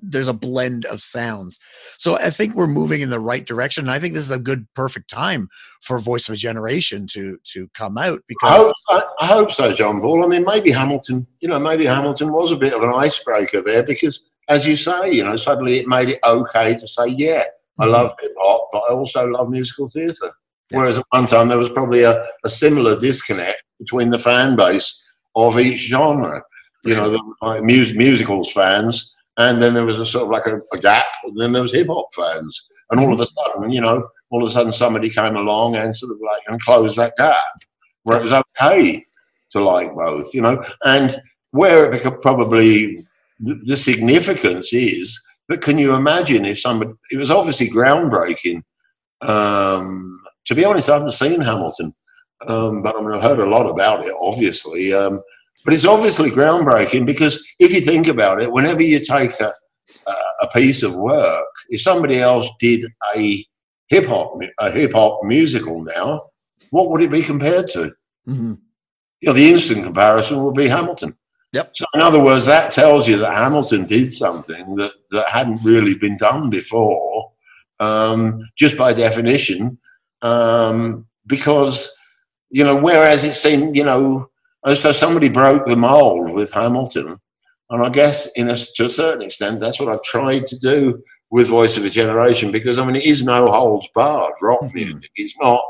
there's 0.00 0.28
a 0.28 0.32
blend 0.32 0.84
of 0.86 1.00
sounds. 1.00 1.58
So 1.96 2.16
I 2.16 2.30
think 2.30 2.54
we're 2.54 2.66
moving 2.66 3.00
in 3.00 3.10
the 3.10 3.20
right 3.20 3.44
direction. 3.44 3.84
And 3.84 3.90
I 3.90 3.98
think 3.98 4.14
this 4.14 4.24
is 4.24 4.30
a 4.30 4.38
good, 4.38 4.66
perfect 4.74 5.10
time 5.10 5.48
for 5.82 5.98
Voice 5.98 6.28
of 6.28 6.34
a 6.34 6.36
Generation 6.36 7.06
to 7.12 7.38
to 7.52 7.68
come 7.74 7.98
out 7.98 8.20
because 8.28 8.50
I 8.50 8.56
hope, 8.56 8.74
I, 8.88 9.02
I 9.20 9.26
hope 9.26 9.52
so, 9.52 9.72
John 9.72 10.00
Paul. 10.00 10.24
I 10.24 10.28
mean, 10.28 10.44
maybe 10.44 10.70
Hamilton, 10.70 11.26
you 11.40 11.48
know, 11.48 11.58
maybe 11.58 11.84
Hamilton 11.84 12.32
was 12.32 12.52
a 12.52 12.56
bit 12.56 12.72
of 12.72 12.82
an 12.82 12.92
icebreaker 12.94 13.62
there 13.62 13.82
because, 13.82 14.20
as 14.48 14.66
you 14.66 14.76
say, 14.76 15.12
you 15.12 15.24
know, 15.24 15.36
suddenly 15.36 15.78
it 15.78 15.88
made 15.88 16.10
it 16.10 16.20
okay 16.24 16.74
to 16.74 16.88
say, 16.88 17.08
yeah, 17.08 17.44
I 17.78 17.84
mm-hmm. 17.84 17.92
love 17.92 18.14
hip 18.20 18.32
hop, 18.38 18.68
but 18.72 18.82
I 18.88 18.92
also 18.92 19.26
love 19.26 19.50
musical 19.50 19.88
theatre. 19.88 20.32
Yeah. 20.70 20.78
Whereas 20.78 20.98
at 20.98 21.04
one 21.10 21.26
time 21.26 21.48
there 21.48 21.58
was 21.58 21.70
probably 21.70 22.02
a, 22.02 22.26
a 22.44 22.50
similar 22.50 22.98
disconnect 23.00 23.62
between 23.78 24.10
the 24.10 24.18
fan 24.18 24.54
base 24.54 25.02
of 25.34 25.58
each 25.58 25.88
genre. 25.88 26.42
You 26.84 26.94
know, 26.94 27.10
the, 27.10 27.34
like, 27.42 27.62
mus- 27.64 27.92
musicals 27.94 28.52
fans 28.52 29.12
and 29.38 29.62
then 29.62 29.72
there 29.72 29.86
was 29.86 30.00
a 30.00 30.04
sort 30.04 30.24
of 30.24 30.30
like 30.30 30.46
a, 30.46 30.60
a 30.76 30.80
gap, 30.80 31.06
and 31.24 31.40
then 31.40 31.52
there 31.52 31.62
was 31.62 31.72
hip 31.72 31.86
hop 31.88 32.12
fans, 32.14 32.66
and 32.90 33.00
all 33.00 33.12
of 33.12 33.20
a 33.20 33.26
sudden, 33.26 33.70
you 33.70 33.80
know, 33.80 34.08
all 34.30 34.42
of 34.42 34.48
a 34.48 34.50
sudden 34.50 34.72
somebody 34.72 35.08
came 35.08 35.36
along 35.36 35.76
and 35.76 35.96
sort 35.96 36.12
of 36.12 36.18
like 36.20 36.42
and 36.46 36.60
closed 36.60 36.96
that 36.96 37.16
gap 37.16 37.36
where 38.02 38.18
it 38.18 38.22
was 38.22 38.32
okay 38.32 39.04
to 39.50 39.60
like 39.60 39.94
both, 39.94 40.34
you 40.34 40.42
know, 40.42 40.62
and 40.84 41.16
where 41.52 41.92
it 41.92 42.20
probably 42.20 43.06
the 43.40 43.76
significance 43.76 44.72
is 44.72 45.22
that 45.48 45.62
can 45.62 45.78
you 45.78 45.94
imagine 45.94 46.44
if 46.44 46.60
somebody 46.60 46.92
it 47.10 47.16
was 47.16 47.30
obviously 47.30 47.70
groundbreaking. 47.70 48.62
Um, 49.20 50.20
to 50.46 50.54
be 50.54 50.64
honest, 50.64 50.88
I 50.88 50.94
haven't 50.94 51.12
seen 51.12 51.40
Hamilton, 51.40 51.94
um, 52.46 52.82
but 52.82 52.96
I 52.96 53.00
mean, 53.00 53.12
I've 53.12 53.22
heard 53.22 53.38
a 53.38 53.48
lot 53.48 53.66
about 53.66 54.04
it, 54.04 54.14
obviously. 54.20 54.92
Um, 54.92 55.20
but 55.64 55.74
it's 55.74 55.84
obviously 55.84 56.30
groundbreaking 56.30 57.06
because 57.06 57.44
if 57.58 57.72
you 57.72 57.80
think 57.80 58.08
about 58.08 58.40
it, 58.40 58.50
whenever 58.50 58.82
you 58.82 59.00
take 59.00 59.38
a, 59.40 59.52
a 60.42 60.48
piece 60.48 60.82
of 60.82 60.94
work, 60.94 61.46
if 61.68 61.80
somebody 61.80 62.18
else 62.18 62.48
did 62.58 62.84
a 63.16 63.44
hip 63.88 64.06
hop 64.06 64.38
a 64.58 64.70
hip 64.70 64.92
hop 64.92 65.20
musical 65.24 65.82
now, 65.82 66.22
what 66.70 66.90
would 66.90 67.02
it 67.02 67.10
be 67.10 67.22
compared 67.22 67.68
to? 67.68 67.92
Mm-hmm. 68.28 68.54
You 69.20 69.26
know, 69.26 69.32
the 69.32 69.50
instant 69.50 69.84
comparison 69.84 70.42
would 70.44 70.54
be 70.54 70.68
Hamilton. 70.68 71.16
Yep. 71.52 71.70
So 71.74 71.86
in 71.94 72.02
other 72.02 72.22
words, 72.22 72.44
that 72.46 72.70
tells 72.70 73.08
you 73.08 73.16
that 73.18 73.34
Hamilton 73.34 73.86
did 73.86 74.12
something 74.12 74.76
that, 74.76 74.92
that 75.10 75.28
hadn't 75.28 75.64
really 75.64 75.96
been 75.96 76.18
done 76.18 76.50
before, 76.50 77.32
um, 77.80 78.46
just 78.56 78.76
by 78.76 78.92
definition, 78.92 79.78
um, 80.20 81.06
because 81.26 81.94
you 82.50 82.64
know, 82.64 82.76
whereas 82.76 83.24
it 83.24 83.34
seemed, 83.34 83.76
you 83.76 83.84
know, 83.84 84.27
as 84.66 84.82
though 84.82 84.92
somebody 84.92 85.28
broke 85.28 85.64
the 85.64 85.76
mold 85.76 86.32
with 86.32 86.52
Hamilton, 86.52 87.18
and 87.70 87.82
I 87.84 87.88
guess 87.90 88.30
in 88.32 88.48
a, 88.48 88.56
to 88.76 88.84
a 88.86 88.88
certain 88.88 89.22
extent, 89.22 89.60
that's 89.60 89.78
what 89.78 89.88
I've 89.88 90.02
tried 90.02 90.46
to 90.46 90.58
do 90.58 91.02
with 91.30 91.48
Voice 91.48 91.76
of 91.76 91.84
a 91.84 91.90
Generation, 91.90 92.50
because 92.50 92.78
I 92.78 92.84
mean, 92.84 92.96
it 92.96 93.04
is 93.04 93.22
no 93.22 93.46
holds 93.46 93.88
barred 93.94 94.34
rock 94.40 94.60
mm-hmm. 94.62 94.74
music. 94.74 95.10
It's 95.16 95.34
not. 95.40 95.62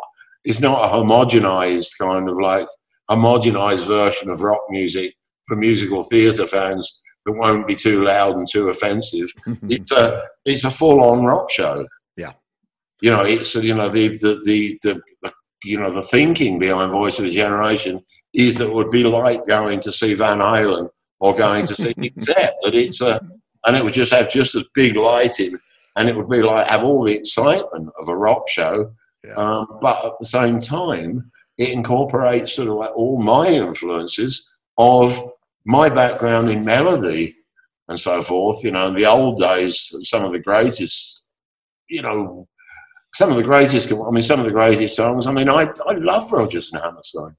It's 0.44 0.60
not 0.60 0.84
a 0.84 0.94
homogenized 0.94 1.98
kind 2.00 2.28
of 2.28 2.38
like 2.40 2.68
homogenized 3.10 3.86
version 3.86 4.30
of 4.30 4.42
rock 4.42 4.60
music 4.70 5.14
for 5.46 5.56
musical 5.56 6.02
theatre 6.02 6.46
fans 6.46 7.00
that 7.26 7.32
won't 7.32 7.66
be 7.66 7.74
too 7.74 8.04
loud 8.04 8.36
and 8.36 8.46
too 8.48 8.68
offensive. 8.68 9.28
it's 9.64 9.92
a 9.92 10.22
it's 10.44 10.64
a 10.64 10.70
full 10.70 11.02
on 11.02 11.24
rock 11.24 11.50
show. 11.50 11.86
Yeah, 12.16 12.32
you 13.00 13.10
know 13.10 13.22
it's 13.22 13.54
you 13.54 13.74
know 13.74 13.88
the 13.88 14.08
the, 14.08 14.40
the 14.44 14.78
the, 14.82 15.00
the 15.22 15.32
you 15.64 15.78
know 15.78 15.90
the 15.90 16.02
thinking 16.02 16.58
behind 16.58 16.92
Voice 16.92 17.18
of 17.18 17.24
a 17.24 17.30
Generation 17.30 18.02
is 18.34 18.56
that 18.56 18.68
it 18.68 18.74
would 18.74 18.90
be 18.90 19.04
like 19.04 19.46
going 19.46 19.80
to 19.80 19.92
see 19.92 20.14
Van 20.14 20.38
Halen 20.38 20.88
or 21.20 21.34
going 21.34 21.66
to 21.66 21.74
see 21.74 21.94
Except 21.96 22.56
that 22.62 22.74
it's 22.74 23.00
a 23.00 23.20
and 23.66 23.76
it 23.76 23.84
would 23.84 23.94
just 23.94 24.12
have 24.12 24.30
just 24.30 24.54
as 24.54 24.64
big 24.74 24.96
lighting 24.96 25.58
and 25.96 26.08
it 26.08 26.16
would 26.16 26.28
be 26.28 26.42
like 26.42 26.68
have 26.68 26.84
all 26.84 27.04
the 27.04 27.16
excitement 27.16 27.90
of 28.00 28.08
a 28.08 28.16
rock 28.16 28.48
show, 28.48 28.92
yeah. 29.24 29.34
um, 29.34 29.78
but 29.82 30.04
at 30.04 30.12
the 30.20 30.26
same 30.26 30.60
time 30.60 31.30
it 31.58 31.70
incorporates 31.70 32.54
sort 32.54 32.68
of 32.68 32.74
like 32.74 32.96
all 32.96 33.20
my 33.20 33.48
influences 33.48 34.48
of 34.78 35.20
my 35.64 35.88
background 35.88 36.48
in 36.48 36.64
melody 36.64 37.36
and 37.88 37.98
so 37.98 38.22
forth, 38.22 38.62
you 38.62 38.70
know, 38.70 38.88
in 38.88 38.94
the 38.94 39.06
old 39.06 39.40
days, 39.40 39.94
some 40.02 40.24
of 40.24 40.32
the 40.32 40.38
greatest, 40.38 41.22
you 41.88 42.02
know, 42.02 42.46
some 43.14 43.30
of 43.30 43.36
the 43.36 43.42
greatest, 43.42 43.90
I 43.90 44.10
mean, 44.10 44.22
some 44.22 44.40
of 44.40 44.46
the 44.46 44.52
greatest 44.52 44.94
songs. 44.94 45.26
I 45.26 45.32
mean, 45.32 45.48
I, 45.48 45.68
I 45.86 45.92
love 45.94 46.30
Rodgers 46.30 46.70
and 46.70 46.82
Hammerstein. 46.82 47.34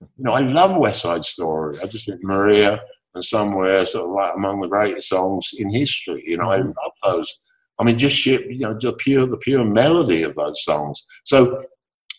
You 0.00 0.24
know, 0.24 0.32
I 0.32 0.40
love 0.40 0.76
West 0.76 1.02
Side 1.02 1.24
Story. 1.24 1.76
I 1.82 1.86
just 1.86 2.06
think 2.06 2.22
Maria 2.22 2.80
and 3.14 3.24
Somewhere 3.24 3.84
sort 3.86 4.08
of 4.08 4.14
like 4.14 4.34
among 4.34 4.60
the 4.60 4.68
greatest 4.68 5.08
songs 5.08 5.50
in 5.56 5.72
history. 5.72 6.22
You 6.26 6.38
know, 6.38 6.50
I 6.50 6.58
mm-hmm. 6.58 6.68
love 6.68 6.92
those. 7.04 7.38
I 7.78 7.84
mean, 7.84 7.98
just 7.98 8.24
you 8.26 8.58
know, 8.58 8.74
the 8.74 8.92
pure 8.92 9.26
the 9.26 9.36
pure 9.36 9.64
melody 9.64 10.22
of 10.22 10.34
those 10.34 10.64
songs. 10.64 11.04
So, 11.24 11.60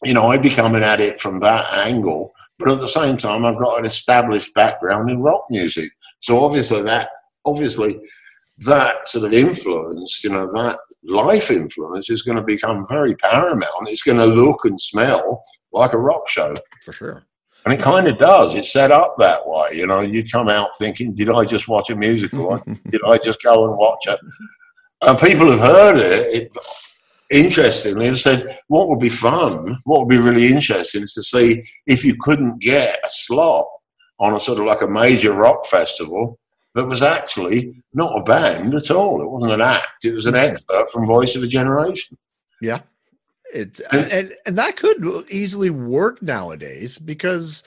you 0.03 0.13
know, 0.13 0.29
I 0.31 0.38
become 0.38 0.75
an 0.75 0.83
addict 0.83 1.19
from 1.19 1.39
that 1.41 1.71
angle. 1.73 2.33
But 2.57 2.71
at 2.71 2.79
the 2.79 2.88
same 2.88 3.17
time, 3.17 3.45
I've 3.45 3.57
got 3.57 3.79
an 3.79 3.85
established 3.85 4.53
background 4.53 5.09
in 5.09 5.21
rock 5.21 5.45
music. 5.49 5.91
So 6.19 6.43
obviously 6.43 6.81
that 6.83 7.09
obviously 7.45 7.99
that 8.59 9.07
sort 9.07 9.25
of 9.25 9.33
influence, 9.33 10.23
you 10.23 10.31
know, 10.31 10.49
that 10.53 10.79
life 11.03 11.51
influence 11.51 12.09
is 12.09 12.23
going 12.23 12.38
to 12.38 12.43
become 12.43 12.85
very 12.88 13.15
paramount. 13.15 13.89
It's 13.89 14.01
going 14.01 14.17
to 14.17 14.25
look 14.25 14.65
and 14.65 14.81
smell 14.81 15.43
like 15.71 15.93
a 15.93 15.97
rock 15.97 16.29
show. 16.29 16.55
For 16.83 16.93
sure. 16.93 17.23
And 17.65 17.73
it 17.73 17.82
kind 17.82 18.08
of 18.08 18.19
does. 18.19 18.54
It's 18.54 18.71
set 18.71 18.91
up 18.91 19.15
that 19.17 19.47
way. 19.47 19.69
You 19.73 19.88
know, 19.88 20.01
you 20.01 20.23
come 20.23 20.49
out 20.49 20.78
thinking, 20.78 21.13
did 21.13 21.32
I 21.32 21.45
just 21.45 21.67
watch 21.67 21.89
a 21.89 21.95
musical? 21.95 22.58
did 22.89 23.01
I 23.06 23.17
just 23.17 23.41
go 23.41 23.65
and 23.65 23.78
watch 23.78 24.06
it? 24.08 24.19
And 25.01 25.17
people 25.17 25.49
have 25.49 25.60
heard 25.60 25.97
it, 25.97 26.34
it 26.34 26.58
interestingly 27.32 28.08
and 28.08 28.19
said, 28.19 28.60
what 28.67 28.88
would 28.88 28.99
be 28.99 29.10
fun, 29.10 29.78
what 29.86 30.01
would 30.01 30.10
be 30.10 30.19
really 30.19 30.47
interesting 30.47 31.01
is 31.01 31.13
to 31.13 31.23
see 31.23 31.63
if 31.88 32.06
you 32.06 32.15
couldn't 32.19 32.62
get 32.62 32.99
a 33.04 33.10
slot 33.10 33.65
on 34.19 34.36
a 34.36 34.39
sort 34.39 34.60
of 34.60 34.65
like 34.65 34.82
a 34.82 34.88
major 34.88 35.34
rock 35.34 35.65
festival 35.65 36.39
that 36.75 36.88
was 36.88 37.01
actually 37.01 37.84
not 37.93 38.17
a 38.19 38.23
band 38.23 38.75
at 38.75 38.91
all. 38.91 39.21
It 39.21 39.30
wasn't 39.30 39.54
an 39.54 39.62
act. 39.62 40.06
It 40.06 40.13
was 40.13 40.25
an 40.25 40.36
expert 40.36 40.91
from 40.91 41.08
Voice 41.08 41.36
of 41.36 41.43
a 41.43 41.47
Generation. 41.47 42.17
Yeah. 42.62 42.80
It, 43.55 43.81
and, 43.91 44.33
and 44.45 44.57
that 44.57 44.75
could 44.75 45.03
easily 45.29 45.69
work 45.69 46.21
nowadays 46.21 46.99
because 46.99 47.63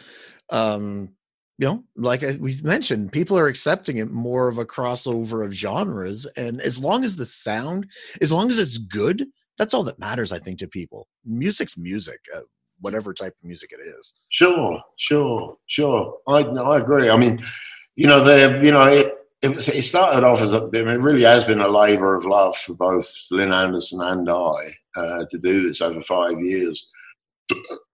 um, 0.51 1.11
you 1.59 1.67
know, 1.67 1.85
like 1.97 2.23
we've 2.39 2.63
mentioned, 2.63 3.13
people 3.13 3.37
are 3.37 3.49
accepting 3.49 3.97
it 3.97 4.11
more 4.11 4.49
of 4.49 4.59
a 4.59 4.65
crossover 4.65 5.45
of 5.45 5.53
genres. 5.53 6.25
And 6.37 6.61
as 6.61 6.81
long 6.81 7.03
as 7.03 7.17
the 7.17 7.27
sound, 7.27 7.89
as 8.23 8.31
long 8.31 8.49
as 8.49 8.61
it's 8.61 8.79
good, 8.79 9.27
that's 9.59 9.75
all 9.75 9.83
that 9.85 9.99
matters, 9.99 10.31
I 10.31 10.39
think, 10.39 10.61
to 10.61 10.69
people. 10.69 11.09
Music's 11.25 11.77
music, 11.77 12.21
uh, 12.35 12.41
whatever 12.81 13.13
type 13.13 13.33
of 13.33 13.47
music 13.47 13.71
it 13.73 13.81
is. 13.83 14.15
Sure, 14.31 14.81
sure, 14.97 15.57
sure. 15.67 16.19
I 16.29 16.43
I 16.43 16.79
agree. 16.79 17.11
I 17.11 17.17
mean, 17.17 17.43
you 17.97 18.07
know, 18.07 18.23
the 18.23 18.65
you 18.65 18.71
know 18.71 18.85
it. 18.85 19.15
It, 19.43 19.55
was, 19.55 19.69
it 19.69 19.83
started 19.83 20.25
off 20.25 20.43
as 20.43 20.53
a, 20.53 20.63
I 20.63 20.83
mean, 20.83 20.89
it 20.89 21.01
really 21.01 21.23
has 21.23 21.45
been 21.45 21.61
a 21.61 21.69
labour 21.69 22.17
of 22.17 22.25
love 22.25 22.57
for 22.57 22.75
both 22.75 23.09
Lin 23.31 23.53
Anderson 23.53 24.01
and 24.03 24.29
I 24.29 24.57
uh, 24.97 25.25
to 25.29 25.39
do 25.39 25.63
this 25.67 25.81
over 25.81 26.01
five 26.01 26.41
years. 26.41 26.89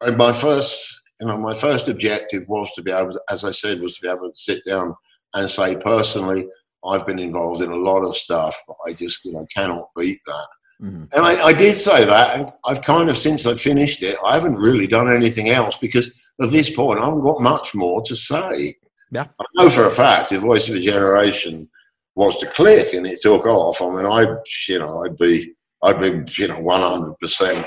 And 0.00 0.16
my 0.16 0.32
first, 0.32 1.02
you 1.20 1.26
know, 1.26 1.36
my 1.36 1.54
first 1.54 1.88
objective 1.88 2.48
was 2.48 2.72
to 2.72 2.82
be 2.82 2.90
able, 2.90 3.12
to, 3.12 3.20
as 3.28 3.44
I 3.44 3.50
said, 3.50 3.80
was 3.80 3.96
to 3.96 4.02
be 4.02 4.08
able 4.08 4.30
to 4.30 4.36
sit 4.36 4.64
down 4.64 4.94
and 5.34 5.50
say 5.50 5.76
personally, 5.76 6.46
I've 6.84 7.06
been 7.06 7.18
involved 7.18 7.62
in 7.62 7.70
a 7.70 7.76
lot 7.76 8.02
of 8.02 8.16
stuff, 8.16 8.58
but 8.66 8.76
I 8.86 8.92
just, 8.92 9.24
you 9.24 9.32
know, 9.32 9.46
cannot 9.54 9.88
beat 9.96 10.20
that. 10.26 10.46
Mm-hmm. 10.82 11.04
And 11.12 11.24
I, 11.24 11.44
I, 11.46 11.52
did 11.52 11.74
say 11.74 12.04
that, 12.04 12.38
and 12.38 12.52
I've 12.64 12.82
kind 12.82 13.08
of 13.08 13.16
since 13.16 13.46
I 13.46 13.54
finished 13.54 14.02
it, 14.02 14.18
I 14.24 14.34
haven't 14.34 14.56
really 14.56 14.86
done 14.86 15.10
anything 15.10 15.48
else 15.48 15.78
because 15.78 16.12
at 16.42 16.50
this 16.50 16.68
point 16.68 16.98
I 16.98 17.04
haven't 17.04 17.22
got 17.22 17.40
much 17.40 17.74
more 17.74 18.02
to 18.02 18.16
say. 18.16 18.76
Yeah, 19.14 19.26
I 19.40 19.44
know 19.54 19.70
for 19.70 19.84
a 19.84 19.90
fact 19.90 20.32
if 20.32 20.40
Voice 20.40 20.68
of 20.68 20.74
a 20.74 20.80
Generation 20.80 21.68
was 22.16 22.36
to 22.38 22.46
click 22.46 22.94
and 22.94 23.06
it 23.06 23.20
took 23.20 23.46
off, 23.46 23.80
I 23.80 23.88
mean, 23.88 24.06
I, 24.06 24.26
you 24.68 24.80
know, 24.80 25.04
I'd 25.04 25.16
be, 25.16 25.54
I'd 25.84 26.00
be, 26.00 26.24
you 26.36 26.48
know, 26.48 26.58
one 26.58 26.80
hundred 26.80 27.14
percent. 27.20 27.64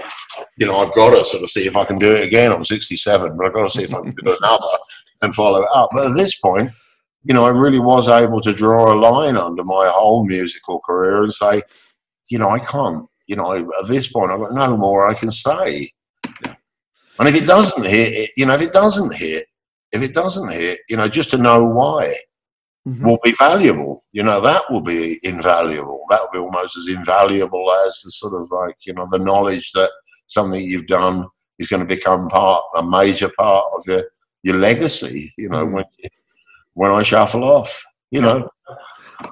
You 0.57 0.67
know, 0.67 0.81
I've 0.81 0.93
got 0.93 1.11
to 1.11 1.23
sort 1.23 1.43
of 1.43 1.49
see 1.49 1.65
if 1.65 1.77
I 1.77 1.85
can 1.85 1.97
do 1.97 2.11
it 2.11 2.25
again. 2.25 2.51
I'm 2.51 2.65
67, 2.65 3.37
but 3.37 3.45
I've 3.45 3.53
got 3.53 3.63
to 3.63 3.69
see 3.69 3.83
if 3.83 3.93
I 3.93 4.01
can 4.01 4.11
do 4.11 4.35
another 4.37 4.77
and 5.21 5.33
follow 5.33 5.61
it 5.61 5.69
up. 5.73 5.89
But 5.93 6.07
at 6.07 6.15
this 6.15 6.37
point, 6.37 6.71
you 7.23 7.33
know, 7.33 7.45
I 7.45 7.49
really 7.49 7.79
was 7.79 8.09
able 8.09 8.41
to 8.41 8.53
draw 8.53 8.93
a 8.93 8.99
line 8.99 9.37
under 9.37 9.63
my 9.63 9.89
whole 9.93 10.25
musical 10.25 10.79
career 10.81 11.23
and 11.23 11.33
say, 11.33 11.61
you 12.29 12.39
know, 12.39 12.49
I 12.49 12.59
can't, 12.59 13.05
you 13.25 13.37
know, 13.37 13.53
at 13.53 13.87
this 13.87 14.11
point, 14.11 14.31
I've 14.31 14.39
got 14.39 14.53
no 14.53 14.75
more 14.75 15.07
I 15.07 15.13
can 15.13 15.31
say. 15.31 15.91
And 17.19 17.27
if 17.27 17.35
it 17.35 17.47
doesn't 17.47 17.85
hit, 17.85 18.31
you 18.35 18.45
know, 18.45 18.53
if 18.53 18.61
it 18.61 18.73
doesn't 18.73 19.15
hit, 19.15 19.47
if 19.91 20.01
it 20.01 20.13
doesn't 20.13 20.51
hit, 20.51 20.79
you 20.89 20.97
know, 20.97 21.07
just 21.07 21.29
to 21.31 21.37
know 21.37 21.63
why 21.65 22.13
mm-hmm. 22.87 23.05
will 23.05 23.19
be 23.23 23.33
valuable. 23.33 24.03
You 24.11 24.23
know, 24.23 24.41
that 24.41 24.63
will 24.69 24.81
be 24.81 25.19
invaluable. 25.23 26.03
That 26.09 26.21
will 26.21 26.31
be 26.31 26.39
almost 26.39 26.77
as 26.77 26.87
invaluable 26.87 27.71
as 27.87 28.01
the 28.03 28.11
sort 28.11 28.39
of 28.39 28.49
like, 28.51 28.75
you 28.85 28.93
know, 28.93 29.07
the 29.09 29.19
knowledge 29.19 29.71
that 29.73 29.91
something 30.27 30.61
you've 30.61 30.87
done 30.87 31.27
is 31.59 31.67
going 31.67 31.81
to 31.81 31.95
become 31.95 32.27
part, 32.27 32.63
a 32.75 32.83
major 32.83 33.31
part 33.37 33.65
of 33.75 33.83
your, 33.87 34.03
your 34.43 34.57
legacy, 34.57 35.33
you 35.37 35.49
know, 35.49 35.65
mm-hmm. 35.65 35.75
when, 35.75 35.85
when 36.73 36.91
I 36.91 37.03
shuffle 37.03 37.43
off, 37.43 37.83
you 38.11 38.21
know. 38.21 38.49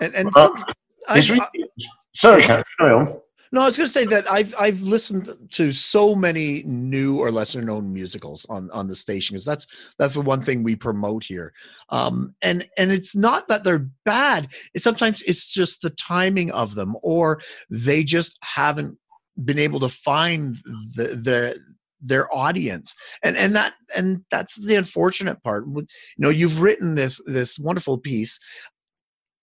And, 0.01 0.15
and 0.15 0.33
some, 0.33 0.65
I, 1.07 1.19
really, 1.29 1.69
Sorry, 2.15 2.41
carry 2.41 2.63
on. 2.79 3.21
No, 3.55 3.61
I 3.61 3.67
was 3.67 3.77
going 3.77 3.87
to 3.87 3.93
say 3.93 4.03
that 4.07 4.29
I've 4.29 4.53
I've 4.59 4.81
listened 4.81 5.29
to 5.51 5.71
so 5.71 6.13
many 6.13 6.63
new 6.63 7.19
or 7.19 7.31
lesser 7.31 7.61
known 7.61 7.93
musicals 7.93 8.45
on 8.49 8.69
on 8.71 8.89
the 8.89 8.97
station 8.97 9.33
because 9.33 9.45
that's 9.45 9.65
that's 9.97 10.15
the 10.15 10.19
one 10.19 10.41
thing 10.41 10.61
we 10.61 10.75
promote 10.75 11.23
here, 11.23 11.53
um, 11.87 12.35
and 12.41 12.67
and 12.77 12.91
it's 12.91 13.15
not 13.15 13.47
that 13.47 13.63
they're 13.63 13.87
bad. 14.03 14.49
It's 14.73 14.83
sometimes 14.83 15.21
it's 15.21 15.53
just 15.53 15.81
the 15.81 15.89
timing 15.91 16.51
of 16.51 16.75
them, 16.75 16.97
or 17.01 17.39
they 17.69 18.03
just 18.03 18.37
haven't 18.41 18.97
been 19.41 19.57
able 19.57 19.79
to 19.79 19.89
find 19.89 20.57
the 20.97 21.15
the 21.15 21.57
their 22.01 22.27
audience. 22.35 22.93
And 23.23 23.37
and 23.37 23.55
that 23.55 23.75
and 23.95 24.25
that's 24.31 24.55
the 24.55 24.75
unfortunate 24.75 25.41
part. 25.43 25.63
You 25.65 25.87
know 26.17 26.27
you've 26.27 26.59
written 26.59 26.95
this 26.95 27.21
this 27.25 27.57
wonderful 27.57 27.99
piece. 27.99 28.37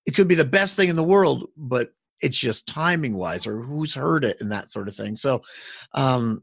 It 0.04 0.14
could 0.14 0.28
be 0.28 0.34
the 0.34 0.44
best 0.44 0.76
thing 0.76 0.90
in 0.90 0.96
the 0.96 1.02
world, 1.02 1.48
but 1.56 1.92
it's 2.22 2.38
just 2.38 2.66
timing 2.66 3.14
wise 3.14 3.46
or 3.46 3.60
who's 3.60 3.94
heard 3.94 4.24
it 4.24 4.40
and 4.40 4.52
that 4.52 4.70
sort 4.70 4.88
of 4.88 4.94
thing. 4.94 5.14
So, 5.14 5.42
um, 5.92 6.42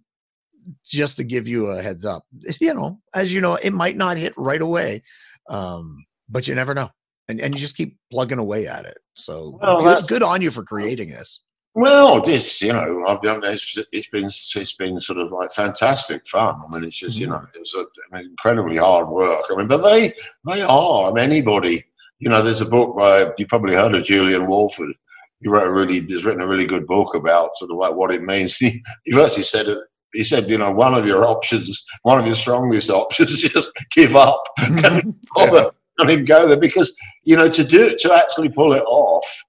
just 0.85 1.17
to 1.17 1.23
give 1.23 1.47
you 1.47 1.67
a 1.67 1.81
heads 1.81 2.05
up, 2.05 2.25
you 2.59 2.73
know, 2.73 2.99
as 3.13 3.33
you 3.33 3.41
know, 3.41 3.55
it 3.55 3.73
might 3.73 3.95
not 3.95 4.17
hit 4.17 4.33
right 4.37 4.61
away, 4.61 5.03
um, 5.49 6.05
but 6.27 6.47
you 6.47 6.55
never 6.55 6.73
know. 6.73 6.89
And, 7.27 7.39
and 7.39 7.53
you 7.53 7.59
just 7.59 7.77
keep 7.77 7.97
plugging 8.11 8.39
away 8.39 8.67
at 8.67 8.85
it. 8.85 8.97
So 9.13 9.59
well, 9.61 9.83
good, 9.83 10.07
good 10.07 10.23
on 10.23 10.41
you 10.41 10.49
for 10.49 10.63
creating 10.63 11.09
this. 11.09 11.43
Well, 11.75 12.19
this, 12.21 12.61
you 12.61 12.73
know, 12.73 13.05
I've 13.07 13.21
done 13.21 13.41
it's, 13.43 13.77
it's 13.91 14.07
been 14.07 14.25
it's 14.25 14.75
been 14.75 14.99
sort 15.01 15.19
of 15.19 15.31
like 15.31 15.51
fantastic 15.51 16.27
fun. 16.27 16.59
I 16.65 16.73
mean, 16.73 16.83
it's 16.85 16.97
just 16.97 17.15
mm-hmm. 17.15 17.21
you 17.21 17.27
know, 17.27 17.41
it 17.55 17.59
was 17.59 17.75
a, 17.75 17.85
I 18.11 18.17
mean, 18.17 18.31
incredibly 18.31 18.77
hard 18.77 19.07
work. 19.07 19.43
I 19.51 19.55
mean, 19.55 19.67
but 19.67 19.83
they 19.83 20.13
they 20.45 20.63
are. 20.63 21.11
I 21.11 21.13
mean, 21.13 21.23
anybody, 21.23 21.85
you 22.17 22.29
know, 22.29 22.41
there's 22.41 22.61
a 22.61 22.65
book 22.65 22.97
by 22.97 23.31
you 23.37 23.45
probably 23.45 23.75
heard 23.75 23.93
of 23.93 24.03
Julian 24.03 24.47
Woolford. 24.47 24.95
He 25.41 25.49
wrote 25.49 25.67
a 25.67 25.71
really, 25.71 26.01
he's 26.01 26.25
written 26.25 26.41
a 26.41 26.47
really 26.47 26.65
good 26.65 26.85
book 26.85 27.15
about 27.15 27.51
sort 27.55 27.71
of 27.71 27.77
like 27.77 27.93
what 27.93 28.13
it 28.13 28.23
means. 28.23 28.57
He, 28.59 28.83
he 29.05 29.19
actually 29.19 29.43
said 29.43 29.67
it. 29.67 29.77
He 30.13 30.23
said, 30.23 30.49
you 30.49 30.57
know, 30.57 30.71
one 30.71 30.95
of 30.95 31.05
your 31.05 31.25
options, 31.25 31.85
one 32.01 32.19
of 32.19 32.25
your 32.25 32.35
strongest 32.35 32.89
options, 32.89 33.31
is 33.31 33.51
just 33.51 33.71
give 33.91 34.15
up. 34.15 34.41
Don't 34.77 35.15
bother. 35.35 35.71
Don't 35.97 36.09
even 36.09 36.25
go 36.25 36.47
there 36.47 36.57
because 36.57 36.95
you 37.25 37.35
know 37.35 37.49
to 37.49 37.63
do 37.63 37.95
to 37.99 38.13
actually 38.13 38.49
pull 38.49 38.73
it 38.73 38.83
off 38.83 39.45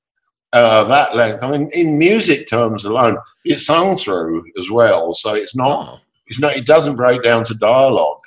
uh, 0.53 0.85
that 0.85 1.15
length. 1.15 1.43
I 1.43 1.51
mean, 1.51 1.71
in 1.73 1.99
music 1.99 2.47
terms 2.49 2.85
alone, 2.85 3.19
it's 3.45 3.65
sung 3.65 3.97
through 3.97 4.45
as 4.59 4.71
well, 4.71 5.13
so 5.13 5.35
it's 5.35 5.57
not. 5.57 5.89
Oh. 5.89 6.01
It's 6.27 6.41
not. 6.41 6.57
It 6.57 6.67
doesn't 6.67 6.97
break 6.97 7.23
down 7.23 7.45
to 7.45 7.55
dialogue. 7.55 8.19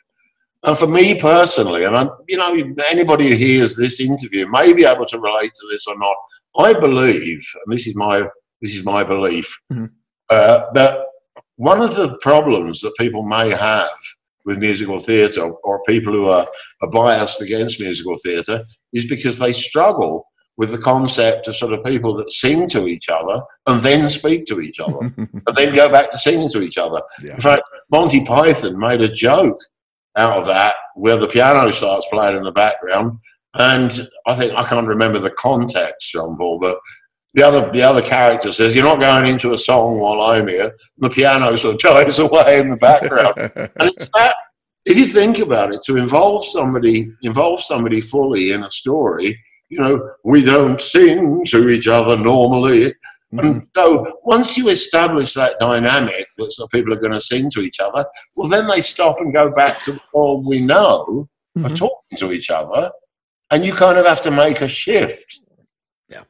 And 0.65 0.77
for 0.77 0.87
me 0.87 1.19
personally, 1.19 1.83
and 1.83 1.95
I'm, 1.95 2.09
you 2.27 2.37
know, 2.37 2.53
anybody 2.89 3.29
who 3.29 3.35
hears 3.35 3.75
this 3.75 3.99
interview 3.99 4.47
may 4.47 4.73
be 4.73 4.85
able 4.85 5.05
to 5.07 5.19
relate 5.19 5.53
to 5.53 5.67
this 5.69 5.87
or 5.87 5.97
not. 5.97 6.15
I 6.57 6.73
believe, 6.73 7.45
and 7.65 7.73
this 7.73 7.87
is 7.87 7.95
my 7.95 8.27
this 8.61 8.75
is 8.75 8.83
my 8.83 9.03
belief, 9.03 9.59
mm-hmm. 9.71 9.85
uh, 10.29 10.71
that 10.73 11.05
one 11.57 11.81
of 11.81 11.95
the 11.95 12.17
problems 12.21 12.81
that 12.81 12.93
people 12.97 13.23
may 13.23 13.49
have 13.49 13.89
with 14.45 14.57
musical 14.57 14.99
theatre 14.99 15.49
or 15.49 15.83
people 15.87 16.13
who 16.13 16.27
are, 16.27 16.47
are 16.81 16.89
biased 16.89 17.41
against 17.41 17.79
musical 17.79 18.15
theatre 18.23 18.65
is 18.91 19.05
because 19.07 19.39
they 19.39 19.53
struggle 19.53 20.27
with 20.57 20.71
the 20.71 20.77
concept 20.77 21.47
of 21.47 21.55
sort 21.55 21.73
of 21.73 21.83
people 21.83 22.13
that 22.13 22.31
sing 22.31 22.69
to 22.69 22.87
each 22.87 23.09
other 23.09 23.41
and 23.67 23.81
then 23.81 24.09
speak 24.09 24.45
to 24.45 24.61
each 24.61 24.79
other 24.79 24.99
and 25.17 25.55
then 25.55 25.73
go 25.73 25.89
back 25.89 26.11
to 26.11 26.17
singing 26.17 26.49
to 26.49 26.61
each 26.61 26.77
other. 26.77 27.01
Yeah. 27.23 27.35
In 27.35 27.41
fact, 27.41 27.63
Monty 27.91 28.23
Python 28.25 28.77
made 28.77 29.01
a 29.01 29.09
joke 29.09 29.59
out 30.15 30.37
of 30.37 30.45
that 30.45 30.75
where 30.95 31.17
the 31.17 31.27
piano 31.27 31.71
starts 31.71 32.07
playing 32.11 32.37
in 32.37 32.43
the 32.43 32.51
background. 32.51 33.17
And 33.55 34.09
I 34.25 34.35
think 34.35 34.53
I 34.53 34.63
can't 34.63 34.87
remember 34.87 35.19
the 35.19 35.31
context, 35.31 36.11
John 36.11 36.35
Paul, 36.37 36.59
but 36.59 36.79
the 37.33 37.43
other 37.43 37.71
the 37.71 37.81
other 37.81 38.01
character 38.01 38.51
says, 38.51 38.75
"You're 38.75 38.85
not 38.85 38.99
going 38.99 39.27
into 39.27 39.53
a 39.53 39.57
song 39.57 39.99
while 39.99 40.21
I'm 40.21 40.47
here." 40.47 40.75
The 40.97 41.09
piano 41.09 41.55
sort 41.55 41.75
of 41.75 41.79
dies 42.05 42.19
away 42.19 42.59
in 42.59 42.69
the 42.69 42.77
background, 42.77 43.35
and 43.37 43.89
it's 43.89 44.09
that. 44.15 44.35
If 44.85 44.97
you 44.97 45.05
think 45.05 45.39
about 45.39 45.73
it, 45.73 45.81
to 45.83 45.95
involve 45.95 46.43
somebody 46.45 47.09
involve 47.21 47.61
somebody 47.61 48.01
fully 48.01 48.51
in 48.51 48.63
a 48.63 48.71
story, 48.71 49.39
you 49.69 49.79
know, 49.79 50.11
we 50.23 50.43
don't 50.43 50.81
sing 50.81 51.45
to 51.45 51.69
each 51.69 51.87
other 51.87 52.17
normally. 52.17 52.93
Mm-hmm. 53.33 53.39
And 53.39 53.67
so 53.75 54.19
once 54.23 54.57
you 54.57 54.69
establish 54.69 55.33
that 55.33 55.55
dynamic 55.59 56.27
that 56.37 56.51
so 56.51 56.67
people 56.67 56.93
are 56.93 56.99
going 56.99 57.13
to 57.13 57.21
sing 57.21 57.49
to 57.51 57.61
each 57.61 57.79
other, 57.79 58.05
well, 58.35 58.49
then 58.49 58.67
they 58.67 58.81
stop 58.81 59.17
and 59.19 59.33
go 59.33 59.49
back 59.49 59.81
to 59.83 59.99
all 60.13 60.47
we 60.47 60.61
know 60.61 61.27
mm-hmm. 61.57 61.65
of 61.65 61.75
talking 61.75 62.17
to 62.19 62.31
each 62.31 62.51
other. 62.51 62.91
And 63.53 63.63
you 63.63 63.73
kind 63.75 63.99
of 63.99 64.05
have 64.07 64.23
to 64.23 64.31
make 64.31 64.61
a 64.61 64.67
shift. 64.67 65.41
Yeah. 66.09 66.23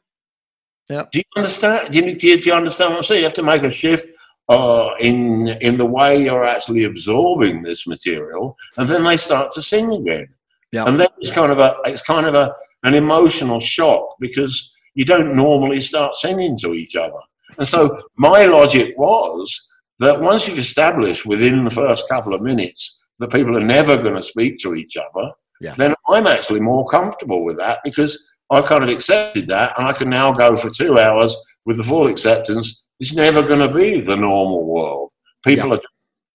Yeah. 0.90 1.04
Do 1.10 1.20
you 1.20 1.24
understand? 1.38 1.90
Do 1.90 1.98
you, 1.98 2.16
do 2.16 2.28
you, 2.28 2.42
do 2.42 2.50
you 2.50 2.54
understand 2.54 2.90
what 2.90 2.98
I'm 2.98 3.04
saying? 3.04 3.20
You 3.20 3.26
have 3.26 3.34
to 3.42 3.44
make 3.44 3.64
a 3.64 3.72
shift 3.72 4.08
uh, 4.50 4.90
in 5.00 5.48
in 5.62 5.78
the 5.78 5.86
way 5.86 6.22
you're 6.22 6.44
actually 6.44 6.84
absorbing 6.84 7.64
this 7.64 7.88
material, 7.88 8.58
and 8.76 8.90
then 8.90 9.06
they 9.06 9.16
start 9.16 9.54
to 9.54 9.62
sing 9.62 9.90
again. 9.94 10.28
Yeah. 10.74 10.84
And 10.86 11.00
then 11.00 11.08
it's 11.20 11.32
kind 11.32 11.54
of 11.54 11.60
a 11.60 11.78
it's 11.86 12.02
kind 12.02 12.26
of 12.26 12.36
a 12.36 12.54
an 12.84 12.94
emotional 12.94 13.62
shock 13.62 14.04
because 14.20 14.74
you 14.94 15.06
don't 15.06 15.34
normally 15.34 15.80
start 15.80 16.18
singing 16.18 16.58
to 16.60 16.74
each 16.74 16.98
other. 16.98 17.22
And 17.58 17.66
so 17.66 18.04
my 18.18 18.44
logic 18.46 18.98
was 18.98 19.70
that 20.00 20.20
once 20.20 20.46
you've 20.46 20.60
established 20.60 21.26
within 21.26 21.64
the 21.64 21.72
first 21.72 22.10
couple 22.10 22.34
of 22.34 22.42
minutes 22.42 23.02
that 23.20 23.32
people 23.32 23.58
are 23.58 23.62
never 23.78 23.96
going 23.96 24.16
to 24.16 24.22
speak 24.24 24.60
to 24.60 24.76
each 24.76 24.98
other, 24.98 25.32
yeah. 25.64 25.74
then 25.78 25.96
I'm 26.08 26.28
actually 26.28 26.60
more 26.60 26.86
comfortable 26.88 27.44
with 27.44 27.58
that 27.58 27.80
because 27.84 28.22
I 28.52 28.62
kind 28.62 28.84
of 28.84 28.90
accepted 28.90 29.48
that 29.48 29.78
and 29.78 29.88
I 29.88 29.94
can 29.94 30.10
now 30.10 30.32
go 30.32 30.56
for 30.56 30.70
two 30.70 31.00
hours 31.00 31.36
with 31.66 31.78
the 31.78 31.84
full 31.84 32.08
acceptance 32.08 32.84
it's 33.00 33.14
never 33.14 33.42
going 33.42 33.60
to 33.60 33.74
be 33.74 34.00
the 34.00 34.16
normal 34.16 34.66
world. 34.66 35.10
People 35.46 35.70
yep. 35.70 35.80
are 35.80 35.82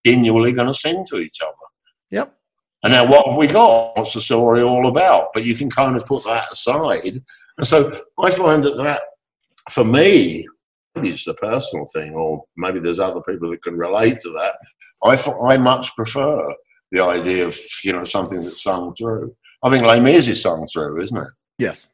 genuinely 0.04 0.52
going 0.52 0.66
to 0.66 0.74
sing 0.74 1.04
to 1.08 1.16
each 1.16 1.38
other. 1.40 1.54
Yep. 2.10 2.34
And 2.82 2.92
now, 2.92 3.06
what 3.06 3.26
have 3.26 3.36
we 3.36 3.46
got? 3.46 3.96
What's 3.96 4.12
the 4.12 4.20
story 4.20 4.62
all 4.62 4.86
about? 4.86 5.30
But 5.32 5.44
you 5.44 5.54
can 5.54 5.70
kind 5.70 5.96
of 5.96 6.04
put 6.04 6.24
that 6.24 6.52
aside. 6.52 7.22
And 7.56 7.66
so 7.66 8.02
I 8.18 8.30
find 8.30 8.62
that 8.64 8.76
that, 8.76 9.00
for 9.70 9.84
me, 9.84 10.46
maybe 10.94 11.10
it's 11.10 11.26
a 11.26 11.32
personal 11.32 11.86
thing, 11.86 12.12
or 12.12 12.44
maybe 12.56 12.80
there's 12.80 13.00
other 13.00 13.22
people 13.22 13.50
that 13.50 13.62
can 13.62 13.76
relate 13.76 14.20
to 14.20 14.30
that. 14.30 14.56
I, 15.02 15.54
I 15.54 15.56
much 15.56 15.94
prefer 15.96 16.54
the 16.90 17.02
idea 17.02 17.46
of 17.46 17.58
you 17.84 17.92
know 17.92 18.04
something 18.04 18.40
that's 18.42 18.62
sung 18.62 18.94
through. 18.94 19.34
I 19.62 19.70
think 19.70 19.84
Les 19.84 20.00
Mis 20.00 20.28
is 20.28 20.42
sung 20.42 20.66
through, 20.72 21.02
isn't 21.02 21.16
it? 21.16 21.28
Yes. 21.58 21.88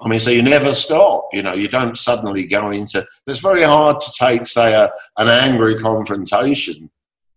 I 0.00 0.08
mean, 0.08 0.20
so 0.20 0.30
you 0.30 0.42
never 0.42 0.74
stop. 0.74 1.28
You 1.32 1.42
know, 1.42 1.54
you 1.54 1.68
don't 1.68 1.98
suddenly 1.98 2.46
go 2.46 2.70
into. 2.70 3.04
It's 3.26 3.40
very 3.40 3.64
hard 3.64 4.00
to 4.00 4.12
take, 4.16 4.46
say, 4.46 4.72
a, 4.74 4.90
an 5.16 5.28
angry 5.28 5.74
confrontation 5.76 6.90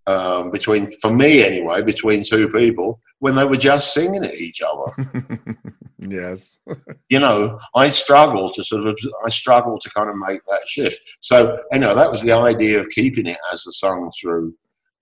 um, 0.06 0.52
between, 0.52 0.92
for 0.92 1.12
me 1.12 1.44
anyway, 1.44 1.82
between 1.82 2.24
two 2.24 2.50
people 2.50 3.00
when 3.20 3.36
they 3.36 3.46
were 3.46 3.58
just 3.58 3.94
singing 3.94 4.24
at 4.24 4.36
each 4.36 4.62
other. 4.62 5.10
yes. 6.00 6.60
you 7.10 7.20
know, 7.20 7.60
I 7.76 7.90
struggle 7.90 8.52
to 8.54 8.64
sort 8.64 8.86
of, 8.86 8.98
I 9.26 9.30
struggle 9.30 9.80
to 9.80 9.90
kind 9.90 10.10
of 10.10 10.16
make 10.18 10.42
that 10.46 10.68
shift. 10.68 11.00
So, 11.20 11.60
you 11.72 11.80
know, 11.80 11.96
that 11.96 12.12
was 12.12 12.22
the 12.22 12.32
idea 12.32 12.80
of 12.80 12.90
keeping 12.90 13.28
it 13.28 13.38
as 13.52 13.66
a 13.66 13.72
sung 13.72 14.12
through, 14.20 14.56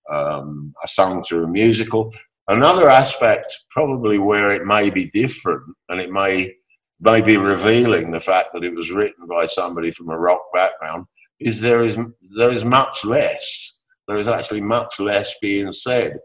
um, 0.10 0.74
a 0.84 0.88
song 0.88 1.22
through 1.22 1.46
a 1.46 1.50
musical. 1.50 2.14
Another 2.48 2.90
aspect, 2.90 3.56
probably 3.70 4.18
where 4.18 4.52
it 4.52 4.66
may 4.66 4.90
be 4.90 5.10
different, 5.12 5.64
and 5.90 6.02
it 6.02 6.12
may 6.12 6.54
may 7.02 7.22
be 7.22 7.38
revealing 7.38 8.12
the 8.12 8.20
fact 8.20 8.50
that 8.54 8.64
it 8.64 8.76
was 8.76 8.92
written 8.92 9.26
by 9.26 9.46
somebody 9.46 9.90
from 9.90 10.10
a 10.10 10.18
rock 10.18 10.42
background, 10.54 11.06
is 11.40 11.62
there 11.62 11.82
is 11.82 11.98
there 12.36 12.52
is 12.52 12.66
much 12.66 13.06
less 13.06 13.74
there 14.10 14.18
is 14.18 14.28
actually 14.28 14.60
much 14.60 15.00
less 15.00 15.36
being 15.40 15.72
said. 15.72 16.18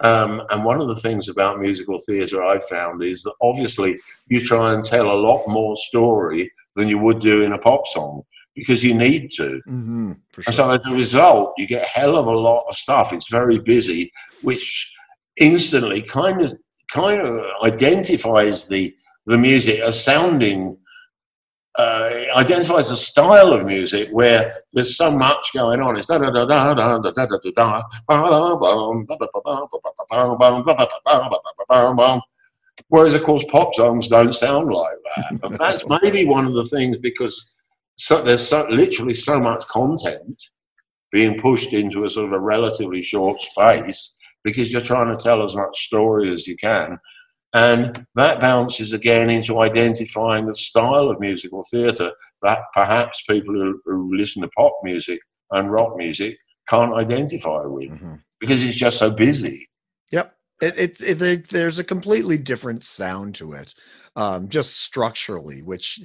Um, 0.00 0.42
and 0.50 0.64
one 0.64 0.80
of 0.80 0.88
the 0.88 0.96
things 0.96 1.28
about 1.28 1.60
musical 1.60 1.98
theatre 1.98 2.42
I've 2.42 2.64
found 2.64 3.02
is 3.02 3.22
that 3.22 3.34
obviously 3.40 3.98
you 4.26 4.44
try 4.44 4.74
and 4.74 4.84
tell 4.84 5.10
a 5.10 5.22
lot 5.22 5.44
more 5.46 5.76
story 5.78 6.52
than 6.74 6.88
you 6.88 6.98
would 6.98 7.20
do 7.20 7.42
in 7.42 7.52
a 7.52 7.58
pop 7.58 7.86
song 7.86 8.22
because 8.58 8.84
you 8.84 8.94
need 8.94 9.30
to. 9.32 9.60
Mm-hmm, 9.68 10.12
sure. 10.34 10.44
And 10.46 10.54
so 10.54 10.70
as 10.70 10.84
a 10.84 10.90
result, 10.92 11.54
you 11.56 11.66
get 11.66 11.82
a 11.82 11.88
hell 11.88 12.16
of 12.16 12.26
a 12.26 12.36
lot 12.36 12.64
of 12.68 12.76
stuff. 12.76 13.12
It's 13.12 13.30
very 13.30 13.58
busy, 13.58 14.12
which 14.42 14.90
instantly 15.36 16.02
kind 16.02 16.42
of 16.42 16.58
kind 16.92 17.20
of 17.20 17.40
identifies 17.64 18.68
the 18.68 18.94
the 19.26 19.38
music 19.38 19.80
as 19.80 20.02
sounding 20.02 20.78
uh, 21.78 22.24
identifies 22.34 22.90
a 22.90 22.96
style 22.96 23.52
of 23.52 23.64
music 23.64 24.08
where 24.10 24.52
there's 24.72 24.96
so 24.96 25.10
much 25.10 25.52
going 25.54 25.80
on. 25.80 25.96
It's 25.96 26.06
da 26.06 26.18
da 26.18 26.30
da 26.30 26.44
da 26.44 26.74
da 26.74 26.98
da 26.98 27.10
da 27.10 27.26
da 27.26 27.38
da 27.54 27.82
Whereas, 32.88 33.14
of 33.14 33.22
course, 33.22 33.44
pop 33.50 33.74
songs 33.74 34.08
don't 34.08 34.34
sound 34.34 34.72
like 34.72 34.96
that. 35.04 35.44
And 35.44 35.58
that's 35.58 35.84
maybe 36.02 36.24
one 36.24 36.46
of 36.46 36.54
the 36.54 36.64
things 36.64 36.98
because 36.98 37.50
so, 37.98 38.22
there's 38.22 38.46
so, 38.46 38.66
literally 38.70 39.14
so 39.14 39.40
much 39.40 39.66
content 39.66 40.42
being 41.10 41.40
pushed 41.40 41.72
into 41.72 42.04
a 42.04 42.10
sort 42.10 42.26
of 42.26 42.32
a 42.32 42.40
relatively 42.40 43.02
short 43.02 43.40
space 43.40 44.14
because 44.44 44.72
you're 44.72 44.80
trying 44.80 45.14
to 45.14 45.22
tell 45.22 45.44
as 45.44 45.56
much 45.56 45.86
story 45.86 46.32
as 46.32 46.46
you 46.46 46.56
can. 46.56 46.98
And 47.54 48.06
that 48.14 48.40
bounces 48.40 48.92
again 48.92 49.30
into 49.30 49.60
identifying 49.60 50.46
the 50.46 50.54
style 50.54 51.08
of 51.08 51.18
musical 51.18 51.66
theatre 51.70 52.12
that 52.42 52.60
perhaps 52.74 53.22
people 53.28 53.54
who, 53.54 53.80
who, 53.84 54.14
listen 54.14 54.42
to 54.42 54.48
pop 54.56 54.74
music 54.82 55.18
and 55.50 55.72
rock 55.72 55.96
music 55.96 56.36
can't 56.68 56.94
identify 56.94 57.64
with 57.64 57.90
mm-hmm. 57.90 58.16
because 58.38 58.62
it's 58.62 58.76
just 58.76 58.98
so 58.98 59.10
busy. 59.10 59.66
Yep. 60.12 60.34
It, 60.60 60.78
it, 60.78 61.00
it, 61.00 61.22
it, 61.22 61.48
there's 61.48 61.78
a 61.78 61.84
completely 61.84 62.36
different 62.36 62.84
sound 62.84 63.34
to 63.36 63.52
it, 63.52 63.74
um, 64.18 64.48
just 64.48 64.80
structurally, 64.80 65.62
which 65.62 66.00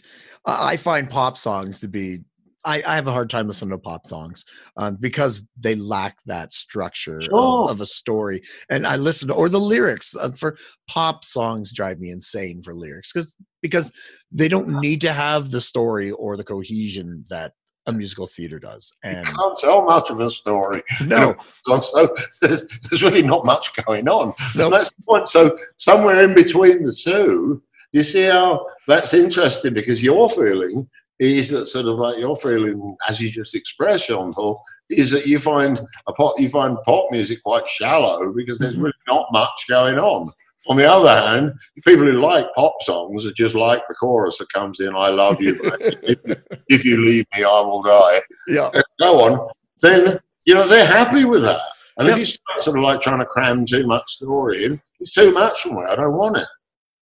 I 0.46 0.78
find 0.78 1.10
pop 1.10 1.38
songs 1.38 1.80
to 1.80 1.88
be 1.88 2.20
I, 2.66 2.82
I, 2.88 2.96
have 2.96 3.10
a 3.10 3.12
hard 3.12 3.30
time 3.30 3.48
listening 3.48 3.72
to 3.72 3.78
pop 3.78 4.08
songs 4.08 4.46
um, 4.78 4.96
because 4.98 5.44
they 5.60 5.76
lack 5.76 6.20
that 6.28 6.54
structure 6.54 7.20
of, 7.34 7.72
of, 7.72 7.82
a 7.82 7.86
story. 7.86 8.42
And 8.70 8.88
I 8.88 8.96
listen 8.96 9.28
to, 9.28 9.34
or 9.34 9.50
the 9.50 9.60
lyrics 9.60 10.16
uh, 10.16 10.32
for 10.32 10.58
pop 10.88 11.26
songs 11.26 11.74
drive 11.74 12.00
me 12.00 12.10
insane 12.10 12.64
for 12.64 12.74
lyrics 12.74 13.12
because 13.12 13.36
because 13.62 13.92
they 14.32 14.48
don't 14.48 14.80
need 14.80 15.02
to 15.02 15.12
have 15.12 15.52
the 15.52 15.60
story 15.60 16.12
or 16.12 16.38
the 16.38 16.46
cohesion 16.46 17.26
that 17.30 17.52
a 17.86 17.92
musical 17.92 18.28
theater 18.28 18.60
does. 18.60 18.96
And 19.04 19.28
you 19.28 19.34
can't 19.34 19.60
tell 19.60 19.84
much 19.84 20.10
of 20.10 20.20
a 20.20 20.30
story. 20.30 20.84
No, 21.02 21.36
so, 21.66 21.82
so 21.82 22.16
there's, 22.42 22.66
there's 22.90 23.04
really 23.04 23.24
not 23.24 23.46
much 23.46 23.76
going 23.84 24.08
on. 24.08 24.34
No. 24.56 24.66
And 24.66 24.74
that's 24.74 24.90
the 24.92 25.04
point. 25.06 25.28
So 25.28 25.58
somewhere 25.76 26.24
in 26.24 26.34
between 26.34 26.84
the 26.84 26.94
two, 26.94 27.62
you 27.94 28.04
see 28.04 28.24
how 28.24 28.66
that's 28.88 29.14
interesting 29.14 29.74
because 29.74 30.04
your 30.04 30.30
feeling 30.30 30.90
is 31.20 31.50
that 31.52 31.68
sort 31.68 31.86
of 31.86 31.98
like 32.00 32.18
your 32.18 32.36
feeling, 32.36 32.96
as 33.08 33.22
you 33.22 33.32
just 33.32 33.56
expressed, 33.56 34.08
John 34.08 34.34
Paul, 34.34 34.62
is 34.90 35.12
that 35.12 35.26
you 35.26 35.40
find 35.40 35.80
a 36.08 36.14
pop 36.14 36.40
you 36.40 36.50
find 36.50 36.78
pop 36.86 37.06
music 37.12 37.42
quite 37.44 37.68
shallow 37.70 38.34
because 38.34 38.60
there's 38.60 38.76
Mhm. 38.76 38.84
really 38.84 38.94
not 39.08 39.28
much 39.32 39.66
going 39.70 39.98
on. 40.00 40.30
On 40.70 40.78
the 40.78 40.90
other 40.90 41.10
hand, 41.28 41.54
people 41.86 42.06
who 42.06 42.14
like 42.14 42.48
pop 42.56 42.74
songs 42.82 43.26
are 43.26 43.34
just 43.34 43.54
like 43.56 43.82
the 43.88 43.94
chorus 43.96 44.38
that 44.40 44.52
comes 44.52 44.80
in, 44.80 44.96
"I 44.96 45.10
love 45.10 45.42
you, 45.42 45.60
if, 45.64 46.20
you- 46.26 46.36
if 46.70 46.86
you 46.86 47.02
leave 47.04 47.26
me, 47.36 47.44
I 47.44 47.60
will 47.62 47.82
die." 47.84 48.22
yeah, 48.48 48.70
Go 49.00 49.22
on, 49.26 49.50
then 49.82 50.18
you 50.46 50.56
know 50.56 50.68
they're 50.68 50.88
happy 50.88 51.26
with 51.26 51.44
that. 51.44 51.60
And 51.98 52.08
Yeah. 52.08 52.14
if 52.14 52.20
you 52.20 52.26
start 52.26 52.64
sort 52.64 52.78
of 52.78 52.84
like 52.84 53.02
trying 53.02 53.20
to 53.20 53.26
cram 53.26 53.66
too 53.66 53.86
much 53.86 54.04
story 54.14 54.66
in, 54.66 54.82
it's 55.00 55.14
too 55.14 55.32
much 55.32 55.62
for 55.62 55.70
me. 55.74 55.84
I 55.88 55.96
don't 55.96 56.18
want 56.18 56.38
it. 56.38 56.48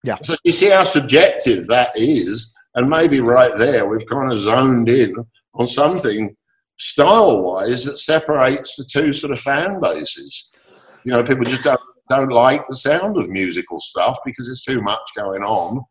Yeah. 0.03 0.17
So 0.21 0.35
you 0.43 0.51
see 0.51 0.69
how 0.69 0.83
subjective 0.83 1.67
that 1.67 1.91
is, 1.95 2.53
and 2.75 2.89
maybe 2.89 3.21
right 3.21 3.55
there 3.57 3.87
we've 3.87 4.05
kind 4.07 4.31
of 4.31 4.39
zoned 4.39 4.89
in 4.89 5.15
on 5.53 5.67
something 5.67 6.35
style-wise 6.77 7.85
that 7.85 7.99
separates 7.99 8.75
the 8.75 8.83
two 8.83 9.13
sort 9.13 9.31
of 9.31 9.39
fan 9.39 9.79
bases. 9.79 10.49
You 11.03 11.13
know, 11.13 11.23
people 11.23 11.45
just 11.45 11.63
don't 11.63 11.79
don't 12.09 12.31
like 12.31 12.67
the 12.67 12.75
sound 12.75 13.17
of 13.17 13.29
musical 13.29 13.79
stuff 13.79 14.17
because 14.25 14.47
there's 14.47 14.63
too 14.63 14.81
much 14.81 14.99
going 15.15 15.43
on. 15.43 15.81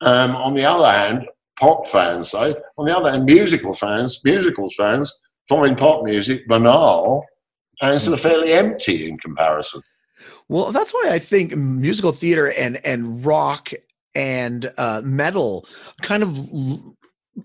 Um, 0.00 0.34
on 0.34 0.54
the 0.54 0.64
other 0.64 0.90
hand, 0.90 1.26
pop 1.58 1.86
fans 1.86 2.30
say. 2.30 2.54
On 2.78 2.86
the 2.86 2.96
other 2.96 3.10
hand, 3.10 3.24
musical 3.24 3.72
fans, 3.72 4.20
musicals 4.24 4.74
fans 4.76 5.16
find 5.48 5.78
pop 5.78 6.02
music 6.04 6.48
banal 6.48 7.24
and 7.80 8.00
sort 8.00 8.14
of 8.14 8.20
fairly 8.20 8.52
empty 8.52 9.08
in 9.08 9.18
comparison. 9.18 9.82
Well, 10.48 10.72
that's 10.72 10.92
why 10.92 11.08
I 11.10 11.18
think 11.18 11.56
musical 11.56 12.12
theater 12.12 12.52
and 12.52 12.84
and 12.84 13.24
rock 13.24 13.70
and 14.14 14.72
uh, 14.78 15.02
metal 15.04 15.66
kind 16.02 16.22
of 16.22 16.36
l- 16.38 16.96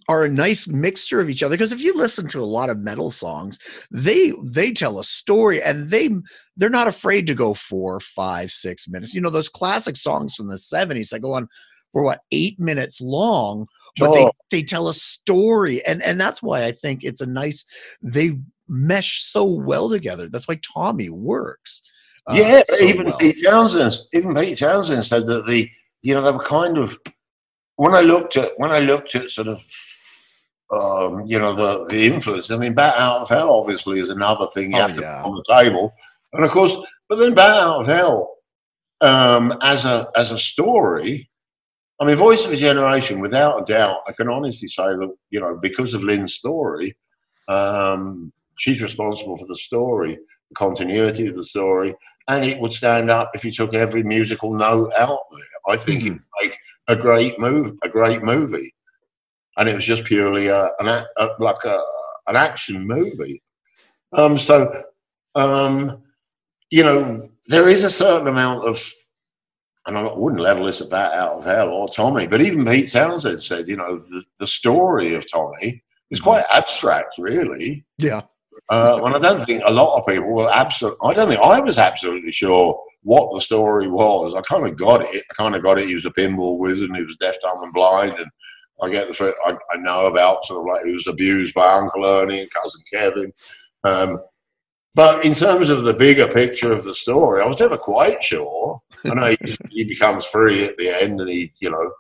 are 0.09 0.25
a 0.25 0.29
nice 0.29 0.67
mixture 0.67 1.19
of 1.19 1.29
each 1.29 1.43
other. 1.43 1.55
Because 1.55 1.71
if 1.71 1.81
you 1.81 1.95
listen 1.95 2.27
to 2.29 2.39
a 2.39 2.45
lot 2.45 2.69
of 2.69 2.79
metal 2.79 3.11
songs, 3.11 3.59
they 3.91 4.33
they 4.43 4.71
tell 4.71 4.99
a 4.99 5.03
story 5.03 5.61
and 5.61 5.89
they 5.89 6.09
they're 6.57 6.69
not 6.69 6.87
afraid 6.87 7.27
to 7.27 7.35
go 7.35 7.53
four, 7.53 7.99
five, 7.99 8.51
six 8.51 8.87
minutes. 8.87 9.13
You 9.13 9.21
know 9.21 9.29
those 9.29 9.49
classic 9.49 9.95
songs 9.95 10.35
from 10.35 10.47
the 10.47 10.57
seventies 10.57 11.09
that 11.09 11.21
go 11.21 11.33
on 11.33 11.47
for 11.91 12.01
what 12.01 12.21
eight 12.31 12.59
minutes 12.59 12.99
long, 13.01 13.67
but 13.97 14.13
they 14.13 14.25
they 14.49 14.63
tell 14.63 14.87
a 14.89 14.93
story, 14.93 15.85
and 15.85 16.01
and 16.03 16.19
that's 16.19 16.41
why 16.41 16.63
I 16.63 16.71
think 16.71 17.03
it's 17.03 17.21
a 17.21 17.25
nice 17.25 17.65
they 18.01 18.37
mesh 18.67 19.21
so 19.21 19.43
well 19.45 19.89
together. 19.89 20.27
That's 20.29 20.47
why 20.47 20.59
Tommy 20.73 21.09
works. 21.09 21.83
Uh, 22.29 22.35
yeah, 22.35 22.61
so 22.65 22.83
even 22.85 23.05
well. 23.07 23.17
Pete 23.17 23.39
Townshend, 23.43 23.93
even 24.13 24.33
Pete 24.35 24.57
Townshend 24.57 25.03
said 25.05 25.25
that 25.27 25.45
the, 25.45 25.69
you 26.01 26.13
know, 26.13 26.21
they 26.21 26.31
were 26.31 26.43
kind 26.43 26.77
of 26.77 26.97
when 27.75 27.93
I 27.93 28.01
looked 28.01 28.37
at 28.37 28.51
when 28.57 28.71
I 28.71 28.79
looked 28.79 29.15
at 29.15 29.29
sort 29.29 29.47
of, 29.49 29.61
um, 30.71 31.23
you 31.25 31.37
know, 31.39 31.53
the 31.53 31.85
the 31.85 32.05
influence. 32.05 32.49
I 32.51 32.57
mean, 32.57 32.73
Bat 32.73 32.95
Out 32.97 33.21
of 33.21 33.29
Hell 33.29 33.51
obviously 33.51 33.99
is 33.99 34.09
another 34.09 34.47
thing 34.47 34.71
you 34.71 34.77
Oh, 34.77 34.81
have 34.81 34.93
to 34.93 35.01
yeah. 35.01 35.21
put 35.21 35.29
on 35.31 35.35
the 35.47 35.55
table, 35.55 35.93
and 36.33 36.45
of 36.45 36.51
course, 36.51 36.77
but 37.09 37.17
then 37.17 37.33
Bat 37.33 37.57
Out 37.61 37.81
of 37.81 37.87
Hell 37.87 38.35
um, 39.01 39.57
as 39.61 39.85
a 39.85 40.09
as 40.15 40.31
a 40.31 40.39
story. 40.39 41.29
I 41.99 42.05
mean, 42.05 42.15
Voice 42.15 42.45
of 42.45 42.51
a 42.51 42.57
Generation, 42.57 43.19
without 43.19 43.61
a 43.61 43.65
doubt, 43.65 43.99
I 44.07 44.13
can 44.13 44.27
honestly 44.29 44.67
say 44.67 44.83
that 44.83 45.13
you 45.29 45.39
know 45.39 45.57
because 45.61 45.93
of 45.93 46.03
Lin's 46.03 46.33
story, 46.35 46.95
um, 47.47 48.31
she's 48.57 48.81
responsible 48.81 49.37
for 49.37 49.45
the 49.47 49.55
story, 49.55 50.15
the 50.49 50.55
continuity 50.55 51.27
of 51.27 51.35
the 51.35 51.43
story, 51.43 51.95
and 52.27 52.45
it 52.45 52.59
would 52.59 52.73
stand 52.73 53.09
up 53.09 53.31
if 53.33 53.43
you 53.43 53.51
took 53.51 53.73
every 53.73 54.03
musical 54.03 54.53
note 54.53 54.91
out 54.97 55.19
there. 55.31 55.73
I 55.73 55.77
think 55.77 56.03
it 56.03 56.05
mm-hmm. 56.05 56.13
would 56.13 56.21
make 56.41 56.57
a 56.87 56.95
great 56.95 57.39
move, 57.39 57.77
a 57.83 57.89
great 57.89 58.23
movie, 58.23 58.73
and 59.57 59.69
it 59.69 59.75
was 59.75 59.85
just 59.85 60.05
purely 60.05 60.47
a, 60.47 60.65
an 60.79 60.87
a, 60.87 61.05
a, 61.17 61.21
uh, 61.21 61.35
like 61.39 61.63
a, 61.65 61.79
an 62.27 62.35
action 62.35 62.85
movie. 62.85 63.41
Um, 64.13 64.37
so, 64.37 64.83
um, 65.35 66.03
you 66.69 66.83
know, 66.83 67.29
there 67.47 67.67
is 67.67 67.83
a 67.83 67.89
certain 67.89 68.27
amount 68.27 68.67
of, 68.67 68.81
and 69.85 69.97
I 69.97 70.13
wouldn't 70.13 70.41
level 70.41 70.65
this 70.65 70.81
about 70.81 71.13
out 71.13 71.33
of 71.33 71.45
hell 71.45 71.69
or 71.69 71.89
Tommy, 71.89 72.27
but 72.27 72.41
even 72.41 72.65
Pete 72.65 72.91
Townshend 72.91 73.43
said, 73.43 73.67
you 73.67 73.75
know, 73.75 73.97
the, 73.97 74.23
the 74.39 74.47
story 74.47 75.13
of 75.13 75.29
Tommy 75.29 75.83
is 76.09 76.19
mm-hmm. 76.19 76.29
quite 76.29 76.45
abstract, 76.51 77.15
really. 77.17 77.85
Yeah. 77.97 78.21
Uh, 78.69 78.99
and 79.03 79.15
I 79.15 79.19
don't 79.19 79.45
think 79.45 79.61
a 79.65 79.71
lot 79.71 79.99
of 79.99 80.07
people 80.07 80.31
were 80.31 80.49
absolutely. 80.51 80.99
I 81.03 81.13
don't 81.13 81.29
think 81.29 81.41
I 81.41 81.59
was 81.59 81.77
absolutely 81.77 82.31
sure 82.31 82.81
what 83.03 83.33
the 83.33 83.41
story 83.41 83.89
was. 83.89 84.33
I 84.33 84.41
kind 84.41 84.65
of 84.65 84.77
got 84.77 85.01
it. 85.01 85.23
I 85.29 85.33
kind 85.35 85.55
of 85.55 85.63
got 85.63 85.79
it. 85.79 85.87
He 85.87 85.95
was 85.95 86.05
a 86.05 86.11
pinball 86.11 86.57
wizard 86.57 86.89
and 86.89 86.97
he 86.97 87.03
was 87.03 87.17
deaf, 87.17 87.35
dumb, 87.41 87.61
and 87.63 87.73
blind. 87.73 88.13
And 88.17 88.27
I 88.81 88.89
get 88.89 89.07
the. 89.07 89.13
fir- 89.13 89.35
I, 89.45 89.57
I 89.71 89.77
know 89.77 90.07
about 90.07 90.45
sort 90.45 90.61
of 90.61 90.73
like 90.73 90.85
he 90.85 90.93
was 90.93 91.07
abused 91.07 91.53
by 91.53 91.67
Uncle 91.67 92.05
Ernie 92.05 92.41
and 92.41 92.51
cousin 92.51 92.81
Kevin. 92.91 93.33
Um, 93.83 94.19
but 94.95 95.25
in 95.25 95.33
terms 95.33 95.69
of 95.69 95.83
the 95.83 95.93
bigger 95.93 96.27
picture 96.27 96.71
of 96.71 96.83
the 96.83 96.93
story, 96.93 97.41
I 97.41 97.47
was 97.47 97.59
never 97.59 97.77
quite 97.77 98.23
sure. 98.23 98.81
I 99.05 99.13
know 99.13 99.35
he, 99.41 99.57
he 99.69 99.83
becomes 99.83 100.25
free 100.25 100.65
at 100.65 100.77
the 100.77 100.89
end, 100.89 101.19
and 101.19 101.29
he, 101.29 101.51
you 101.59 101.71
know, 101.71 101.91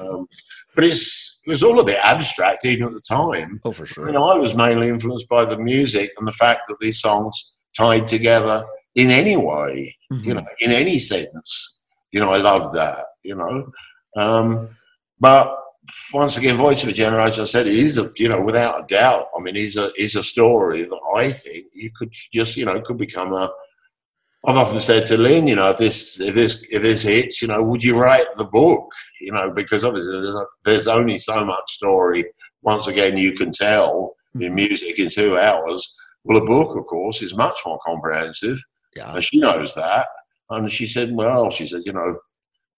um, 0.00 0.26
but 0.74 0.84
it's 0.84 1.23
it 1.46 1.50
was 1.50 1.62
all 1.62 1.78
a 1.80 1.84
bit 1.84 1.98
abstract 2.02 2.64
even 2.64 2.86
at 2.88 2.94
the 2.94 3.00
time. 3.00 3.60
Oh, 3.64 3.72
for 3.72 3.86
sure. 3.86 4.06
You 4.06 4.12
know, 4.12 4.24
I 4.28 4.36
was 4.38 4.54
mainly 4.54 4.88
influenced 4.88 5.28
by 5.28 5.44
the 5.44 5.58
music 5.58 6.10
and 6.18 6.26
the 6.26 6.32
fact 6.32 6.62
that 6.68 6.78
these 6.80 7.00
songs 7.00 7.52
tied 7.76 8.06
together 8.08 8.64
in 8.94 9.10
any 9.10 9.36
way, 9.36 9.96
Mhm. 10.12 10.24
you 10.24 10.34
know, 10.34 10.46
in 10.60 10.70
any 10.72 10.98
sense. 10.98 11.78
You 12.12 12.20
know, 12.20 12.32
I 12.32 12.38
love 12.38 12.72
that, 12.74 13.04
you 13.22 13.34
know. 13.34 13.66
Um, 14.16 14.70
but 15.20 15.54
once 16.12 16.38
again, 16.38 16.56
Voice 16.56 16.82
of 16.82 16.88
a 16.88 16.92
Generation, 16.92 17.42
I 17.42 17.44
said, 17.44 17.66
is 17.68 17.98
a, 17.98 18.10
you 18.16 18.28
know, 18.28 18.40
without 18.40 18.84
a 18.84 18.86
doubt. 18.86 19.26
I 19.36 19.40
mean, 19.42 19.56
is 19.56 19.76
a 19.76 19.90
is 19.98 20.16
a 20.16 20.22
story 20.22 20.82
that 20.82 21.00
I 21.16 21.30
think 21.32 21.66
you 21.74 21.90
could 21.94 22.12
just, 22.32 22.56
you 22.56 22.64
know, 22.64 22.80
could 22.80 22.96
become 22.98 23.32
a. 23.32 23.50
I've 24.46 24.56
often 24.56 24.80
said 24.80 25.06
to 25.06 25.16
Lin, 25.16 25.46
you 25.46 25.56
know, 25.56 25.70
if 25.70 25.78
this 25.78 26.20
if 26.20 26.34
this 26.34 26.64
if 26.70 26.82
this 26.82 27.02
hits, 27.02 27.40
you 27.40 27.48
know, 27.48 27.62
would 27.62 27.82
you 27.82 27.96
write 27.98 28.26
the 28.36 28.44
book? 28.44 28.90
You 29.20 29.32
know, 29.32 29.50
because 29.50 29.84
obviously 29.84 30.20
there's 30.20 30.36
a, 30.36 30.44
there's 30.64 30.88
only 30.88 31.18
so 31.18 31.44
much 31.44 31.72
story. 31.72 32.26
Once 32.62 32.86
again, 32.86 33.16
you 33.16 33.32
can 33.34 33.52
tell 33.52 34.14
in 34.34 34.48
hmm. 34.48 34.54
music 34.54 34.98
in 34.98 35.08
two 35.08 35.38
hours. 35.38 35.94
Well, 36.24 36.42
a 36.42 36.46
book, 36.46 36.76
of 36.76 36.86
course, 36.86 37.22
is 37.22 37.34
much 37.34 37.58
more 37.66 37.78
comprehensive. 37.84 38.58
Yeah. 38.96 39.14
And 39.14 39.24
she 39.24 39.40
knows 39.40 39.74
that. 39.74 40.08
And 40.50 40.70
she 40.70 40.86
said, 40.86 41.14
well, 41.14 41.50
she 41.50 41.66
said, 41.66 41.82
you 41.84 41.92
know, 41.92 42.18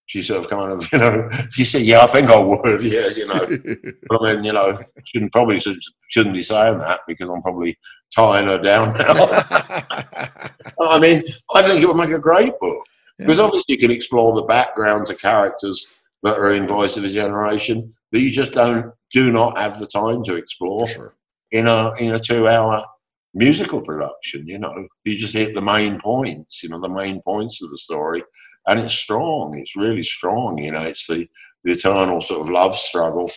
she 0.07 0.21
sort 0.21 0.43
of 0.43 0.49
kind 0.49 0.71
of, 0.71 0.87
you 0.91 0.97
know, 0.97 1.29
she 1.51 1.63
said, 1.63 1.83
yeah, 1.83 1.99
I 1.99 2.07
think 2.07 2.29
I 2.29 2.39
would. 2.39 2.83
Yeah, 2.87 3.07
you 3.09 3.27
know. 3.27 3.93
But 4.09 4.21
I 4.21 4.35
mean, 4.35 4.43
you 4.43 4.53
know, 4.53 4.79
shouldn't 5.05 5.33
probably 5.33 5.59
should, 5.59 5.79
shouldn't 6.09 6.35
be 6.35 6.43
saying 6.43 6.79
that 6.79 7.01
because 7.07 7.29
I'm 7.29 7.41
probably 7.41 7.77
tying 8.15 8.47
her 8.47 8.59
down 8.59 8.93
now. 8.93 9.27
I 10.81 10.99
mean, 10.99 11.23
I 11.53 11.61
think 11.61 11.81
it 11.81 11.87
would 11.87 11.97
make 11.97 12.11
a 12.11 12.19
great 12.19 12.57
book 12.59 12.83
because 13.17 13.39
obviously 13.39 13.75
you 13.75 13.77
can 13.77 13.91
explore 13.91 14.35
the 14.35 14.43
background 14.43 15.07
to 15.07 15.15
characters 15.15 15.99
that 16.23 16.37
are 16.37 16.51
in 16.51 16.67
Voice 16.67 16.97
of 16.97 17.03
a 17.03 17.09
Generation 17.09 17.93
that 18.11 18.21
you 18.21 18.31
just 18.31 18.53
don't 18.53 18.93
do 19.11 19.31
not 19.31 19.57
have 19.57 19.79
the 19.79 19.87
time 19.87 20.23
to 20.23 20.35
explore 20.35 20.87
sure. 20.87 21.15
in 21.51 21.67
a 21.67 21.93
in 21.99 22.13
a 22.13 22.19
two 22.19 22.47
hour 22.47 22.85
musical 23.33 23.81
production. 23.81 24.47
You 24.47 24.59
know, 24.59 24.87
you 25.03 25.17
just 25.17 25.33
hit 25.33 25.55
the 25.55 25.61
main 25.61 25.99
points. 25.99 26.63
You 26.63 26.69
know, 26.69 26.79
the 26.79 26.89
main 26.89 27.21
points 27.21 27.61
of 27.61 27.69
the 27.69 27.77
story, 27.77 28.23
and 28.67 28.79
it's 28.79 28.93
strong. 28.93 29.57
It's 29.57 29.75
really 29.75 30.03
strong. 30.03 30.57
You 30.57 30.71
know, 30.73 30.81
it's 30.81 31.07
the 31.07 31.27
the 31.63 31.71
eternal 31.73 32.21
sort 32.21 32.41
of 32.41 32.49
love 32.49 32.75
struggle 32.75 33.29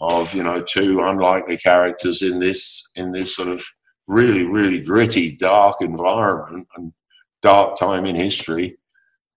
of 0.00 0.34
you 0.34 0.42
know 0.42 0.60
two 0.62 1.00
unlikely 1.02 1.56
characters 1.56 2.22
in 2.22 2.40
this 2.40 2.82
in 2.94 3.12
this 3.12 3.34
sort 3.34 3.48
of 3.48 3.64
really 4.06 4.44
really 4.46 4.80
gritty 4.80 5.34
dark 5.36 5.76
environment 5.80 6.66
and 6.76 6.92
dark 7.42 7.76
time 7.76 8.04
in 8.04 8.14
history 8.16 8.76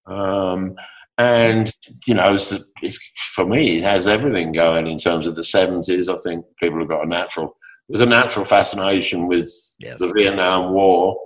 um 0.08 0.76
and 1.18 1.72
you 2.06 2.14
know 2.14 2.34
it's, 2.34 2.52
it's 2.82 3.00
for 3.34 3.46
me 3.46 3.78
it 3.78 3.84
has 3.84 4.08
everything 4.08 4.52
going 4.52 4.88
in 4.88 4.98
terms 4.98 5.26
of 5.28 5.36
the 5.36 5.42
70s 5.42 6.14
i 6.14 6.18
think 6.22 6.44
people 6.62 6.80
have 6.80 6.90
got 6.90 7.06
a 7.06 7.10
natural 7.10 7.56
there's 7.88 8.02
a 8.02 8.06
natural 8.06 8.44
fascination 8.46 9.28
with 9.28 9.50
Yes. 9.80 10.00
the 10.00 10.12
vietnam 10.12 10.74
war 10.74 11.18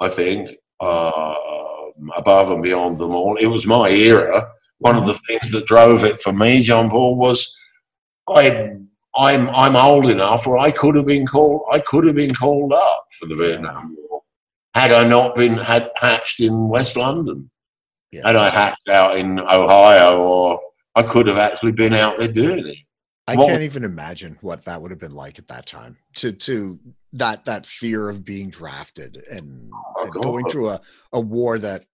i 0.00 0.08
think 0.08 0.50
uh, 0.80 1.34
above 2.16 2.50
and 2.50 2.62
beyond 2.62 2.96
them 2.96 3.12
all 3.14 3.36
it 3.38 3.46
was 3.46 3.66
my 3.66 3.88
era 3.88 4.48
one 4.78 4.96
of 4.96 5.06
the 5.06 5.14
things 5.28 5.50
that 5.50 5.66
drove 5.66 6.04
it 6.04 6.20
for 6.20 6.32
me 6.32 6.62
john 6.62 6.90
paul 6.90 7.16
was 7.16 7.56
i 8.28 8.70
i'm 9.16 9.48
i'm 9.50 9.76
old 9.76 10.06
enough 10.06 10.46
where 10.46 10.58
i 10.58 10.70
could 10.70 10.94
have 10.96 11.06
been 11.06 11.26
called 11.26 11.62
i 11.72 11.78
could 11.78 12.04
have 12.06 12.16
been 12.16 12.34
called 12.34 12.72
up 12.72 13.04
for 13.18 13.26
the 13.26 13.34
vietnam 13.34 13.96
war 14.08 14.22
had 14.74 14.90
i 14.92 15.06
not 15.06 15.34
been 15.34 15.56
had 15.56 15.90
hatched 15.96 16.40
in 16.40 16.68
west 16.68 16.96
london 16.96 17.50
Yeah. 18.12 18.26
had 18.26 18.36
I 18.36 18.50
hatched 18.50 18.88
out 18.88 19.16
in 19.16 19.40
Ohio 19.40 20.18
or 20.20 20.60
I 20.94 21.02
could 21.02 21.26
have 21.26 21.38
actually 21.38 21.72
been 21.72 21.94
out 21.94 22.18
there 22.18 22.28
doing 22.28 22.66
it. 22.68 22.76
I 23.28 23.36
What- 23.36 23.48
can't 23.48 23.62
even 23.62 23.84
imagine 23.84 24.36
what 24.40 24.64
that 24.64 24.82
would 24.82 24.90
have 24.90 25.00
been 25.00 25.14
like 25.14 25.38
at 25.38 25.48
that 25.48 25.66
time. 25.66 25.96
To 26.16 26.32
to 26.32 26.78
that 27.12 27.44
that 27.44 27.66
fear 27.66 28.08
of 28.08 28.24
being 28.24 28.48
drafted 28.50 29.22
and, 29.30 29.70
Oh, 29.96 30.04
and 30.04 30.12
going 30.12 30.48
through 30.48 30.70
a, 30.70 30.80
a 31.12 31.20
war 31.20 31.58
that 31.58 31.84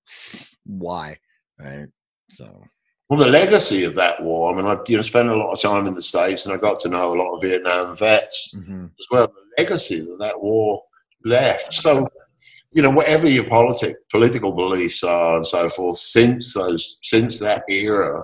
why 0.65 1.19
right 1.59 1.89
so 2.31 2.63
Well, 3.11 3.19
the 3.19 3.27
legacy 3.27 3.85
of 3.85 3.95
that 3.97 4.23
war. 4.23 4.53
I 4.53 4.57
mean, 4.57 4.67
I 4.67 4.77
you 4.87 4.97
know 4.97 5.03
spent 5.03 5.29
a 5.29 5.37
lot 5.37 5.53
of 5.53 5.61
time 5.61 5.87
in 5.87 5.95
the 5.95 6.03
states, 6.03 6.45
and 6.47 6.55
I 6.55 6.59
got 6.59 6.81
to 6.81 6.89
know 6.89 7.15
a 7.15 7.19
lot 7.19 7.35
of 7.35 7.43
Vietnam 7.43 7.97
vets 7.97 8.55
mhm. 8.55 8.87
as 8.87 9.07
well. 9.11 9.27
The 9.27 9.63
legacy 9.63 10.01
that 10.01 10.19
that 10.21 10.41
war 10.41 10.83
left. 11.25 11.75
So, 11.75 12.07
you 12.73 12.83
know, 12.83 12.91
whatever 12.91 13.29
your 13.29 13.45
politic 13.45 13.97
political 14.11 14.53
beliefs 14.53 15.03
are 15.03 15.37
and 15.37 15.47
so 15.47 15.69
forth, 15.69 15.97
since 15.97 16.55
those 16.55 16.99
since 17.03 17.39
that 17.41 17.65
era 17.69 18.23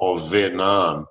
of 0.00 0.30
Vietnam, 0.30 1.06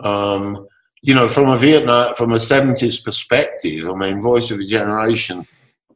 um, 0.00 0.66
you 1.02 1.14
know, 1.14 1.28
from 1.28 1.48
a 1.48 1.56
Vietnam 1.56 2.14
from 2.14 2.32
a 2.32 2.40
seventies 2.40 3.00
perspective, 3.00 3.88
I 3.88 3.94
mean, 3.94 4.22
Voice 4.22 4.50
of 4.50 4.60
a 4.60 4.64
Generation, 4.64 5.46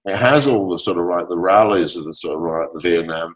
it 0.04 0.16
has 0.16 0.46
all 0.46 0.70
the 0.70 0.78
sort 0.78 0.98
of 0.98 1.06
like 1.06 1.28
the 1.28 1.38
rallies 1.38 1.96
of 1.96 2.04
the 2.04 2.14
sort 2.14 2.36
of 2.36 2.42
like 2.42 2.72
the 2.74 2.80
Vietnam, 2.80 3.34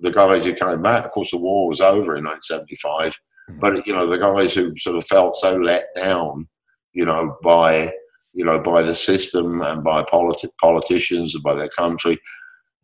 the 0.00 0.10
guys 0.10 0.44
who 0.44 0.54
came 0.54 0.82
back. 0.82 1.04
Of 1.04 1.10
course, 1.12 1.30
the 1.30 1.38
war 1.38 1.68
was 1.68 1.80
over 1.80 2.16
in 2.16 2.24
1975, 2.24 3.18
mm. 3.50 3.60
but 3.60 3.86
you 3.86 3.94
know, 3.94 4.06
the 4.06 4.18
guys 4.18 4.54
who 4.54 4.76
sort 4.76 4.96
of 4.96 5.06
felt 5.06 5.36
so 5.36 5.56
let 5.56 5.86
down, 5.96 6.48
you 6.92 7.04
know, 7.04 7.36
by 7.42 7.92
you 8.32 8.44
know 8.44 8.58
by 8.58 8.82
the 8.82 8.94
system 8.94 9.62
and 9.62 9.82
by 9.82 10.02
politi- 10.02 10.50
politicians 10.60 11.34
and 11.34 11.42
by 11.42 11.54
their 11.54 11.70
country, 11.70 12.18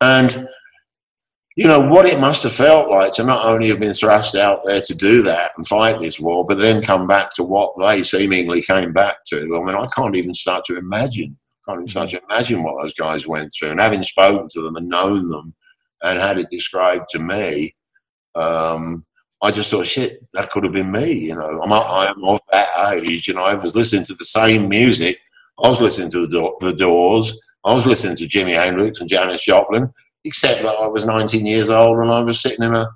and 0.01 0.47
you 1.57 1.67
know 1.67 1.81
what 1.81 2.05
it 2.05 2.19
must 2.19 2.43
have 2.43 2.53
felt 2.53 2.87
like 2.87 3.11
to 3.13 3.23
not 3.23 3.43
only 3.43 3.69
have 3.69 3.79
been 3.79 3.95
thrust 3.95 4.35
out 4.35 4.61
there 4.63 4.79
to 4.79 4.93
do 4.93 5.23
that 5.23 5.53
and 5.57 5.65
fight 5.65 5.99
this 5.99 6.19
war, 6.19 6.45
but 6.45 6.59
then 6.59 6.83
come 6.83 7.07
back 7.07 7.31
to 7.31 7.43
what 7.43 7.73
they 7.79 8.03
seemingly 8.03 8.61
came 8.61 8.93
back 8.93 9.25
to. 9.25 9.39
I 9.39 9.65
mean, 9.65 9.75
I 9.75 9.87
can't 9.87 10.15
even 10.15 10.35
start 10.35 10.65
to 10.65 10.77
imagine. 10.77 11.35
I 11.35 11.71
Can't 11.71 11.79
even 11.79 11.87
start 11.87 12.09
to 12.11 12.21
imagine 12.29 12.61
what 12.61 12.79
those 12.79 12.93
guys 12.93 13.25
went 13.25 13.51
through. 13.51 13.71
And 13.71 13.81
having 13.81 14.03
spoken 14.03 14.47
to 14.49 14.61
them 14.61 14.75
and 14.75 14.87
known 14.87 15.29
them 15.29 15.55
and 16.03 16.19
had 16.19 16.37
it 16.37 16.51
described 16.51 17.09
to 17.09 17.19
me, 17.19 17.75
um, 18.35 19.03
I 19.41 19.49
just 19.49 19.71
thought, 19.71 19.87
shit, 19.87 20.27
that 20.33 20.51
could 20.51 20.63
have 20.63 20.73
been 20.73 20.91
me. 20.91 21.25
You 21.25 21.37
know, 21.37 21.59
I'm, 21.63 21.73
I'm 21.73 22.23
of 22.23 22.39
that 22.51 22.69
age, 22.93 23.29
and 23.29 23.39
I 23.39 23.55
was 23.55 23.73
listening 23.73 24.05
to 24.05 24.13
the 24.13 24.25
same 24.25 24.69
music. 24.69 25.17
I 25.63 25.69
was 25.69 25.81
listening 25.81 26.11
to 26.11 26.21
the, 26.21 26.27
Do- 26.27 26.57
the 26.61 26.73
Doors. 26.73 27.35
I 27.65 27.73
was 27.73 27.87
listening 27.87 28.15
to 28.17 28.27
Jimi 28.27 28.53
Hendrix 28.53 29.01
and 29.01 29.09
Janis 29.09 29.43
Joplin, 29.43 29.91
except 30.27 30.61
that 30.63 30.75
I 30.75 30.87
was 30.87 31.05
19 31.05 31.45
years 31.45 31.69
old 31.69 31.97
and 31.99 32.11
I 32.11 32.19
was 32.19 32.39
sitting 32.41 32.63
in 32.63 32.75
a, 32.75 32.87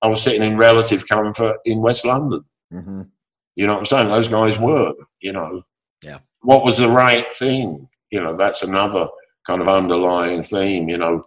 I 0.00 0.06
was 0.06 0.22
sitting 0.22 0.42
in 0.44 0.56
relative 0.56 1.06
comfort 1.08 1.56
in 1.64 1.80
West 1.80 2.04
London. 2.04 2.44
Mhm. 2.72 3.10
You 3.56 3.66
know 3.66 3.72
what 3.74 3.80
I'm 3.80 3.86
saying? 3.86 4.08
Those 4.08 4.28
guys 4.28 4.58
were, 4.58 4.94
you 5.20 5.32
know. 5.32 5.62
Yeah. 6.02 6.18
What 6.42 6.64
was 6.64 6.76
the 6.76 6.88
right 6.88 7.32
thing? 7.34 7.88
You 8.10 8.20
know, 8.22 8.36
that's 8.36 8.62
another 8.62 9.08
kind 9.46 9.60
of 9.60 9.68
underlying 9.68 10.42
theme. 10.44 10.88
You 10.88 10.98
know, 10.98 11.26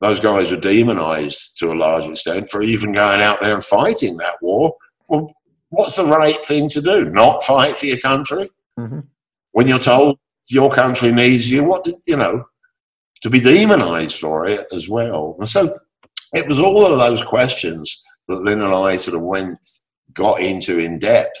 those 0.00 0.20
guys 0.20 0.50
were 0.50 0.56
demonized 0.60 1.58
to 1.58 1.72
a 1.72 1.74
large 1.74 2.04
extent 2.04 2.48
for 2.48 2.62
even 2.62 2.92
going 2.92 3.20
out 3.20 3.40
there 3.40 3.54
and 3.54 3.64
fighting 3.64 4.16
that 4.18 4.36
war. 4.40 4.76
Well, 5.08 5.32
what's 5.70 5.96
the 5.96 6.06
right 6.06 6.42
thing 6.44 6.68
to 6.70 6.80
do? 6.80 7.06
Not 7.10 7.42
fight 7.42 7.76
for 7.76 7.86
your 7.86 7.98
country? 7.98 8.48
Mhm. 8.78 9.08
When 9.52 9.66
you're 9.66 9.78
told 9.80 10.18
your 10.48 10.70
country 10.70 11.10
needs 11.10 11.50
you, 11.50 11.64
what 11.64 11.84
did, 11.84 11.96
you 12.06 12.16
know, 12.16 12.44
to 13.24 13.30
be 13.30 13.40
demonized 13.40 14.18
for 14.18 14.46
it 14.46 14.66
as 14.72 14.86
well. 14.86 15.34
And 15.38 15.48
so 15.48 15.78
it 16.34 16.46
was 16.46 16.60
all 16.60 16.84
of 16.84 16.98
those 16.98 17.22
questions 17.24 18.02
that 18.28 18.42
Lin 18.42 18.60
and 18.60 18.74
I 18.74 18.98
sort 18.98 19.16
of 19.16 19.22
went, 19.22 19.58
got 20.12 20.40
into 20.40 20.78
in 20.78 20.98
depth. 20.98 21.38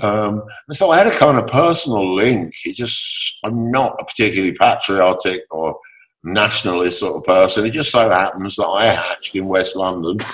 Um, 0.00 0.42
and 0.66 0.74
so 0.74 0.90
I 0.90 0.96
had 0.96 1.06
a 1.06 1.18
kind 1.18 1.36
of 1.36 1.46
personal 1.46 2.16
link. 2.16 2.54
It 2.64 2.74
just, 2.74 3.36
I'm 3.44 3.70
not 3.70 4.00
a 4.00 4.04
particularly 4.06 4.54
patriotic 4.54 5.42
or 5.50 5.78
nationalist 6.24 7.00
sort 7.00 7.16
of 7.16 7.24
person. 7.24 7.66
It 7.66 7.72
just 7.72 7.92
so 7.92 8.08
happens 8.08 8.56
that 8.56 8.66
I 8.66 8.86
hatched 8.86 9.34
in 9.34 9.46
West 9.46 9.76
London, 9.76 10.26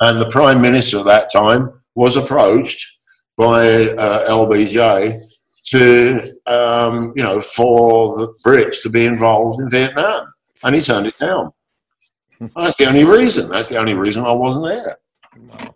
and 0.00 0.20
the 0.20 0.28
Prime 0.28 0.60
Minister 0.60 0.98
at 0.98 1.06
that 1.06 1.32
time 1.32 1.72
was 1.94 2.18
approached 2.18 2.86
by 3.38 3.66
uh, 3.66 4.28
LBJ 4.28 5.18
to, 5.72 6.20
um, 6.46 7.12
you 7.16 7.22
know, 7.22 7.40
for 7.40 8.16
the 8.18 8.28
Brits 8.44 8.82
to 8.82 8.90
be 8.90 9.06
involved 9.06 9.60
in 9.60 9.68
Vietnam, 9.70 10.32
and 10.62 10.74
he 10.76 10.82
turned 10.82 11.06
it 11.06 11.18
down. 11.18 11.52
That's 12.56 12.76
the 12.76 12.86
only 12.86 13.04
reason. 13.04 13.50
That's 13.50 13.68
the 13.68 13.78
only 13.78 13.94
reason 13.94 14.24
I 14.24 14.32
wasn't 14.32 14.66
there. 14.66 14.96
Wow. 15.48 15.74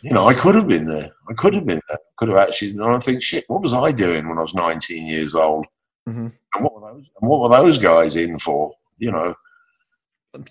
You 0.00 0.12
know, 0.12 0.28
I 0.28 0.34
could 0.34 0.54
have 0.54 0.68
been 0.68 0.86
there. 0.86 1.10
I 1.28 1.34
could 1.34 1.54
have 1.54 1.66
been 1.66 1.80
there. 1.88 1.98
Could 2.16 2.28
have 2.28 2.38
actually. 2.38 2.70
And 2.72 2.82
I 2.82 2.98
think, 2.98 3.22
shit, 3.22 3.44
what 3.48 3.62
was 3.62 3.74
I 3.74 3.92
doing 3.92 4.28
when 4.28 4.38
I 4.38 4.42
was 4.42 4.54
19 4.54 5.06
years 5.06 5.34
old? 5.34 5.66
Mhm. 6.08 6.32
And 6.54 6.64
what 6.64 6.74
were 6.74 6.92
those? 6.92 7.04
And 7.20 7.30
what 7.30 7.40
were 7.40 7.48
those 7.48 7.78
guys 7.78 8.16
in 8.16 8.38
for? 8.38 8.72
You 8.98 9.12
know. 9.12 9.34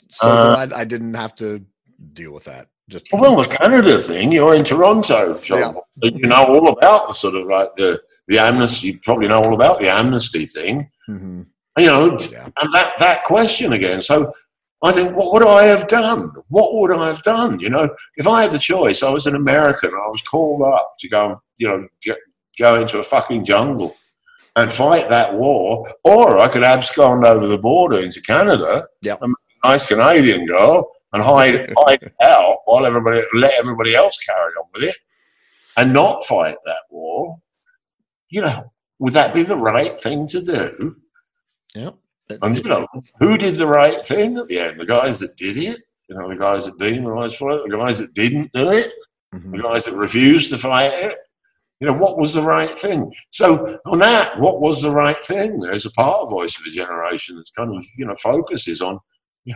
So 0.10 0.28
Uh, 0.28 0.68
I 0.76 0.86
didn't 0.86 1.14
have 1.16 1.36
to 1.36 1.66
deal 2.14 2.32
with 2.32 2.46
that. 2.46 2.68
Just 2.90 3.08
Well, 3.14 3.36
the 3.38 3.48
Canada 3.48 3.98
thing. 4.00 4.32
You're 4.32 4.54
in 4.56 4.64
Toronto, 4.64 5.38
John. 5.40 5.78
You 6.02 6.28
know 6.28 6.46
all 6.46 6.70
about 6.70 7.08
the 7.08 7.14
sort 7.14 7.36
of 7.36 7.48
like 7.48 7.76
the 7.78 8.02
the 8.28 8.40
amnesty. 8.40 8.88
You 8.88 9.00
probably 9.00 9.28
know 9.28 9.44
all 9.44 9.54
about 9.54 9.80
the 9.80 9.90
amnesty 9.90 10.46
thing. 10.46 10.90
Mhm. 11.10 11.48
You 11.78 11.86
know, 11.86 12.20
yeah. 12.32 12.48
and 12.62 12.74
that 12.74 12.94
that 13.00 13.24
question 13.24 13.74
again. 13.74 14.02
So 14.02 14.34
I 14.84 14.92
think, 14.92 15.16
what 15.16 15.32
would 15.34 15.44
I 15.44 15.64
have 15.66 15.88
done? 15.88 16.32
What 16.50 16.74
would 16.76 16.92
I 16.92 17.08
have 17.08 17.22
done? 17.24 17.60
You 17.60 17.70
know, 17.70 17.90
if 18.18 18.28
I 18.28 18.42
had 18.44 18.52
the 18.52 18.58
choice, 18.60 19.04
I 19.04 19.10
was 19.10 19.28
an 19.28 19.36
American. 19.36 19.92
I 19.94 20.08
was 20.10 20.22
called 20.24 20.64
up 20.64 20.96
to 21.00 21.08
go, 21.10 21.40
you 21.58 21.68
know, 21.68 21.88
get, 22.04 22.18
go 22.58 22.76
into 22.76 22.98
a 23.00 23.04
fucking 23.04 23.46
jungle 23.46 23.96
and 24.56 24.74
fight 24.74 25.08
that 25.10 25.34
war, 25.36 25.88
or 26.04 26.40
I 26.40 26.48
could 26.50 26.64
abscond 26.64 27.26
over 27.26 27.48
the 27.48 27.58
border 27.58 28.00
into 28.00 28.22
Canada, 28.22 28.86
Yep. 29.04 29.20
a 29.22 29.28
nice 29.64 29.86
Canadian 29.86 30.46
girl, 30.46 30.92
and 31.14 31.24
hide 31.24 31.72
hide 31.78 32.12
out 32.22 32.58
while 32.66 32.86
everybody 32.86 33.22
let 33.36 33.54
everybody 33.54 33.96
else 33.96 34.18
carry 34.18 34.52
on 34.54 34.66
with 34.74 34.84
it, 34.84 34.96
and 35.78 35.94
not 35.94 36.26
fight 36.26 36.58
that 36.66 36.82
war. 36.90 37.38
You 38.32 38.42
know, 38.42 38.72
would 39.00 39.14
that 39.14 39.36
be 39.36 39.44
the 39.44 39.58
right 39.58 40.00
thing 40.02 40.26
to 40.28 40.42
do? 40.42 40.96
Yep. 41.76 41.96
And 42.42 42.58
you 42.58 42.64
know, 42.64 42.88
who 43.20 43.38
did 43.38 43.56
the 43.58 43.68
right 43.68 44.06
thing 44.06 44.38
at 44.38 44.48
the 44.48 44.58
end? 44.58 44.80
The 44.80 44.86
guys 44.86 45.20
that 45.20 45.36
did 45.36 45.58
it, 45.58 45.82
you 46.08 46.16
know, 46.16 46.30
the 46.30 46.36
guys 46.38 46.66
that 46.66 46.80
demonized 46.80 47.36
for 47.36 47.52
it, 47.52 47.70
the 47.70 47.78
guys 47.78 48.00
that 48.00 48.14
didn't 48.14 48.52
do 48.54 48.72
it, 48.72 48.92
Mhm. 49.36 49.52
the 49.52 49.62
guys 49.62 49.84
that 49.84 49.96
refused 49.96 50.50
to 50.50 50.58
fight 50.58 50.94
it. 50.94 51.18
You 51.80 51.88
know, 51.88 51.94
what 51.94 52.18
was 52.18 52.34
the 52.34 52.42
right 52.42 52.78
thing? 52.78 53.14
So 53.32 53.80
on 53.86 54.00
that, 54.00 54.40
what 54.40 54.62
was 54.62 54.82
the 54.82 54.92
right 54.92 55.24
thing? 55.26 55.60
There's 55.60 55.86
a 55.86 55.92
part 55.92 56.22
of 56.22 56.30
Voice 56.30 56.58
of 56.60 56.66
a 56.66 56.72
Generation 56.72 57.36
that's 57.36 57.52
kind 57.52 57.76
of, 57.76 57.84
you 57.98 58.06
know, 58.06 58.16
focuses 58.16 58.82
on 58.82 59.00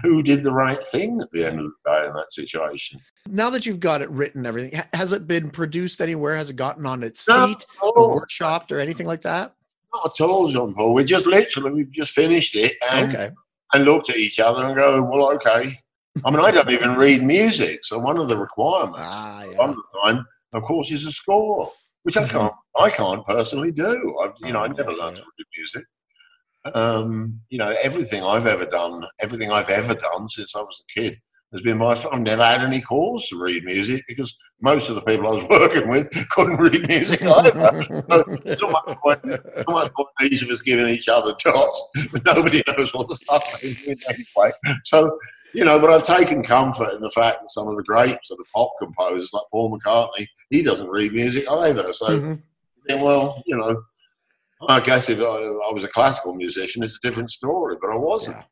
who 0.02 0.24
did 0.24 0.44
the 0.44 0.52
right 0.52 0.86
thing 0.88 1.20
at 1.22 1.32
the 1.32 1.46
end 1.46 1.60
of 1.60 1.66
the 1.66 1.74
day 1.92 2.08
in 2.08 2.14
that 2.14 2.34
situation. 2.34 3.00
Now 3.28 3.50
that 3.52 3.66
you've 3.66 3.80
got 3.80 4.02
it 4.02 4.10
written, 4.10 4.46
everything 4.46 4.82
has 4.94 5.12
it 5.14 5.28
been 5.28 5.50
produced 5.50 6.02
anywhere? 6.02 6.36
Has 6.36 6.50
it 6.50 6.56
gotten 6.56 6.86
on 6.86 7.04
its 7.04 7.28
No, 7.28 7.48
feet, 7.48 7.66
or 7.82 8.22
workshopped, 8.22 8.72
or 8.72 8.80
anything 8.80 9.08
like 9.08 9.22
that? 9.24 9.54
Not 9.94 10.20
at 10.20 10.24
all, 10.26 10.48
John 10.50 10.74
Paul. 10.74 10.94
We 10.94 11.06
just 11.06 11.26
literally, 11.26 11.72
we've 11.72 11.92
just 11.92 12.12
finished 12.14 12.56
it 12.56 12.74
and 12.92 13.14
Okay. 13.16 13.32
and 13.74 13.84
looked 13.86 14.10
at 14.10 14.18
each 14.18 14.40
other 14.40 14.66
and 14.66 14.76
go, 14.76 15.02
well, 15.04 15.34
okay. 15.36 15.72
I 16.24 16.32
mean, 16.32 16.40
I 16.40 16.50
don't 16.52 16.72
even 16.72 16.96
read 16.96 17.24
music, 17.24 17.84
so 17.84 18.00
one 18.00 18.18
of 18.18 18.28
the 18.30 18.38
requirements 18.38 19.02
Ah, 19.06 19.44
yeah. 19.44 19.68
the 19.68 19.84
time, 20.04 20.26
of 20.54 20.64
course, 20.64 20.92
is 20.92 21.06
a 21.06 21.12
score, 21.12 21.70
which 22.04 22.16
I 22.18 22.24
Mhm. 22.26 22.30
can't, 22.30 22.54
I 22.80 22.90
can't 22.90 23.26
personally 23.26 23.72
do. 23.72 24.18
I, 24.22 24.32
you 24.40 24.54
know, 24.54 24.60
I 24.62 24.68
Oh, 24.68 24.72
never 24.72 24.92
learned 24.94 25.18
to 25.18 25.24
read 25.24 25.46
music. 25.58 25.84
Um, 26.74 27.42
you 27.50 27.58
know, 27.58 27.76
everything 27.84 28.24
I've 28.24 28.48
ever 28.48 28.66
done, 28.66 29.04
everything 29.22 29.52
I've 29.52 29.70
ever 29.70 29.94
done 29.94 30.30
since 30.30 30.56
I 30.56 30.62
was 30.62 30.84
a 30.90 31.00
kid 31.00 31.20
has 31.52 31.62
been 31.62 31.78
my. 31.78 31.92
I've 31.92 32.22
never 32.22 32.44
had 32.44 32.62
any 32.62 32.82
calls 32.82 33.28
to 33.30 33.38
read 33.40 33.64
music 33.64 34.04
because 34.08 34.36
most 34.62 34.90
of 34.90 34.96
the 34.96 35.02
people 35.02 35.28
I 35.28 35.32
was 35.44 35.48
working 35.50 35.90
with 35.90 36.10
couldn't 36.30 36.58
read 36.58 36.88
music 36.88 37.22
either. 37.22 37.54
Not 38.10 38.28
much 38.72 38.98
point, 39.04 39.26
not 39.26 39.68
much 39.70 39.94
point 39.94 40.10
each 40.24 40.42
of 40.42 40.50
us 40.50 40.62
giving 40.62 40.88
each 40.88 41.08
other 41.08 41.34
dots, 41.44 41.90
but 42.12 42.26
nobody 42.26 42.64
knows 42.68 42.94
what 42.94 43.08
the 43.10 43.18
fuck 43.30 43.44
they're 43.62 43.74
doing 43.74 43.98
anyway. 44.10 44.52
So, 44.84 45.18
you 45.54 45.64
know, 45.66 45.80
but 45.80 45.92
I've 45.92 46.04
taken 46.04 46.42
comfort 46.44 46.94
in 46.96 47.00
the 47.02 47.12
fact 47.12 47.38
that 47.42 47.50
some 47.50 47.68
of 47.68 47.76
the 47.76 47.84
greats 47.84 48.28
sort 48.28 48.40
of 48.40 48.48
pop 48.54 48.72
composers 48.80 49.32
like 49.34 49.44
Paul 49.52 49.78
McCartney, 49.78 50.28
he 50.50 50.64
doesn't 50.64 50.90
read 50.90 51.14
music 51.14 51.46
either. 51.50 51.94
So, 51.94 52.08
Mhm. 52.20 52.42
yeah, 52.90 53.02
well, 53.02 53.42
you 53.46 53.56
know, 53.56 53.84
I 54.70 54.80
guess 54.80 55.10
if 55.10 55.20
I, 55.20 55.24
I 55.24 55.72
was 55.74 55.84
a 55.84 55.90
classical 55.90 56.34
musician, 56.34 56.84
it's 56.84 56.98
a 56.98 57.08
different 57.08 57.30
story, 57.32 57.76
but 57.82 57.90
I 57.92 57.96
wasn't, 57.96 58.38
Yeah. 58.38 58.44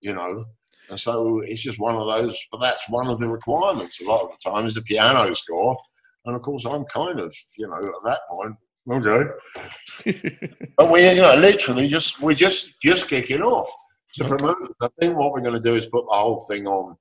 you 0.00 0.14
know. 0.14 0.44
And 0.90 0.98
so 1.00 1.40
it's 1.44 1.62
just 1.62 1.78
one 1.78 1.96
of 1.96 2.06
those, 2.06 2.38
but 2.50 2.60
that's 2.60 2.88
one 2.88 3.08
of 3.08 3.18
the 3.18 3.28
requirements 3.28 4.00
a 4.00 4.04
lot 4.04 4.22
of 4.22 4.30
the 4.30 4.50
time 4.50 4.66
is 4.66 4.74
the 4.74 4.82
piano 4.82 5.34
score. 5.34 5.76
And 6.24 6.34
of 6.36 6.42
course, 6.42 6.64
I'm 6.66 6.84
kind 6.86 7.20
of, 7.20 7.34
you 7.56 7.66
know, 7.68 7.76
at 7.76 8.04
that 8.04 8.20
point, 8.30 8.54
okay. 8.90 10.68
But 10.76 10.90
we, 10.90 11.08
you 11.10 11.22
know, 11.22 11.34
literally 11.34 11.88
just 11.88 12.20
we're 12.22 12.34
just 12.34 12.70
just 12.82 13.08
kicking 13.08 13.42
off 13.42 13.70
to 14.14 14.24
Okay. 14.24 14.36
promote. 14.36 14.56
I 14.80 14.88
think 15.00 15.16
what 15.16 15.32
we're 15.32 15.40
going 15.42 15.54
to 15.54 15.60
do 15.60 15.74
is 15.74 15.86
put 15.86 16.04
the 16.08 16.16
whole 16.16 16.38
thing 16.50 16.66
on 16.66 16.96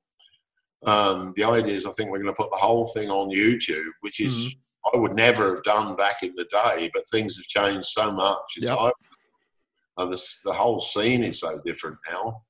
Um, 0.85 1.33
the 1.35 1.43
idea 1.45 1.75
is, 1.75 1.85
I 1.85 1.91
think 1.93 2.09
we're 2.11 2.21
going 2.21 2.33
to 2.33 2.41
put 2.41 2.51
the 2.51 2.57
whole 2.57 2.85
thing 2.85 3.09
on 3.09 3.29
YouTube, 3.29 3.91
which 4.01 4.19
is 4.19 4.35
mm-hmm. 4.47 4.59
I 4.93 4.97
would 4.97 5.15
never 5.15 5.49
have 5.49 5.63
done 5.63 5.95
back 5.95 6.23
in 6.23 6.33
the 6.35 6.45
day, 6.45 6.89
but 6.93 7.07
things 7.07 7.37
have 7.37 7.45
changed 7.45 7.87
so 7.87 8.11
much. 8.11 8.57
It's 8.57 8.69
yep. 8.69 8.77
uh, 8.79 10.05
the, 10.05 10.21
the 10.45 10.53
whole 10.53 10.79
scene 10.79 11.23
is 11.23 11.39
so 11.39 11.59
different 11.65 11.97
now. 12.11 12.41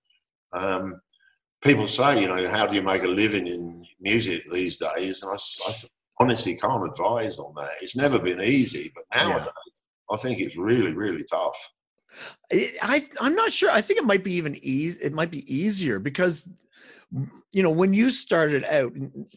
Um, 0.54 1.02
people 1.62 1.88
say, 1.88 2.22
you 2.22 2.28
know, 2.28 2.50
how 2.50 2.68
do 2.68 2.76
you 2.76 2.82
make 2.82 3.04
a 3.04 3.08
living 3.08 3.48
in 3.48 3.84
music 4.00 4.44
these 4.52 4.78
days? 4.78 5.24
And 5.24 5.32
I, 5.32 5.70
I 5.70 5.74
honestly 6.20 6.56
can't 6.56 6.84
advise 6.84 7.40
on 7.40 7.54
that. 7.56 7.70
It's 7.82 7.96
never 7.96 8.20
been 8.20 8.42
easy, 8.42 8.92
but 8.94 9.06
nowadays 9.16 9.48
yeah. 9.48 10.16
I 10.16 10.18
think 10.18 10.40
it's 10.40 10.58
really, 10.58 10.94
really 10.94 11.24
tough. 11.24 11.58
I 12.82 13.06
I'm 13.22 13.36
not 13.36 13.52
sure. 13.52 13.70
I 13.70 13.82
think 13.82 14.00
it 14.00 14.06
might 14.06 14.24
be 14.24 14.34
even 14.34 14.58
easy. 14.64 14.98
It 15.04 15.14
might 15.14 15.30
be 15.30 15.54
easier 15.54 16.00
because 16.00 16.48
you 17.52 17.64
know 17.64 17.72
when 17.72 17.94
you 17.94 18.10
started 18.10 18.64
out, 18.66 18.92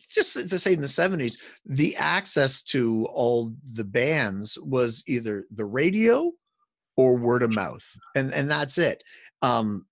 just 0.08 0.34
to 0.34 0.58
say 0.58 0.72
in 0.72 0.80
the 0.80 0.86
'70s, 0.86 1.38
the 1.64 1.96
access 1.96 2.62
to 2.64 3.06
all 3.12 3.52
the 3.72 3.84
bands 3.84 4.58
was 4.58 5.04
either 5.06 5.44
the 5.52 5.64
radio 5.64 6.32
or 6.96 7.16
word 7.16 7.42
of 7.42 7.54
mouth, 7.54 7.86
and 8.16 8.32
and 8.34 8.50
that's 8.50 8.78
it. 8.78 9.04
Um, 9.42 9.86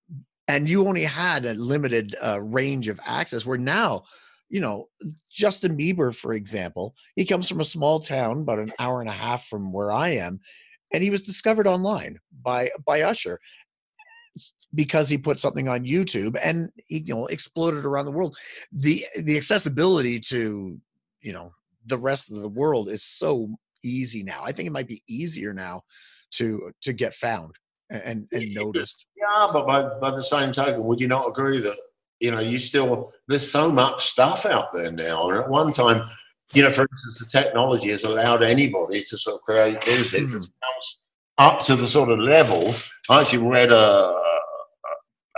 and 0.49 0.69
you 0.69 0.87
only 0.89 1.05
had 1.05 1.45
a 1.45 1.55
limited 1.55 2.17
uh, 2.23 2.41
range 2.41 2.89
of 2.89 2.99
access. 3.05 3.47
Where 3.47 3.59
now, 3.59 4.05
you 4.49 4.61
know, 4.61 4.89
Justin 5.31 5.77
Bieber, 5.77 6.15
for 6.15 6.33
example, 6.33 6.97
he 7.15 7.25
comes 7.25 7.49
from 7.49 7.61
a 7.61 7.65
small 7.65 8.01
town, 8.01 8.41
about 8.41 8.59
an 8.59 8.73
hour 8.79 9.01
and 9.01 9.11
a 9.11 9.13
half 9.13 9.47
from 9.47 9.73
where 9.73 9.93
I 9.93 10.11
am, 10.11 10.41
and 10.93 11.03
he 11.03 11.11
was 11.11 11.23
discovered 11.23 11.69
online 11.69 12.19
by 12.43 12.71
by 12.85 13.03
Usher 13.03 13.39
because 14.75 15.09
he 15.09 15.19
put 15.19 15.41
something 15.41 15.69
on 15.69 15.85
YouTube 15.85 16.39
and 16.43 16.71
he 16.87 17.01
you 17.01 17.15
know 17.15 17.27
exploded 17.27 17.85
around 17.85 18.07
the 18.07 18.13
world. 18.13 18.37
The 18.73 19.07
the 19.19 19.37
accessibility 19.37 20.21
to 20.21 20.79
you 21.21 21.33
know 21.33 21.53
the 21.87 21.99
rest 21.99 22.31
of 22.31 22.41
the 22.41 22.49
world 22.49 22.89
is 22.89 23.03
so 23.03 23.51
easy 23.83 24.23
now. 24.23 24.43
I 24.45 24.53
think 24.53 24.67
it 24.67 24.73
might 24.73 24.89
be 24.89 25.03
easier 25.09 25.53
now 25.53 25.83
to 26.33 26.73
to 26.83 26.93
get 26.93 27.15
found 27.15 27.57
and 27.91 28.29
and 28.33 28.55
noticed. 28.55 29.07
Yeah, 29.17 29.49
but 29.53 29.67
by 29.67 29.83
by 29.99 30.11
the 30.11 30.23
same 30.23 30.53
token, 30.53 30.85
would 30.85 31.01
you 31.01 31.09
not 31.09 31.29
agree 31.29 31.61
that 31.61 31.77
you 32.21 32.31
know 32.31 32.41
you 32.41 32.59
still 32.59 33.13
there's 33.27 33.51
so 33.51 33.71
much 33.71 34.05
stuff 34.05 34.47
out 34.47 34.73
there 34.73 34.93
now, 34.93 35.31
and 35.31 35.39
at 35.39 35.49
one 35.49 35.73
time 35.73 36.09
you 36.53 36.63
know, 36.63 36.71
for 36.71 36.87
instance, 36.91 37.19
the 37.19 37.27
technology 37.27 37.91
has 37.91 38.05
allowed 38.05 38.43
anybody 38.43 39.03
to 39.03 39.19
sort 39.19 39.37
of 39.37 39.43
create 39.43 39.87
music 39.87 40.23
mm. 40.23 40.33
that 40.33 40.51
comes 40.63 40.99
up 41.37 41.63
to 41.65 41.77
the 41.77 41.87
sort 41.87 42.09
of 42.09 42.19
level. 42.19 42.75
I 43.11 43.21
actually 43.21 43.47
read 43.47 43.71
a, 43.71 43.77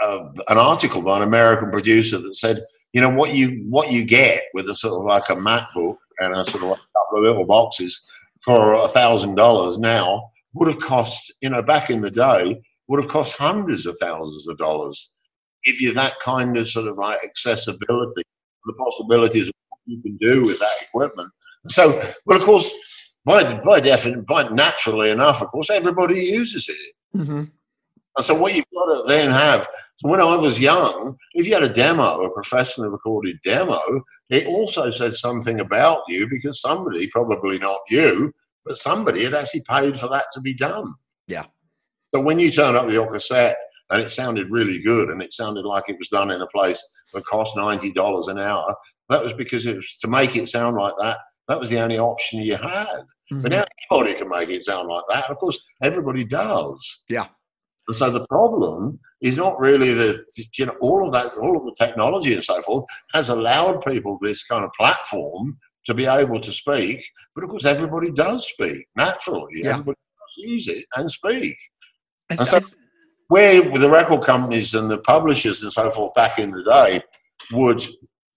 an 0.02 0.58
article 0.58 1.02
by 1.02 1.18
an 1.18 1.22
American 1.22 1.70
producer 1.70 2.18
that 2.18 2.36
said, 2.36 2.64
you 2.92 3.00
know, 3.00 3.10
what 3.10 3.34
you 3.34 3.64
what 3.68 3.90
you 3.90 4.04
get 4.04 4.44
with 4.54 4.68
a 4.68 4.76
sort 4.76 4.94
of 4.94 5.06
like 5.06 5.28
a 5.28 5.40
MacBook 5.40 5.96
and 6.18 6.34
a 6.34 6.44
sort 6.44 6.64
of 6.64 6.70
like 6.70 6.78
a 6.78 6.98
couple 6.98 7.18
of 7.18 7.24
little 7.24 7.46
boxes 7.46 8.04
for 8.42 8.74
a 8.74 8.88
thousand 8.88 9.34
dollars 9.34 9.78
now 9.78 10.30
would 10.54 10.68
have 10.68 10.80
cost, 10.80 11.32
you 11.40 11.50
know, 11.50 11.62
back 11.62 11.90
in 11.90 12.00
the 12.00 12.10
day, 12.10 12.60
would 12.88 13.00
have 13.00 13.10
cost 13.10 13.36
hundreds 13.36 13.86
of 13.86 13.96
thousands 13.98 14.48
of 14.48 14.58
dollars. 14.58 15.14
Give 15.64 15.80
you 15.80 15.92
that 15.94 16.14
kind 16.24 16.56
of 16.56 16.68
sort 16.68 16.88
of 16.88 16.98
like 16.98 17.22
accessibility, 17.22 18.22
the 18.64 18.72
possibilities 18.72 19.48
of 19.48 19.54
you 19.86 20.00
can 20.02 20.16
do 20.16 20.46
with 20.46 20.58
that 20.58 20.72
equipment. 20.82 21.30
So, 21.68 22.02
but 22.26 22.36
of 22.36 22.42
course, 22.42 22.70
by 23.24 23.54
by 23.60 23.80
definition, 23.80 24.24
by 24.26 24.48
naturally 24.48 25.10
enough, 25.10 25.42
of 25.42 25.48
course, 25.48 25.70
everybody 25.70 26.18
uses 26.18 26.68
it. 26.68 27.18
Mm-hmm. 27.18 27.44
And 28.16 28.24
so, 28.24 28.34
what 28.34 28.54
you've 28.54 28.64
got 28.74 28.86
to 28.86 29.04
then 29.06 29.30
have. 29.30 29.66
So, 30.00 30.08
when 30.08 30.20
I 30.20 30.36
was 30.36 30.58
young, 30.58 31.16
if 31.34 31.46
you 31.46 31.52
had 31.52 31.62
a 31.62 31.68
demo, 31.68 32.24
a 32.24 32.30
professionally 32.30 32.88
recorded 32.88 33.38
demo, 33.44 33.80
it 34.30 34.46
also 34.46 34.90
said 34.90 35.14
something 35.14 35.60
about 35.60 36.02
you 36.08 36.26
because 36.28 36.60
somebody, 36.60 37.06
probably 37.08 37.58
not 37.58 37.80
you, 37.90 38.32
but 38.64 38.78
somebody 38.78 39.24
had 39.24 39.34
actually 39.34 39.62
paid 39.68 39.98
for 39.98 40.08
that 40.08 40.26
to 40.32 40.40
be 40.40 40.54
done. 40.54 40.94
Yeah. 41.26 41.44
So 42.14 42.20
when 42.20 42.38
you 42.38 42.50
turned 42.50 42.76
up 42.76 42.86
with 42.86 42.94
your 42.94 43.12
cassette 43.12 43.56
and 43.90 44.00
it 44.00 44.10
sounded 44.10 44.50
really 44.50 44.80
good 44.82 45.10
and 45.10 45.20
it 45.20 45.32
sounded 45.32 45.64
like 45.64 45.84
it 45.88 45.98
was 45.98 46.08
done 46.08 46.30
in 46.30 46.40
a 46.40 46.46
place 46.46 46.82
that 47.12 47.26
cost 47.26 47.56
ninety 47.56 47.92
dollars 47.92 48.28
an 48.28 48.38
hour, 48.38 48.74
that 49.10 49.22
was 49.22 49.34
because 49.34 49.66
it 49.66 49.76
was 49.76 49.96
to 50.00 50.08
make 50.08 50.34
it 50.34 50.48
sound 50.48 50.76
like 50.76 50.94
that. 50.98 51.18
That 51.48 51.60
was 51.60 51.68
the 51.68 51.80
only 51.80 51.98
option 51.98 52.40
you 52.40 52.56
had. 52.56 52.86
Mm-hmm. 53.32 53.42
But 53.42 53.50
now 53.50 53.64
anybody 53.92 54.18
can 54.18 54.28
make 54.28 54.48
it 54.48 54.64
sound 54.64 54.88
like 54.88 55.04
that. 55.08 55.30
of 55.30 55.36
course, 55.38 55.60
everybody 55.82 56.24
does. 56.24 57.02
Yeah. 57.08 57.26
And 57.90 57.96
so 57.96 58.08
the 58.08 58.24
problem 58.26 59.00
is 59.20 59.36
not 59.36 59.58
really 59.58 59.92
that 59.94 60.24
you 60.56 60.66
know 60.66 60.76
all 60.80 61.04
of 61.04 61.12
that, 61.12 61.36
all 61.38 61.56
of 61.56 61.64
the 61.64 61.74
technology 61.76 62.32
and 62.32 62.44
so 62.44 62.62
forth 62.62 62.84
has 63.12 63.30
allowed 63.30 63.84
people 63.84 64.16
this 64.22 64.44
kind 64.44 64.64
of 64.64 64.70
platform 64.78 65.58
to 65.86 65.94
be 65.94 66.06
able 66.06 66.40
to 66.40 66.52
speak. 66.52 67.02
But 67.34 67.42
of 67.42 67.50
course, 67.50 67.64
everybody 67.64 68.12
does 68.12 68.46
speak 68.46 68.86
naturally. 68.94 69.62
Yeah. 69.64 69.70
Everybody 69.70 69.96
does 69.96 70.46
use 70.46 70.68
it 70.68 70.84
and 70.94 71.10
speak. 71.10 71.56
and 72.30 72.46
so, 72.46 72.60
where 73.26 73.60
the 73.60 73.90
record 73.90 74.22
companies 74.22 74.72
and 74.72 74.88
the 74.88 74.98
publishers 74.98 75.60
and 75.64 75.72
so 75.72 75.90
forth 75.90 76.14
back 76.14 76.38
in 76.38 76.52
the 76.52 76.62
day 76.62 77.00
would 77.50 77.84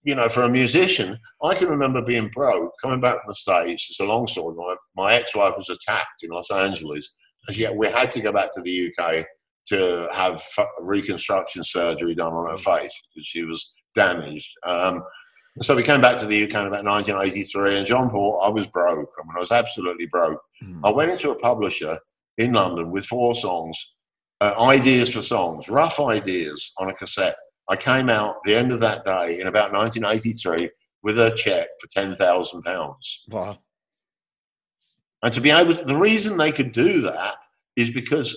you 0.02 0.16
know, 0.16 0.28
for 0.28 0.42
a 0.42 0.50
musician, 0.50 1.16
I 1.44 1.54
can 1.54 1.68
remember 1.68 2.02
being 2.02 2.28
broke, 2.34 2.72
coming 2.82 3.00
back 3.00 3.14
from 3.14 3.28
the 3.28 3.34
States. 3.36 3.86
It's 3.88 4.00
a 4.00 4.04
long 4.04 4.26
story. 4.26 4.56
My, 4.56 4.74
my 4.96 5.14
ex 5.14 5.32
wife 5.32 5.54
was 5.56 5.70
attacked 5.70 6.24
in 6.24 6.30
Los 6.30 6.50
Angeles. 6.50 7.14
And 7.46 7.56
yet 7.56 7.76
we 7.76 7.88
had 7.88 8.10
to 8.12 8.20
go 8.20 8.32
back 8.32 8.50
to 8.52 8.62
the 8.62 8.92
UK 8.98 9.24
to 9.68 10.08
have 10.12 10.42
reconstruction 10.80 11.64
surgery 11.64 12.14
done 12.14 12.32
on 12.32 12.50
her 12.50 12.58
face 12.58 12.92
because 13.14 13.26
she 13.26 13.44
was 13.44 13.72
damaged. 13.94 14.50
Um, 14.64 15.02
so 15.60 15.76
we 15.76 15.82
came 15.82 16.00
back 16.00 16.16
to 16.18 16.26
the 16.26 16.44
UK 16.44 16.50
in 16.50 16.66
about 16.66 16.84
1983, 16.84 17.78
and 17.78 17.86
John 17.86 18.10
Paul, 18.10 18.40
I 18.42 18.48
was 18.48 18.66
broke. 18.66 19.10
I 19.18 19.22
mean, 19.22 19.36
I 19.36 19.40
was 19.40 19.52
absolutely 19.52 20.06
broke. 20.06 20.40
Mm. 20.62 20.80
I 20.84 20.90
went 20.90 21.12
into 21.12 21.30
a 21.30 21.38
publisher 21.38 21.98
in 22.38 22.52
London 22.52 22.90
with 22.90 23.06
four 23.06 23.34
songs, 23.36 23.92
uh, 24.40 24.54
ideas 24.58 25.14
for 25.14 25.22
songs, 25.22 25.68
rough 25.68 26.00
ideas 26.00 26.72
on 26.78 26.90
a 26.90 26.94
cassette 26.94 27.36
I 27.68 27.76
came 27.76 28.10
out 28.10 28.36
the 28.44 28.54
end 28.54 28.72
of 28.72 28.80
that 28.80 29.04
day 29.04 29.40
in 29.40 29.46
about 29.46 29.72
1983 29.72 30.70
with 31.02 31.18
a 31.18 31.34
check 31.36 31.68
for 31.80 31.86
ten 31.88 32.16
thousand 32.16 32.62
pounds. 32.62 33.22
Wow! 33.28 33.58
And 35.22 35.32
to 35.32 35.40
be 35.40 35.50
able, 35.50 35.74
to, 35.74 35.84
the 35.84 35.96
reason 35.96 36.36
they 36.36 36.52
could 36.52 36.72
do 36.72 37.00
that 37.02 37.36
is 37.76 37.90
because 37.90 38.36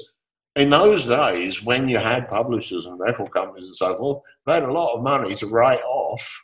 in 0.58 0.72
those 0.72 1.06
days, 1.06 1.64
when 1.64 1.88
you 1.88 2.00
had 2.00 2.28
publishers 2.28 2.86
and 2.86 3.00
record 3.00 3.32
companies 3.32 3.68
and 3.68 3.76
so 3.76 3.94
forth, 3.96 4.22
they 4.46 4.56
had 4.56 4.64
a 4.64 4.74
lot 4.74 4.96
of 4.96 5.04
money 5.04 5.36
to 5.36 5.48
write 5.48 5.84
off 5.84 6.44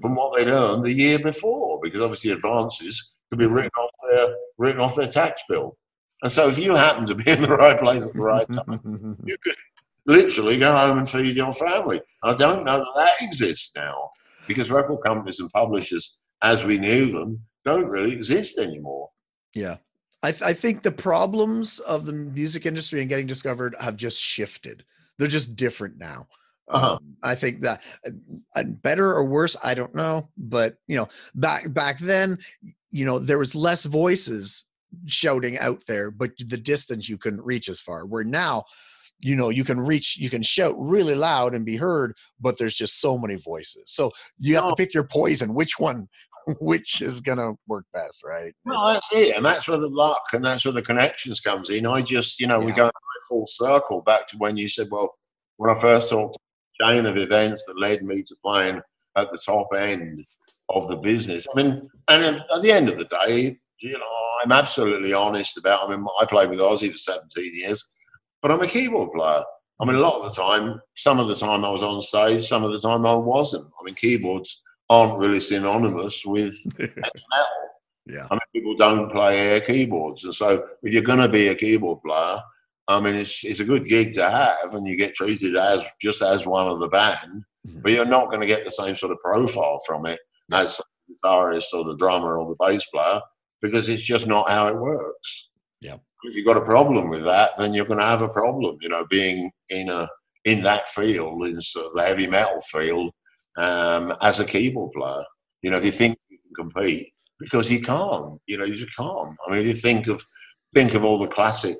from 0.00 0.14
what 0.14 0.36
they'd 0.36 0.48
earned 0.48 0.84
the 0.84 0.92
year 0.92 1.18
before, 1.18 1.80
because 1.82 2.00
obviously 2.00 2.30
advances 2.30 3.12
could 3.30 3.38
be 3.38 3.46
written 3.46 3.70
off 3.78 3.90
their 4.10 4.34
written 4.58 4.80
off 4.80 4.94
their 4.94 5.08
tax 5.08 5.42
bill. 5.48 5.76
And 6.22 6.30
so, 6.30 6.48
if 6.48 6.58
you 6.58 6.74
happen 6.74 7.06
to 7.06 7.14
be 7.14 7.30
in 7.30 7.42
the 7.42 7.48
right 7.48 7.78
place 7.78 8.04
at 8.04 8.12
the 8.12 8.20
right 8.20 8.46
time, 8.50 9.16
you 9.24 9.36
could 9.42 9.56
literally 10.06 10.58
go 10.58 10.76
home 10.76 10.98
and 10.98 11.08
feed 11.08 11.36
your 11.36 11.52
family. 11.52 12.00
I 12.22 12.34
don't 12.34 12.64
know 12.64 12.78
that 12.78 12.92
that 12.96 13.26
exists 13.26 13.72
now 13.74 14.10
because 14.46 14.70
record 14.70 14.98
companies 15.04 15.40
and 15.40 15.50
publishers, 15.50 16.16
as 16.42 16.64
we 16.64 16.78
knew 16.78 17.10
them, 17.12 17.44
don't 17.64 17.88
really 17.88 18.12
exist 18.12 18.58
anymore. 18.58 19.10
Yeah. 19.54 19.78
I, 20.22 20.32
th- 20.32 20.42
I 20.42 20.52
think 20.52 20.82
the 20.82 20.92
problems 20.92 21.78
of 21.80 22.06
the 22.06 22.12
music 22.12 22.66
industry 22.66 23.00
and 23.00 23.08
getting 23.08 23.26
discovered 23.26 23.74
have 23.80 23.96
just 23.96 24.20
shifted. 24.20 24.84
They're 25.18 25.28
just 25.28 25.56
different 25.56 25.98
now. 25.98 26.26
Uh-huh. 26.68 26.94
Um, 26.94 27.16
I 27.22 27.36
think 27.36 27.60
that 27.60 27.82
uh, 28.56 28.64
better 28.82 29.08
or 29.08 29.24
worse, 29.24 29.56
I 29.62 29.74
don't 29.74 29.94
know. 29.94 30.30
But 30.36 30.76
you 30.88 30.96
know, 30.96 31.08
back 31.34 31.72
back 31.72 31.98
then, 32.00 32.38
you 32.90 33.04
know, 33.04 33.18
there 33.18 33.38
was 33.38 33.54
less 33.54 33.84
voices 33.84 34.64
shouting 35.06 35.58
out 35.58 35.86
there, 35.86 36.10
but 36.10 36.32
the 36.38 36.56
distance 36.56 37.08
you 37.08 37.18
couldn't 37.18 37.44
reach 37.44 37.68
as 37.68 37.80
far. 37.80 38.04
Where 38.04 38.24
now, 38.24 38.64
you 39.18 39.36
know 39.36 39.48
you 39.48 39.64
can 39.64 39.80
reach 39.80 40.16
you 40.16 40.28
can 40.28 40.42
shout 40.42 40.74
really 40.78 41.14
loud 41.14 41.54
and 41.54 41.64
be 41.64 41.76
heard 41.76 42.14
but 42.40 42.58
there's 42.58 42.76
just 42.76 43.00
so 43.00 43.16
many 43.16 43.36
voices 43.36 43.82
so 43.86 44.10
you 44.38 44.54
have 44.54 44.66
to 44.66 44.74
pick 44.76 44.92
your 44.92 45.04
poison 45.04 45.54
which 45.54 45.78
one 45.78 46.06
which 46.60 47.02
is 47.02 47.20
gonna 47.20 47.52
work 47.66 47.84
best 47.92 48.22
right 48.24 48.54
well 48.64 48.88
that's 48.88 49.12
it 49.12 49.36
and 49.36 49.44
that's 49.44 49.68
where 49.68 49.78
the 49.78 49.88
luck 49.88 50.22
and 50.32 50.44
that's 50.44 50.64
where 50.64 50.72
the 50.72 50.82
connections 50.82 51.40
comes 51.40 51.70
in 51.70 51.86
i 51.86 52.00
just 52.00 52.40
you 52.40 52.46
know 52.46 52.60
yeah. 52.60 52.66
we 52.66 52.72
go 52.72 52.90
full 53.28 53.46
circle 53.46 54.02
back 54.02 54.28
to 54.28 54.36
when 54.36 54.56
you 54.56 54.68
said 54.68 54.88
well 54.90 55.12
when 55.56 55.74
i 55.74 55.78
first 55.78 56.10
talked 56.10 56.38
chain 56.80 57.06
of 57.06 57.16
events 57.16 57.64
that 57.66 57.78
led 57.78 58.02
me 58.02 58.22
to 58.22 58.36
playing 58.44 58.80
at 59.16 59.30
the 59.32 59.38
top 59.44 59.66
end 59.76 60.24
of 60.68 60.88
the 60.88 60.96
business 60.96 61.46
i 61.52 61.62
mean 61.62 61.88
and 62.08 62.44
at 62.54 62.62
the 62.62 62.70
end 62.70 62.88
of 62.88 62.98
the 62.98 63.24
day 63.24 63.56
you 63.80 63.92
know 63.92 64.04
i'm 64.44 64.52
absolutely 64.52 65.12
honest 65.12 65.56
about 65.56 65.88
i 65.88 65.90
mean 65.90 66.06
i 66.20 66.24
played 66.24 66.50
with 66.50 66.60
ozzy 66.60 66.90
for 66.90 66.98
17 66.98 67.52
years 67.54 67.90
but 68.46 68.50
I'm 68.50 68.62
a 68.62 68.68
keyboard 68.68 69.10
player. 69.12 69.42
I 69.80 69.84
mean, 69.84 69.96
a 69.96 70.00
lot 70.00 70.20
of 70.20 70.24
the 70.24 70.40
time, 70.40 70.80
some 70.94 71.18
of 71.18 71.26
the 71.26 71.34
time 71.34 71.64
I 71.64 71.68
was 71.68 71.82
on 71.82 72.00
stage, 72.00 72.46
some 72.46 72.62
of 72.62 72.70
the 72.70 72.78
time 72.78 73.04
I 73.04 73.14
wasn't. 73.14 73.66
I 73.66 73.84
mean, 73.84 73.96
keyboards 73.96 74.62
aren't 74.88 75.18
really 75.18 75.40
synonymous 75.40 76.24
with 76.24 76.54
metal. 76.78 77.66
Yeah. 78.06 78.26
I 78.30 78.34
mean, 78.34 78.40
people 78.52 78.76
don't 78.76 79.10
play 79.10 79.38
air 79.38 79.60
keyboards. 79.60 80.24
And 80.24 80.34
so 80.34 80.64
if 80.82 80.92
you're 80.92 81.02
going 81.02 81.20
to 81.20 81.28
be 81.28 81.48
a 81.48 81.54
keyboard 81.54 82.02
player, 82.02 82.38
I 82.88 83.00
mean, 83.00 83.16
it's, 83.16 83.42
it's 83.42 83.60
a 83.60 83.64
good 83.64 83.86
gig 83.86 84.12
to 84.14 84.30
have 84.30 84.74
and 84.74 84.86
you 84.86 84.96
get 84.96 85.14
treated 85.14 85.56
as 85.56 85.82
just 86.00 86.22
as 86.22 86.46
one 86.46 86.68
of 86.68 86.78
the 86.78 86.88
band. 86.88 87.44
mm-hmm. 87.66 87.80
but 87.80 87.92
you're 87.92 88.04
not 88.04 88.28
going 88.28 88.40
to 88.40 88.46
get 88.46 88.64
the 88.64 88.70
same 88.70 88.96
sort 88.96 89.12
of 89.12 89.18
profile 89.18 89.80
from 89.84 90.06
it 90.06 90.20
as 90.52 90.80
the 91.08 91.14
guitarist 91.24 91.72
or 91.72 91.84
the 91.84 91.96
drummer 91.96 92.38
or 92.38 92.48
the 92.48 92.64
bass 92.64 92.84
player 92.86 93.20
because 93.60 93.88
it's 93.88 94.02
just 94.02 94.26
not 94.28 94.48
how 94.48 94.68
it 94.68 94.76
works. 94.76 95.48
Yeah. 95.80 95.96
If 96.22 96.34
you've 96.36 96.46
got 96.46 96.56
a 96.56 96.64
problem 96.64 97.08
with 97.08 97.24
that, 97.24 97.50
then 97.58 97.74
you're 97.74 97.86
going 97.86 97.98
to 97.98 98.04
have 98.04 98.22
a 98.22 98.28
problem. 98.28 98.78
You 98.80 98.88
know, 98.88 99.06
being 99.10 99.50
in 99.68 99.88
a 99.88 100.08
in 100.44 100.62
that 100.62 100.88
field, 100.88 101.44
in 101.44 101.60
sort 101.60 101.86
of 101.86 101.94
the 101.94 102.02
heavy 102.02 102.26
metal 102.26 102.60
field, 102.60 103.12
um, 103.56 104.14
as 104.20 104.40
a 104.40 104.44
keyboard 104.44 104.92
player. 104.92 105.24
You 105.62 105.70
know, 105.70 105.78
if 105.78 105.84
you 105.84 105.92
think 105.92 106.18
you 106.28 106.38
can 106.38 106.70
compete, 106.70 107.12
because 107.38 107.70
you 107.70 107.80
can't. 107.80 108.40
You 108.46 108.58
know, 108.58 108.64
you 108.64 108.76
just 108.76 108.96
can't. 108.96 109.36
I 109.46 109.50
mean, 109.50 109.60
if 109.60 109.66
you 109.66 109.74
think 109.74 110.06
of 110.06 110.24
think 110.74 110.94
of 110.94 111.04
all 111.04 111.18
the 111.18 111.28
classic. 111.28 111.76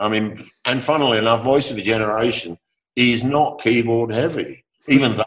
I 0.00 0.08
mean, 0.08 0.46
and 0.64 0.82
funnily 0.82 1.18
enough, 1.18 1.42
Voice 1.42 1.70
of 1.70 1.78
a 1.78 1.82
Generation 1.82 2.56
is 2.94 3.24
not 3.24 3.60
keyboard 3.60 4.12
heavy, 4.12 4.64
even 4.86 5.16
though 5.16 5.24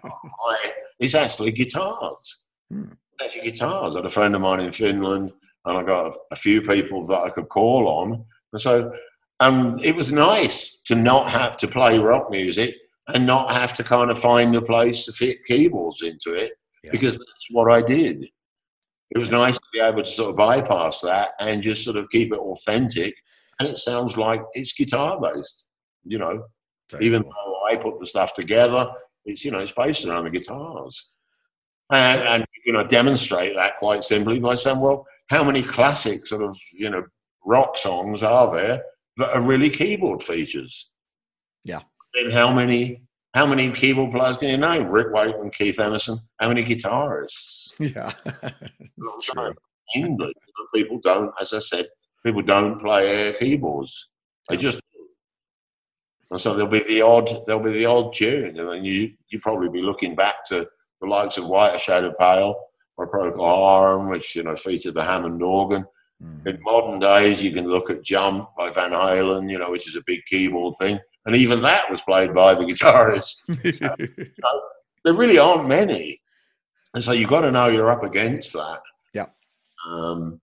it's 1.00 1.16
actually 1.16 1.52
guitars. 1.52 2.44
Hmm. 2.70 2.94
Actually, 3.22 3.52
guitars. 3.52 3.96
I 3.96 4.00
had 4.00 4.06
a 4.06 4.10
friend 4.10 4.36
of 4.36 4.42
mine 4.42 4.62
in 4.62 4.72
Finland, 4.72 5.34
and 5.66 5.78
I 5.78 5.84
got 5.84 6.16
a 6.32 6.36
few 6.36 6.62
people 6.62 7.06
that 7.08 7.20
I 7.20 7.30
could 7.30 7.50
call 7.50 7.88
on, 7.88 8.26
and 8.54 8.62
so 8.62 8.94
um, 9.42 9.80
it 9.84 9.96
was 9.96 10.12
nice 10.12 10.80
to 10.86 10.96
not 10.96 11.30
have 11.32 11.58
to 11.58 11.68
play 11.68 12.00
rock 12.00 12.30
music 12.30 12.76
and 13.14 13.26
not 13.26 13.52
have 13.52 13.74
to 13.76 13.84
kind 13.84 14.12
of 14.12 14.20
find 14.20 14.56
a 14.56 14.62
place 14.62 15.06
to 15.06 15.12
fit 15.12 15.44
keyboards 15.46 16.02
into 16.02 16.34
it 16.34 16.54
yeah. 16.84 16.92
because 16.92 17.18
that's 17.18 17.48
what 17.52 17.72
I 17.72 17.82
did 17.82 18.26
it 19.12 19.18
was 19.18 19.30
nice 19.30 19.58
to 19.58 19.68
be 19.74 19.80
able 19.80 20.04
to 20.04 20.10
sort 20.10 20.30
of 20.30 20.38
bypass 20.38 21.02
that 21.02 21.32
and 21.40 21.62
just 21.62 21.84
sort 21.84 21.98
of 21.98 22.10
keep 22.10 22.32
it 22.32 22.40
authentic. 22.40 23.14
And 23.60 23.68
it 23.68 23.78
sounds 23.78 24.18
like 24.18 24.42
it's 24.54 24.74
guitar 24.74 25.20
based, 25.20 25.68
you 26.04 26.18
know. 26.18 26.46
Even 27.00 27.24
cool. 27.24 27.32
though 27.32 27.66
I 27.68 27.76
put 27.76 28.00
the 28.00 28.08
stuff 28.08 28.34
together, 28.34 28.90
it's 29.24 29.46
you 29.46 29.52
know 29.52 29.60
it's 29.60 29.72
based 29.72 30.06
around 30.06 30.26
the 30.26 30.30
guitars, 30.30 31.14
and, 31.94 32.22
and 32.22 32.46
you 32.66 32.74
know 32.74 32.86
demonstrate 32.86 33.56
that 33.56 33.78
quite 33.78 34.04
simply 34.04 34.40
by 34.40 34.56
saying, 34.56 34.80
well, 34.80 35.06
how 35.30 35.42
many 35.42 35.62
classic 35.62 36.26
sort 36.26 36.44
of 36.44 36.58
you 36.74 36.90
know 36.90 37.04
rock 37.46 37.78
songs 37.78 38.24
are 38.24 38.54
there 38.54 38.84
that 39.18 39.34
are 39.34 39.42
really 39.42 39.70
keyboard 39.70 40.22
features? 40.22 40.92
Yeah. 41.64 41.80
And 42.16 42.32
how 42.32 42.54
many 42.54 43.04
how 43.34 43.46
many 43.46 43.72
keyboard 43.72 44.12
players 44.12 44.38
can 44.38 44.50
you 44.50 44.58
name? 44.58 44.90
Rick 44.90 45.14
Waite 45.14 45.36
and 45.36 45.54
Keith 45.54 45.80
Emerson. 45.80 46.20
How 46.40 46.50
many 46.50 46.64
guitarists? 46.64 47.74
Yeah. 47.80 48.12
English, 49.96 50.34
people 50.74 51.00
don't, 51.00 51.34
as 51.42 51.54
I 51.54 51.60
said, 51.60 51.88
people 52.24 52.42
don't 52.44 52.80
play 52.80 53.08
air 53.08 53.34
keyboards. 53.34 54.08
They 54.48 54.58
just 54.58 54.82
and 56.32 56.40
so 56.40 56.54
there'll 56.54 56.72
be 56.72 56.84
the 56.84 57.02
odd 57.02 57.46
there'll 57.46 57.62
be 57.62 57.72
the 57.72 57.86
odd 57.86 58.14
tune. 58.14 58.58
and 58.58 58.70
mean 58.70 58.86
you 58.86 59.14
you 59.30 59.40
probably 59.40 59.70
be 59.70 59.82
looking 59.82 60.16
back 60.16 60.46
to 60.46 60.68
the 61.02 61.08
likes 61.08 61.38
of 61.38 61.48
White 61.48 61.80
Shade 61.80 62.06
of 62.06 62.18
Pale 62.18 62.56
or 62.98 63.12
Procol 63.12 63.80
Harum, 63.80 64.10
which 64.10 64.36
you 64.36 64.44
know 64.44 64.56
featured 64.56 64.94
the 64.94 65.04
Hammond 65.04 65.44
organ. 65.44 65.86
Mm. 66.24 66.48
In 66.48 66.60
modern 66.62 67.00
days, 67.00 67.44
you 67.44 67.52
can 67.52 67.68
look 67.68 67.90
at 67.90 68.04
Jump 68.04 68.50
by 68.58 68.70
Van 68.70 68.92
Halen, 68.92 69.52
you 69.52 69.58
know, 69.58 69.72
which 69.72 69.90
is 69.90 69.96
a 69.96 70.04
big 70.06 70.24
keyboard 70.26 70.76
thing, 70.80 71.00
and 71.26 71.36
even 71.36 71.62
that 71.62 71.90
was 71.90 72.02
played 72.02 72.34
by 72.34 72.54
the 72.54 72.64
guitarist. 72.66 73.38
so, 73.78 73.88
know, 73.88 74.62
there 75.04 75.14
really 75.14 75.38
aren't 75.38 75.68
many. 75.68 76.22
And 76.94 77.04
so 77.04 77.12
you've 77.12 77.30
got 77.30 77.42
to 77.42 77.52
know 77.52 77.68
you're 77.68 77.92
up 77.92 78.04
against 78.04 78.54
that. 78.54 78.82
Yeah. 79.14 79.28
Um, 79.88 80.42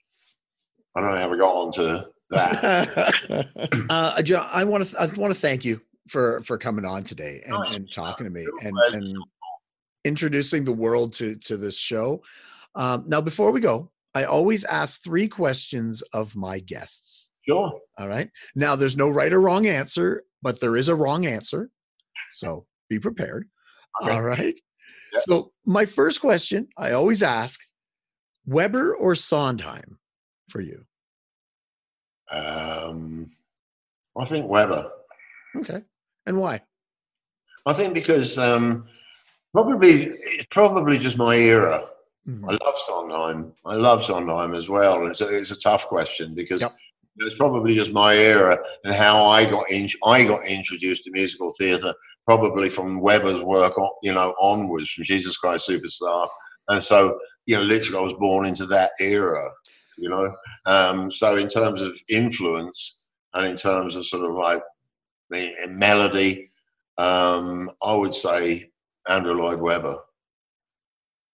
I 0.97 1.01
don't 1.01 1.11
know 1.11 1.19
how 1.19 1.29
we 1.29 1.39
got 1.39 1.55
on 1.55 1.73
to 1.73 2.07
that. 2.31 3.87
uh, 3.91 4.23
John, 4.23 4.49
I 4.53 4.65
want 4.65 4.87
to 4.87 5.01
I 5.01 5.07
want 5.17 5.33
to 5.33 5.39
thank 5.39 5.65
you 5.65 5.81
for 6.09 6.41
for 6.43 6.59
coming 6.59 6.85
on 6.85 7.05
today 7.05 7.43
and, 7.45 7.53
nice. 7.53 7.77
and 7.77 7.93
talking 7.93 8.25
to 8.25 8.31
me 8.31 8.47
and, 8.63 8.77
and 8.93 9.19
introducing 10.05 10.65
the 10.65 10.73
world 10.73 11.13
to 11.15 11.37
to 11.37 11.57
this 11.57 11.79
show. 11.79 12.23
Um, 12.75 13.05
now, 13.07 13.21
before 13.21 13.51
we 13.51 13.61
go, 13.61 13.91
I 14.15 14.25
always 14.25 14.65
ask 14.65 15.03
three 15.03 15.29
questions 15.29 16.03
of 16.13 16.35
my 16.35 16.59
guests. 16.61 17.31
Sure. 17.47 17.81
All 17.99 18.09
right. 18.09 18.31
Now, 18.55 18.77
there's 18.77 18.97
no 18.97 19.09
right 19.09 19.33
or 19.33 19.41
wrong 19.41 19.67
answer, 19.67 20.25
but 20.43 20.61
there 20.61 20.77
is 20.77 20.89
a 20.89 20.95
wrong 20.95 21.27
answer. 21.27 21.71
So 22.35 22.67
be 22.89 22.99
prepared. 22.99 23.49
Okay. 24.03 24.13
All 24.13 24.23
right. 24.23 24.55
So 25.21 25.53
my 25.65 25.85
first 25.85 26.21
question, 26.21 26.69
I 26.77 26.93
always 26.93 27.23
ask, 27.23 27.61
Webber 28.47 28.95
or 28.95 29.15
Sondheim 29.15 29.99
for 30.49 30.61
you? 30.61 30.85
Um, 32.31 33.31
I 34.17 34.25
think 34.25 34.49
Webber. 34.51 34.91
Okay, 35.57 35.83
and 36.27 36.41
why? 36.41 36.63
I 37.67 37.73
think 37.73 37.95
because 37.95 38.39
um, 38.39 38.87
probably 39.53 40.05
it's 40.23 40.47
probably 40.51 40.99
just 40.99 41.17
my 41.19 41.37
era. 41.37 41.85
Mm-hmm. 42.27 42.49
I 42.49 42.59
love 42.65 42.79
Sondheim. 42.79 43.53
I 43.65 43.75
love 43.75 44.05
Sondheim 44.05 44.55
as 44.55 44.69
well. 44.69 45.07
It's 45.07 45.21
a, 45.21 45.27
it's 45.27 45.51
a 45.51 45.59
tough 45.59 45.87
question 45.87 46.35
because 46.35 46.61
yep. 46.61 46.75
It's 47.21 47.37
probably 47.37 47.75
just 47.75 47.93
my 47.93 48.15
era 48.15 48.59
and 48.85 48.95
how 48.95 49.25
I 49.25 49.49
got 49.49 49.71
in, 49.71 49.89
I 50.05 50.25
got 50.25 50.47
introduced 50.47 51.05
to 51.05 51.11
musical 51.11 51.53
theatre 51.59 51.95
probably 52.25 52.69
from 52.69 53.01
Webber's 53.01 53.41
work, 53.41 53.75
you 54.03 54.13
know, 54.13 54.35
onwards 54.41 54.91
from 54.91 55.05
Jesus 55.05 55.37
Christ 55.37 55.69
Superstar, 55.69 56.29
and 56.69 56.83
so 56.83 57.19
you 57.49 57.57
know, 57.57 57.63
literally, 57.63 57.99
I 57.99 58.03
was 58.03 58.13
born 58.13 58.45
into 58.45 58.67
that 58.67 58.93
era, 59.01 59.51
you 59.97 60.11
know. 60.11 60.35
Um, 60.67 61.11
so 61.11 61.35
in 61.35 61.49
terms 61.49 61.81
of 61.81 61.97
influence 62.11 63.05
and 63.33 63.47
in 63.47 63.57
terms 63.57 63.97
of 63.97 64.05
sort 64.05 64.27
of 64.29 64.37
like 64.37 64.63
the 65.31 65.55
melody, 65.67 66.51
um, 66.99 67.71
I 67.83 67.95
would 67.95 68.15
say 68.15 68.71
Andrew 69.09 69.33
Lloyd 69.33 69.61
Webber. 69.61 69.97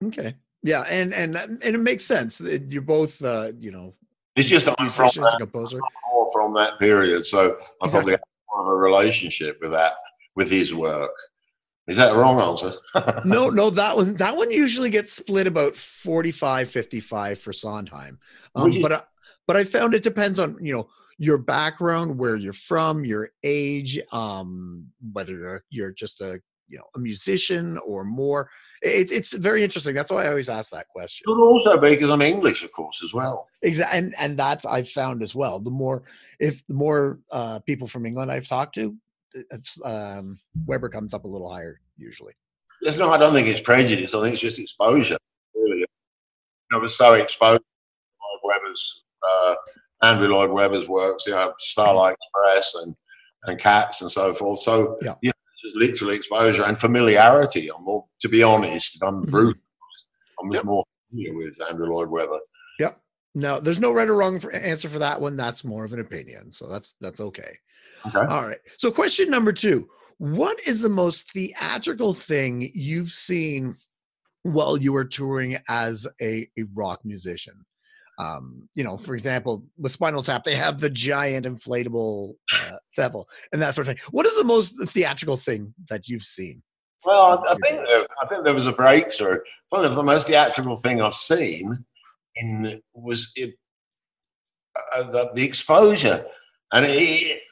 Okay. 0.05 0.37
Yeah, 0.63 0.85
and 0.89 1.13
and 1.13 1.35
and 1.35 1.61
it 1.63 1.79
makes 1.79 2.05
sense. 2.05 2.41
You're 2.41 2.81
both, 2.81 3.23
uh, 3.23 3.51
you 3.59 3.73
know. 3.73 3.93
It's 4.37 4.49
just 4.49 4.69
I'm 4.79 4.91
from 4.91 5.11
that, 5.23 5.37
composer. 5.39 5.79
from 6.33 6.55
that 6.55 6.79
period, 6.79 7.25
so 7.25 7.57
I 7.83 7.85
exactly. 7.85 7.91
probably 7.91 8.13
have 8.13 8.21
more 8.53 8.63
of 8.63 8.69
a 8.69 8.75
relationship 8.75 9.59
with 9.61 9.73
that 9.73 9.95
with 10.35 10.51
his 10.51 10.75
work. 10.75 11.13
Is 11.87 11.99
that 11.99 12.13
the 12.13 12.19
wrong 12.19 12.41
answer? 12.41 12.73
no, 13.25 13.51
no, 13.51 13.71
that 13.71 13.97
one 13.97 14.15
that 14.17 14.37
one 14.37 14.51
usually 14.51 14.91
gets 14.91 15.13
split 15.13 15.47
about 15.47 15.77
45 15.77 16.71
55 16.71 17.39
for 17.39 17.53
Sondheim. 17.53 18.19
Um, 18.55 18.81
but 18.81 18.93
I, 18.93 19.03
but 19.47 19.57
I 19.57 19.65
found 19.65 19.95
it 19.95 20.03
depends 20.03 20.39
on, 20.39 20.57
you 20.61 20.75
know, 20.75 20.89
your 21.19 21.39
background, 21.39 22.19
where 22.19 22.37
you're 22.37 22.53
from, 22.53 23.05
your 23.05 23.31
age, 23.43 24.01
um, 24.13 24.89
whether 25.13 25.33
you're, 25.35 25.65
you're 25.71 25.93
just 25.93 26.21
a 26.21 26.41
you 26.69 26.79
know 26.79 26.85
a 26.95 26.99
musician 26.99 27.79
or 27.79 28.05
more. 28.05 28.49
It, 28.83 29.11
it's 29.11 29.33
very 29.35 29.65
interesting. 29.65 29.95
That's 29.95 30.11
why 30.11 30.25
I 30.25 30.29
always 30.29 30.49
ask 30.49 30.71
that 30.73 30.89
question. 30.89 31.25
But 31.27 31.39
also 31.39 31.79
because 31.79 32.11
I'm 32.11 32.23
English, 32.23 32.63
of 32.63 32.73
course, 32.73 33.03
as 33.05 33.13
well. 33.13 33.49
Exactly, 33.63 33.99
and 33.99 34.15
and 34.19 34.39
that's 34.39 34.65
I've 34.65 34.89
found 34.89 35.23
as 35.23 35.35
well. 35.35 35.61
The 35.61 35.71
more 35.71 36.03
if 36.41 36.67
the 36.67 36.75
more 36.75 37.21
uh, 37.33 37.61
people 37.61 37.87
from 37.87 38.07
England 38.07 38.31
I've 38.31 38.49
talked 38.49 38.75
to, 38.77 38.97
it's 39.35 39.79
um, 39.85 40.39
Webber 40.67 40.89
comes 40.89 41.15
up 41.15 41.25
a 41.25 41.29
little 41.29 41.51
higher 41.51 41.81
usually. 41.97 42.35
It's 42.83 42.99
not. 42.99 43.13
I 43.13 43.19
don't 43.19 43.33
think 43.33 43.49
it's 43.49 43.61
prejudice. 43.61 44.15
I 44.15 44.23
think 44.23 44.35
it's 44.35 44.43
just 44.43 44.61
exposure. 44.61 45.17
Really, 45.55 45.87
I 46.73 46.77
was 46.77 46.97
so 46.97 47.15
exposed 47.15 47.61
to 47.61 48.39
Webber's 48.43 49.03
uh, 49.23 49.55
Andrew 50.03 50.29
Lloyd 50.29 50.51
Webber's 50.51 50.89
works. 50.89 51.27
You 51.27 51.33
know, 51.33 51.53
Starlight 51.57 52.17
Express 52.21 52.75
and 52.75 52.95
and 53.47 53.59
Cats 53.59 54.03
and 54.03 54.11
so 54.11 54.33
forth. 54.33 54.59
So 54.61 54.99
yeah. 55.03 55.15
you 55.23 55.29
know, 55.29 55.33
just 55.65 55.77
literally 55.77 56.17
exposure 56.17 56.65
and 56.65 56.79
familiarity. 56.79 57.69
I'm 57.69 57.85
more, 57.85 58.05
to 58.21 58.29
be 58.29 58.43
honest, 58.43 58.97
if 58.97 59.03
I'm 59.03 59.23
mm-hmm. 59.23 59.31
brutal, 59.31 59.63
I'm 60.43 60.53
yep. 60.53 60.65
more 60.65 60.85
familiar 61.11 61.35
with 61.35 61.59
Andrew 61.69 61.93
Lloyd 61.93 62.11
Webber. 62.11 62.41
Yep. 62.79 63.01
No, 63.35 63.61
there's 63.61 63.81
no 63.81 63.93
right 63.93 64.09
or 64.09 64.15
wrong 64.15 64.39
for, 64.39 64.53
answer 64.53 64.89
for 64.89 64.99
that 65.01 65.21
one. 65.21 65.37
That's 65.37 65.65
more 65.65 65.85
of 65.85 65.93
an 65.93 66.01
opinion, 66.01 66.51
so 66.51 66.69
that's 66.69 66.95
that's 67.01 67.21
okay. 67.21 67.59
Okay. 68.07 68.19
All 68.19 68.47
right. 68.47 68.59
So, 68.77 68.91
question 68.91 69.31
number 69.31 69.53
two 69.53 69.89
What 70.19 70.59
is 70.67 70.81
the 70.81 70.89
most 70.89 71.33
theatrical 71.33 72.15
thing 72.15 72.71
you've 72.75 73.11
seen 73.11 73.77
while 74.43 74.77
you 74.77 74.93
were 74.93 75.05
touring 75.05 75.57
as 75.69 76.07
a, 76.21 76.49
a 76.59 76.65
rock 76.75 77.01
musician? 77.05 77.65
Um, 78.19 78.69
you 78.75 78.85
know, 78.85 78.97
for 78.97 79.15
example, 79.15 79.65
with 79.77 79.93
Spinal 79.93 80.23
Tap, 80.23 80.45
they 80.45 80.55
have 80.55 80.81
the 80.81 80.91
giant 80.91 81.47
inflatable 81.47 82.35
uh, 82.55 82.77
devil 82.97 83.29
and 83.53 83.61
that 83.61 83.75
sort 83.75 83.89
of 83.89 83.95
thing. 83.95 84.03
What 84.11 84.27
is 84.27 84.37
the 84.37 84.45
most 84.45 84.81
theatrical 84.89 85.37
thing 85.37 85.75
that 85.89 86.09
you've 86.09 86.23
seen? 86.23 86.63
Well, 87.05 87.45
I 87.47 87.55
think 87.57 87.87
there, 87.87 88.07
I 88.23 88.27
think 88.27 88.45
there 88.45 88.55
was 88.55 88.67
a 88.67 88.73
breakthrough. 88.73 89.39
One 89.69 89.85
of 89.85 89.95
the 89.95 90.03
most 90.03 90.27
theatrical 90.27 90.77
thing 90.77 91.03
I've 91.03 91.15
seen 91.15 91.85
in 92.37 92.81
was 92.95 93.33
it, 93.37 93.55
uh, 94.97 95.11
the, 95.11 95.31
the, 95.35 95.45
exposure, 95.45 96.25
and 96.73 96.87
it, 96.89 97.43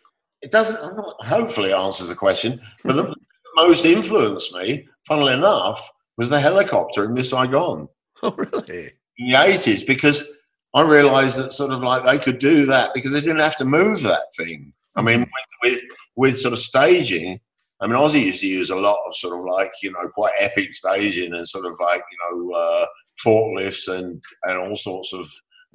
it 0.41 0.51
doesn't 0.51 0.79
hopefully 1.21 1.73
answers 1.73 2.09
the 2.09 2.15
question, 2.15 2.61
but 2.85 2.93
the 2.97 3.15
most 3.57 3.85
influenced 3.85 4.55
me, 4.55 4.89
funnily 5.07 5.35
enough, 5.35 5.91
was 6.17 6.31
the 6.31 6.41
helicopter 6.41 7.05
in 7.05 7.15
Miss 7.15 7.31
Saigon. 7.31 7.89
Oh, 8.23 8.33
really? 8.37 8.93
In 9.19 9.29
the 9.29 9.35
80s, 9.35 9.87
because 9.87 10.29
I 10.75 10.83
realized 10.83 11.39
that 11.39 11.53
sort 11.53 11.71
of 11.71 11.83
like 11.83 12.05
they 12.05 12.19
could 12.19 12.39
do 12.39 12.67
that 12.67 12.95
because 12.95 13.13
they 13.13 13.21
didn't 13.21 13.41
have 13.41 13.57
to 13.57 13.65
move 13.65 14.03
that 14.03 14.33
thing. 14.37 14.73
I 14.97 15.03
mean, 15.03 15.21
with, 15.21 15.29
with, 15.63 15.83
with 16.17 16.41
sort 16.41 16.53
of 16.53 16.59
staging, 16.59 17.41
I 17.81 17.87
mean, 17.87 17.97
Ozzy 17.97 18.25
used 18.27 18.41
to 18.41 18.47
use 18.47 18.71
a 18.71 18.77
lot 18.77 18.99
of 19.07 19.17
sort 19.17 19.39
of 19.39 19.45
like 19.45 19.71
you 19.83 19.91
know 19.91 20.09
quite 20.09 20.33
epic 20.39 20.75
staging 20.75 21.35
and 21.35 21.49
sort 21.49 21.67
of 21.67 21.77
like 21.81 22.03
you 22.11 22.49
know 22.49 22.57
uh, 22.57 22.87
forklifts 23.25 23.89
and 23.89 24.23
and 24.45 24.59
all 24.59 24.77
sorts 24.77 25.13
of 25.13 25.29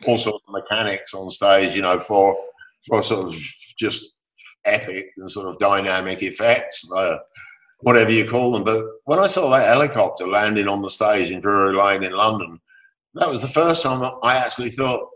all 0.06 0.18
sorts 0.18 0.44
of 0.48 0.54
mechanics 0.54 1.14
on 1.14 1.30
stage, 1.30 1.76
you 1.76 1.82
know, 1.82 2.00
for 2.00 2.38
for 2.88 3.04
sort 3.04 3.26
of 3.26 3.36
just 3.78 4.14
epic 4.66 5.12
and 5.18 5.30
sort 5.30 5.48
of 5.48 5.60
dynamic 5.60 6.24
effects, 6.24 6.90
uh, 6.96 7.18
whatever 7.80 8.12
you 8.12 8.28
call 8.28 8.52
them. 8.52 8.64
But 8.64 8.84
when 9.06 9.20
I 9.20 9.28
saw 9.28 9.50
that 9.50 9.68
helicopter 9.68 10.28
landing 10.28 10.68
on 10.68 10.82
the 10.82 10.90
stage 10.90 11.32
in 11.32 11.42
Drury 11.42 11.76
Lane 11.76 12.04
in 12.04 12.14
London, 12.14 12.60
that 13.20 13.30
was 13.30 13.42
the 13.42 13.48
first 13.48 13.84
time 13.84 14.04
I 14.24 14.38
actually 14.38 14.72
thought, 14.72 15.08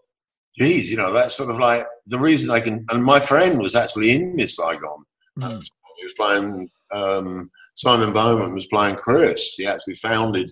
geez, 0.58 0.90
you 0.92 0.98
know, 0.98 1.14
that's 1.14 1.36
sort 1.36 1.50
of 1.50 1.60
like 1.60 1.86
the 2.08 2.20
reason 2.20 2.50
I 2.50 2.60
can. 2.60 2.86
And 2.90 3.04
my 3.04 3.20
friend 3.20 3.60
was 3.60 3.76
actually 3.76 4.12
in 4.12 4.36
Miss 4.36 4.56
Saigon. 4.56 5.04
Mm. 5.40 5.64
He 5.98 6.06
was 6.06 6.14
playing, 6.18 6.70
um, 6.94 7.50
Simon 7.76 8.12
Bowman 8.12 8.54
was 8.54 8.68
playing 8.68 8.96
Chris. 8.96 9.54
He 9.56 9.66
actually 9.66 9.96
founded, 9.96 10.52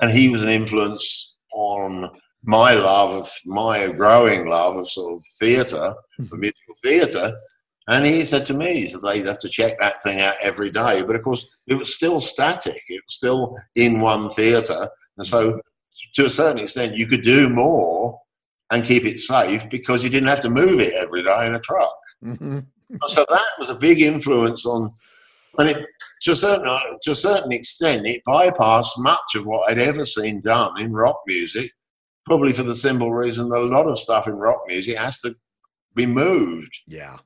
and 0.00 0.10
he 0.10 0.28
was 0.28 0.42
an 0.42 0.48
influence 0.48 1.36
on 1.52 2.10
my 2.44 2.74
love 2.74 3.12
of 3.12 3.30
my 3.46 3.88
growing 3.88 4.46
love 4.48 4.76
of 4.76 4.90
sort 4.90 5.14
of 5.14 5.24
theatre, 5.38 5.94
mm-hmm. 6.20 6.40
musical 6.40 6.74
theatre. 6.82 7.36
And 7.86 8.06
he 8.06 8.24
said 8.24 8.46
to 8.46 8.54
me, 8.54 8.80
he 8.80 8.86
said 8.86 9.00
they'd 9.02 9.26
have 9.26 9.38
to 9.40 9.48
check 9.48 9.78
that 9.78 10.02
thing 10.02 10.20
out 10.20 10.36
every 10.40 10.70
day. 10.70 11.02
But 11.06 11.16
of 11.16 11.22
course, 11.22 11.46
it 11.66 11.74
was 11.74 11.94
still 11.94 12.18
static. 12.18 12.80
It 12.88 13.02
was 13.06 13.14
still 13.14 13.56
in 13.74 14.00
one 14.00 14.30
theatre. 14.30 14.88
And 15.18 15.26
so, 15.26 15.60
to 16.14 16.26
a 16.26 16.30
certain 16.30 16.62
extent, 16.62 16.96
you 16.96 17.06
could 17.06 17.22
do 17.22 17.48
more 17.48 18.20
and 18.70 18.84
keep 18.84 19.04
it 19.04 19.20
safe 19.20 19.68
because 19.70 20.02
you 20.02 20.10
didn't 20.10 20.28
have 20.28 20.40
to 20.40 20.50
move 20.50 20.80
it 20.80 20.94
every 20.94 21.22
day 21.22 21.46
in 21.46 21.54
a 21.54 21.60
truck. 21.60 21.94
Mm-hmm. 22.24 22.60
so 23.08 23.26
that 23.28 23.48
was 23.58 23.68
a 23.68 23.74
big 23.74 24.00
influence 24.00 24.64
on, 24.64 24.90
and 25.58 25.68
it, 25.68 25.86
to 26.22 26.32
a 26.32 26.36
certain 26.36 26.64
to 27.02 27.10
a 27.10 27.14
certain 27.14 27.52
extent, 27.52 28.06
it 28.06 28.22
bypassed 28.26 28.98
much 28.98 29.34
of 29.34 29.46
what 29.46 29.70
I'd 29.70 29.78
ever 29.78 30.04
seen 30.04 30.40
done 30.40 30.80
in 30.80 30.92
rock 30.92 31.20
music 31.26 31.70
probably 32.24 32.52
for 32.52 32.62
the 32.62 32.74
simple 32.74 33.12
reason 33.12 33.48
that 33.48 33.58
a 33.58 33.62
lot 33.62 33.86
of 33.86 33.98
stuff 33.98 34.26
in 34.26 34.34
rock 34.34 34.62
music 34.66 34.96
has 34.96 35.20
to 35.20 35.34
be 35.94 36.06
moved. 36.06 36.80
Yeah. 36.86 37.16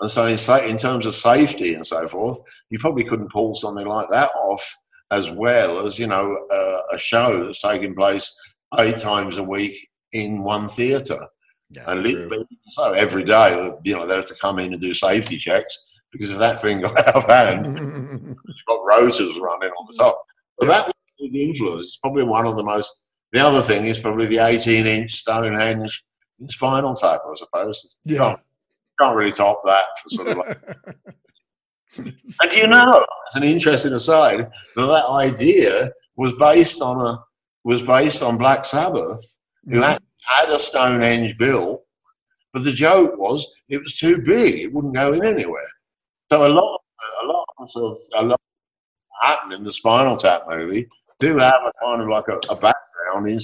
And 0.00 0.10
so, 0.10 0.26
in, 0.26 0.38
in 0.68 0.76
terms 0.76 1.06
of 1.06 1.14
safety 1.14 1.74
and 1.74 1.86
so 1.86 2.06
forth, 2.06 2.38
you 2.70 2.78
probably 2.78 3.04
couldn't 3.04 3.32
pull 3.32 3.54
something 3.54 3.86
like 3.86 4.08
that 4.10 4.30
off 4.34 4.76
as 5.14 5.30
well 5.30 5.86
as, 5.86 5.98
you 5.98 6.06
know, 6.06 6.36
uh, 6.50 6.78
a 6.92 6.98
show 6.98 7.44
that's 7.44 7.60
taking 7.60 7.94
place 7.94 8.34
eight 8.78 8.98
times 8.98 9.38
a 9.38 9.42
week 9.42 9.88
in 10.12 10.42
one 10.42 10.68
theatre. 10.68 11.26
Yeah, 11.70 11.84
and 11.88 12.02
literally, 12.02 12.46
so 12.68 12.92
every 12.92 13.24
day, 13.24 13.70
you 13.84 13.96
know, 13.96 14.06
they 14.06 14.14
have 14.14 14.26
to 14.26 14.34
come 14.34 14.58
in 14.58 14.72
and 14.72 14.80
do 14.80 14.94
safety 14.94 15.38
checks 15.38 15.76
because 16.12 16.30
if 16.30 16.38
that 16.38 16.60
thing 16.60 16.80
got 16.82 16.96
out 17.08 17.16
of 17.16 17.24
hand, 17.24 17.66
it's 18.48 18.62
got 18.66 18.84
rotors 18.86 19.38
running 19.40 19.70
on 19.70 19.86
the 19.88 19.94
top. 19.98 20.22
But 20.58 20.66
that 20.66 20.86
was 20.86 21.30
the 21.32 21.42
influence. 21.42 21.86
It's 21.86 21.96
probably 21.96 22.24
one 22.24 22.46
of 22.46 22.56
the 22.56 22.62
most 22.62 23.00
the 23.34 23.44
other 23.44 23.62
thing 23.62 23.86
is 23.86 23.98
probably 23.98 24.26
the 24.26 24.38
18 24.38 24.86
inch 24.86 25.12
Stonehenge 25.12 26.04
spinal 26.46 26.94
tap, 26.94 27.20
I 27.28 27.34
suppose. 27.34 27.96
Yeah. 28.04 28.18
Can't, 28.18 28.40
can't 29.00 29.16
really 29.16 29.32
top 29.32 29.60
that 29.64 29.86
for 30.00 30.08
sort 30.08 30.28
of 30.28 30.36
like. 30.36 30.58
and 31.96 32.52
you 32.52 32.66
know, 32.66 33.06
as 33.28 33.36
an 33.36 33.44
interesting 33.44 33.92
aside, 33.92 34.50
that 34.76 34.86
that 34.86 35.08
idea 35.08 35.90
was 36.16 36.34
based 36.34 36.80
on 36.82 37.00
a 37.00 37.18
was 37.64 37.82
based 37.82 38.22
on 38.22 38.36
Black 38.36 38.64
Sabbath, 38.64 39.38
who 39.64 39.80
mm-hmm. 39.80 39.96
had 40.28 40.50
a 40.50 40.58
Stonehenge 40.58 41.36
built, 41.38 41.82
but 42.52 42.62
the 42.62 42.72
joke 42.72 43.18
was 43.18 43.50
it 43.68 43.82
was 43.82 43.94
too 43.98 44.18
big; 44.18 44.54
it 44.60 44.72
wouldn't 44.72 44.94
go 44.94 45.12
in 45.12 45.24
anywhere. 45.24 45.68
So 46.30 46.46
a 46.46 46.52
lot, 46.52 46.80
a 47.22 47.26
lot 47.26 47.44
of 47.58 47.70
sort 47.70 47.92
of 47.92 48.24
a 48.24 48.26
lot 48.26 48.40
happened 49.22 49.54
in 49.54 49.64
the 49.64 49.72
Spinal 49.72 50.16
Tap 50.16 50.44
movie 50.48 50.86
do 51.18 51.38
have 51.38 51.62
a 51.62 51.72
kind 51.82 52.02
of 52.02 52.08
like 52.08 52.28
a, 52.28 52.38
a 52.50 52.56
background 52.56 53.28
in 53.28 53.38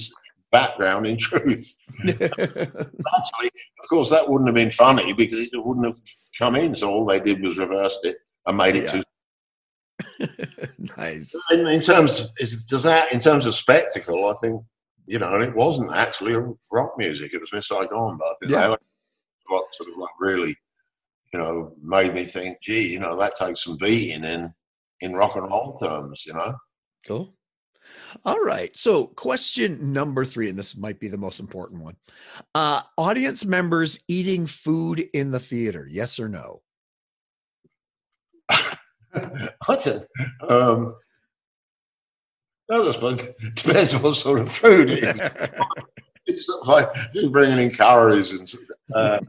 background 0.51 1.07
in 1.07 1.17
truth. 1.17 1.75
Actually, 2.03 3.51
of 3.81 3.89
course, 3.89 4.09
that 4.09 4.29
wouldn't 4.29 4.49
have 4.49 4.55
been 4.55 4.71
funny 4.71 5.13
because 5.13 5.39
it 5.39 5.49
wouldn't 5.53 5.85
have 5.85 5.97
come 6.37 6.55
in. 6.55 6.75
So 6.75 6.91
all 6.91 7.05
they 7.05 7.19
did 7.19 7.41
was 7.41 7.57
reversed 7.57 8.05
it 8.05 8.17
and 8.45 8.57
made 8.57 8.75
it 8.75 8.83
yeah. 8.83 8.91
too. 8.91 9.03
nice. 10.97 11.33
In, 11.51 11.67
in 11.67 11.81
terms, 11.81 12.27
is, 12.37 12.63
does 12.63 12.83
that 12.83 13.13
in 13.13 13.19
terms 13.19 13.45
of 13.45 13.55
spectacle? 13.55 14.27
I 14.27 14.33
think 14.41 14.63
you 15.07 15.19
know, 15.19 15.33
and 15.33 15.43
it 15.43 15.55
wasn't 15.55 15.93
actually 15.93 16.35
rock 16.71 16.93
music. 16.97 17.33
It 17.33 17.41
was 17.41 17.51
Miss 17.51 17.67
Saigon, 17.67 18.17
but 18.17 18.27
I 18.27 18.33
think 18.39 18.51
yeah. 18.51 18.75
what 19.47 19.73
sort 19.73 19.89
of 19.89 19.97
like 19.97 20.11
really, 20.19 20.55
you 21.33 21.39
know, 21.39 21.73
made 21.81 22.13
me 22.13 22.23
think, 22.23 22.59
gee, 22.61 22.93
you 22.93 22.99
know, 22.99 23.17
that 23.17 23.35
takes 23.35 23.63
some 23.63 23.77
beating 23.77 24.23
in 24.23 24.53
in 25.01 25.13
rock 25.13 25.35
and 25.35 25.49
roll 25.49 25.73
terms, 25.73 26.25
you 26.25 26.33
know. 26.33 26.55
Cool. 27.05 27.33
All 28.23 28.39
right. 28.39 28.75
So, 28.77 29.07
question 29.07 29.91
number 29.91 30.23
three, 30.23 30.49
and 30.49 30.57
this 30.57 30.77
might 30.77 30.99
be 30.99 31.07
the 31.07 31.17
most 31.17 31.39
important 31.39 31.81
one 31.81 31.97
uh, 32.53 32.83
audience 32.97 33.43
members 33.43 33.99
eating 34.07 34.45
food 34.45 35.09
in 35.13 35.31
the 35.31 35.39
theater, 35.39 35.87
yes 35.89 36.19
or 36.19 36.29
no? 36.29 36.61
It? 39.69 40.07
Um, 40.47 40.95
I 42.71 42.91
suppose 42.91 43.23
it 43.23 43.35
depends 43.55 43.95
what 43.95 44.15
sort 44.15 44.39
of 44.39 44.51
food 44.51 44.89
it 44.89 45.03
is. 45.03 45.21
it's 46.25 46.49
like 46.65 46.87
bringing 47.31 47.59
in 47.59 47.71
calories 47.71 48.31
and. 48.31 48.53
Uh, 48.93 49.19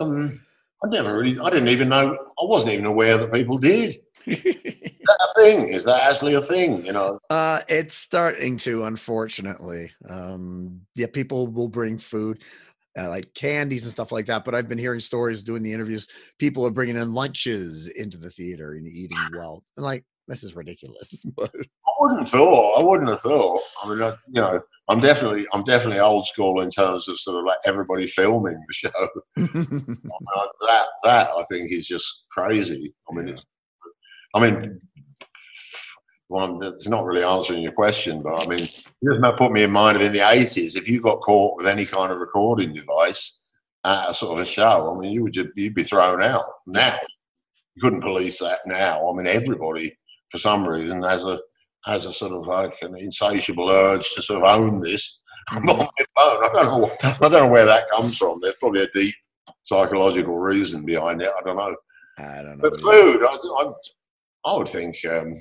um, 0.00 0.40
I 0.84 0.88
never 0.88 1.14
really, 1.14 1.38
I 1.38 1.50
didn't 1.50 1.68
even 1.68 1.88
know, 1.88 2.12
I 2.14 2.44
wasn't 2.44 2.72
even 2.72 2.84
aware 2.84 3.16
that 3.16 3.32
people 3.32 3.56
did. 3.56 3.96
Is 4.26 4.42
that 4.42 5.18
a 5.20 5.40
thing? 5.40 5.68
Is 5.68 5.84
that 5.84 6.02
actually 6.02 6.34
a 6.34 6.42
thing? 6.42 6.84
You 6.84 6.92
know, 6.92 7.18
uh, 7.30 7.60
it's 7.68 7.94
starting 7.94 8.56
to, 8.58 8.84
unfortunately. 8.84 9.90
Um, 10.08 10.82
yeah, 10.94 11.06
people 11.12 11.46
will 11.46 11.68
bring 11.68 11.98
food. 11.98 12.42
Uh, 12.96 13.08
like 13.08 13.32
candies 13.34 13.82
and 13.82 13.90
stuff 13.90 14.12
like 14.12 14.26
that. 14.26 14.44
But 14.44 14.54
I've 14.54 14.68
been 14.68 14.78
hearing 14.78 15.00
stories 15.00 15.42
doing 15.42 15.62
the 15.64 15.72
interviews. 15.72 16.06
People 16.38 16.64
are 16.64 16.70
bringing 16.70 16.96
in 16.96 17.12
lunches 17.12 17.88
into 17.88 18.16
the 18.18 18.30
theater 18.30 18.74
and 18.74 18.86
eating 18.86 19.18
well. 19.36 19.64
And 19.76 19.84
like, 19.84 20.04
this 20.28 20.44
is 20.44 20.54
ridiculous. 20.54 21.24
But 21.36 21.50
I 21.54 21.90
wouldn't 22.00 22.20
have 22.20 22.28
thought. 22.28 22.78
I 22.78 22.82
wouldn't 22.82 23.08
have 23.08 23.20
thought. 23.20 23.60
I 23.82 23.88
mean, 23.88 24.02
I, 24.02 24.14
you 24.28 24.40
know, 24.40 24.60
I'm 24.88 25.00
definitely, 25.00 25.46
I'm 25.52 25.64
definitely 25.64 26.00
old 26.00 26.26
school 26.26 26.60
in 26.60 26.70
terms 26.70 27.08
of 27.08 27.18
sort 27.18 27.38
of 27.38 27.44
like 27.44 27.58
everybody 27.64 28.06
filming 28.06 28.54
the 28.54 28.72
show. 28.72 28.88
I 29.36 29.40
mean, 29.40 29.98
that, 30.00 30.86
that 31.04 31.30
I 31.30 31.42
think 31.50 31.72
is 31.72 31.86
just 31.86 32.24
crazy. 32.30 32.94
I 33.10 33.14
mean, 33.14 33.28
yeah. 33.28 33.36
I 34.34 34.40
mean, 34.40 34.80
well, 36.28 36.62
it's 36.62 36.88
not 36.88 37.04
really 37.04 37.22
answering 37.22 37.62
your 37.62 37.72
question, 37.72 38.22
but 38.22 38.44
I 38.44 38.48
mean, 38.48 38.64
it 38.64 38.84
just 39.04 39.38
put 39.38 39.52
me 39.52 39.62
in 39.62 39.70
mind 39.70 39.96
of 39.96 40.02
in 40.02 40.12
the 40.12 40.20
80s, 40.20 40.76
if 40.76 40.88
you 40.88 41.00
got 41.00 41.20
caught 41.20 41.56
with 41.56 41.66
any 41.66 41.84
kind 41.84 42.10
of 42.10 42.18
recording 42.18 42.72
device 42.72 43.44
at 43.84 44.10
a 44.10 44.14
sort 44.14 44.38
of 44.38 44.46
a 44.46 44.48
show, 44.48 44.94
I 44.94 44.98
mean, 44.98 45.12
you 45.12 45.22
would 45.24 45.34
just, 45.34 45.50
you'd 45.56 45.74
be 45.74 45.84
thrown 45.84 46.22
out. 46.22 46.46
Now, 46.66 46.96
you 47.74 47.82
couldn't 47.82 48.00
police 48.00 48.38
that 48.38 48.60
now. 48.66 49.08
I 49.08 49.14
mean, 49.14 49.26
everybody, 49.26 49.96
for 50.30 50.38
some 50.38 50.66
reason, 50.66 51.02
has 51.02 51.24
a 51.24 51.38
has 51.84 52.06
a 52.06 52.12
sort 52.12 52.32
of 52.32 52.46
like 52.46 52.74
an 52.80 52.96
insatiable 52.96 53.70
urge 53.70 54.10
to 54.14 54.22
sort 54.22 54.42
of 54.42 54.58
own 54.58 54.78
this. 54.78 55.18
I'm 55.48 55.68
on 55.68 55.76
my 55.78 55.84
phone. 55.84 56.44
I 56.44 56.50
don't 56.54 56.80
know. 56.80 56.96
I 57.02 57.16
don't 57.18 57.32
know 57.32 57.48
where 57.48 57.66
that 57.66 57.90
comes 57.90 58.16
from. 58.16 58.38
There's 58.40 58.54
probably 58.58 58.82
a 58.82 58.88
deep 58.94 59.14
psychological 59.64 60.38
reason 60.38 60.86
behind 60.86 61.20
it. 61.20 61.28
I 61.28 61.42
don't 61.44 61.56
know. 61.56 61.76
I 62.18 62.42
don't 62.42 62.58
know. 62.58 62.70
But 62.70 62.80
food, 62.80 63.22
I, 63.22 63.36
I, 63.36 63.72
I 64.46 64.56
would 64.56 64.68
think, 64.68 64.96
um, 65.10 65.34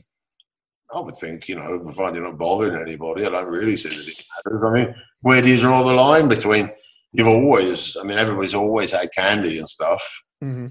I 0.93 0.99
would 0.99 1.15
think, 1.15 1.47
you 1.47 1.55
know, 1.55 1.79
provided 1.79 2.17
you're 2.17 2.25
not 2.25 2.37
bothering 2.37 2.79
anybody, 2.79 3.25
I 3.25 3.29
don't 3.29 3.47
really 3.47 3.75
see 3.75 3.89
that 3.89 4.07
it 4.07 4.25
matters. 4.45 4.63
I 4.63 4.69
mean, 4.71 4.95
where 5.21 5.41
do 5.41 5.49
you 5.49 5.59
draw 5.59 5.83
the 5.83 5.93
line 5.93 6.29
between? 6.29 6.69
You've 7.13 7.27
always, 7.27 7.97
I 7.97 8.03
mean, 8.03 8.17
everybody's 8.17 8.55
always 8.55 8.91
had 8.91 9.09
candy 9.15 9.59
and 9.59 9.69
stuff. 9.69 10.01
Mm-hmm. 10.43 10.67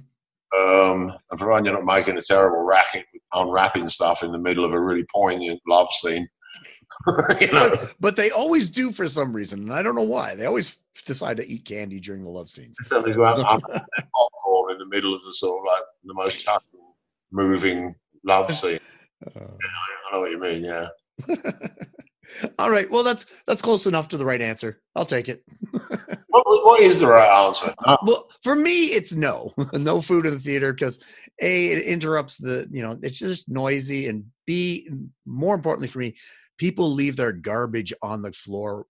Um, 0.54 1.16
and 1.30 1.38
provided 1.38 1.66
you're 1.66 1.74
not 1.74 1.84
making 1.84 2.18
a 2.18 2.22
terrible 2.22 2.62
racket 2.62 3.06
unwrapping 3.32 3.88
stuff 3.88 4.22
in 4.22 4.32
the 4.32 4.38
middle 4.38 4.64
of 4.64 4.72
a 4.72 4.80
really 4.80 5.04
poignant 5.14 5.60
love 5.66 5.88
scene. 5.90 6.28
you 7.40 7.52
know? 7.52 7.70
but, 7.70 7.94
but, 8.00 8.16
they 8.16 8.30
always 8.30 8.70
do 8.70 8.92
for 8.92 9.08
some 9.08 9.34
reason, 9.34 9.60
and 9.60 9.72
I 9.72 9.82
don't 9.82 9.94
know 9.94 10.02
why. 10.02 10.34
They 10.34 10.46
always 10.46 10.76
decide 11.06 11.38
to 11.38 11.48
eat 11.48 11.64
candy 11.64 12.00
during 12.00 12.22
the 12.22 12.28
love 12.28 12.48
scenes. 12.48 12.76
So 12.84 13.00
they 13.00 13.12
go 13.12 13.24
out 13.24 13.38
so. 13.38 13.66
popcorn 13.66 14.72
in 14.72 14.78
the 14.78 14.86
middle 14.86 15.14
of 15.14 15.22
the 15.24 15.32
sort 15.32 15.58
of 15.58 15.72
like 15.72 15.82
the 16.04 16.14
most 16.14 16.44
touching, 16.44 16.80
moving 17.30 17.94
love 18.24 18.52
scene. 18.56 18.78
Uh, 19.26 19.40
yeah, 19.40 19.68
I 20.10 20.12
know 20.12 20.20
what 20.20 20.30
you 20.30 20.40
mean. 20.40 20.64
Yeah. 20.64 20.88
All 22.58 22.70
right. 22.70 22.90
Well, 22.90 23.02
that's 23.02 23.26
that's 23.46 23.62
close 23.62 23.86
enough 23.86 24.08
to 24.08 24.16
the 24.16 24.24
right 24.24 24.40
answer. 24.40 24.80
I'll 24.94 25.04
take 25.04 25.28
it. 25.28 25.42
what, 25.70 26.46
what 26.46 26.80
is 26.80 27.00
the 27.00 27.08
right 27.08 27.46
answer? 27.46 27.74
No. 27.86 27.98
Well, 28.02 28.30
for 28.42 28.54
me, 28.54 28.86
it's 28.86 29.12
no, 29.12 29.52
no 29.72 30.00
food 30.00 30.26
in 30.26 30.34
the 30.34 30.40
theater 30.40 30.72
because 30.72 31.02
a 31.40 31.66
it 31.72 31.82
interrupts 31.82 32.38
the 32.38 32.68
you 32.70 32.82
know 32.82 32.98
it's 33.02 33.18
just 33.18 33.48
noisy 33.48 34.08
and 34.08 34.24
b 34.46 34.88
more 35.26 35.54
importantly 35.54 35.88
for 35.88 35.98
me, 35.98 36.14
people 36.58 36.90
leave 36.90 37.16
their 37.16 37.32
garbage 37.32 37.92
on 38.02 38.22
the 38.22 38.32
floor 38.32 38.86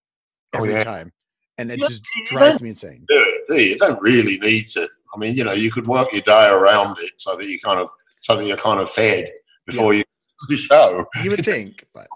oh, 0.55 0.59
every 0.59 0.75
oh, 0.75 0.79
yeah. 0.79 0.85
time, 0.85 1.13
and 1.59 1.71
it 1.71 1.81
yeah, 1.81 1.87
just 1.89 2.05
drives 2.27 2.63
me 2.63 2.71
insane. 2.71 3.07
Yeah, 3.11 3.57
you 3.57 3.77
don't 3.77 4.01
really 4.01 4.39
need 4.39 4.69
to. 4.69 4.89
I 5.15 5.19
mean, 5.19 5.35
you 5.35 5.45
know, 5.45 5.53
you 5.53 5.71
could 5.71 5.87
work 5.87 6.13
your 6.13 6.23
day 6.23 6.49
around 6.49 6.97
it 7.01 7.13
so 7.19 7.37
that 7.37 7.47
you 7.47 7.59
kind 7.61 7.81
of 7.81 7.91
something 8.21 8.47
you're 8.47 8.57
kind 8.57 8.81
of 8.81 8.89
fed 8.89 9.31
before 9.67 9.93
you 9.93 10.05
the 10.49 10.57
show. 10.57 11.05
You 11.23 11.31
would 11.31 11.45
think, 11.45 11.85
but 11.95 12.07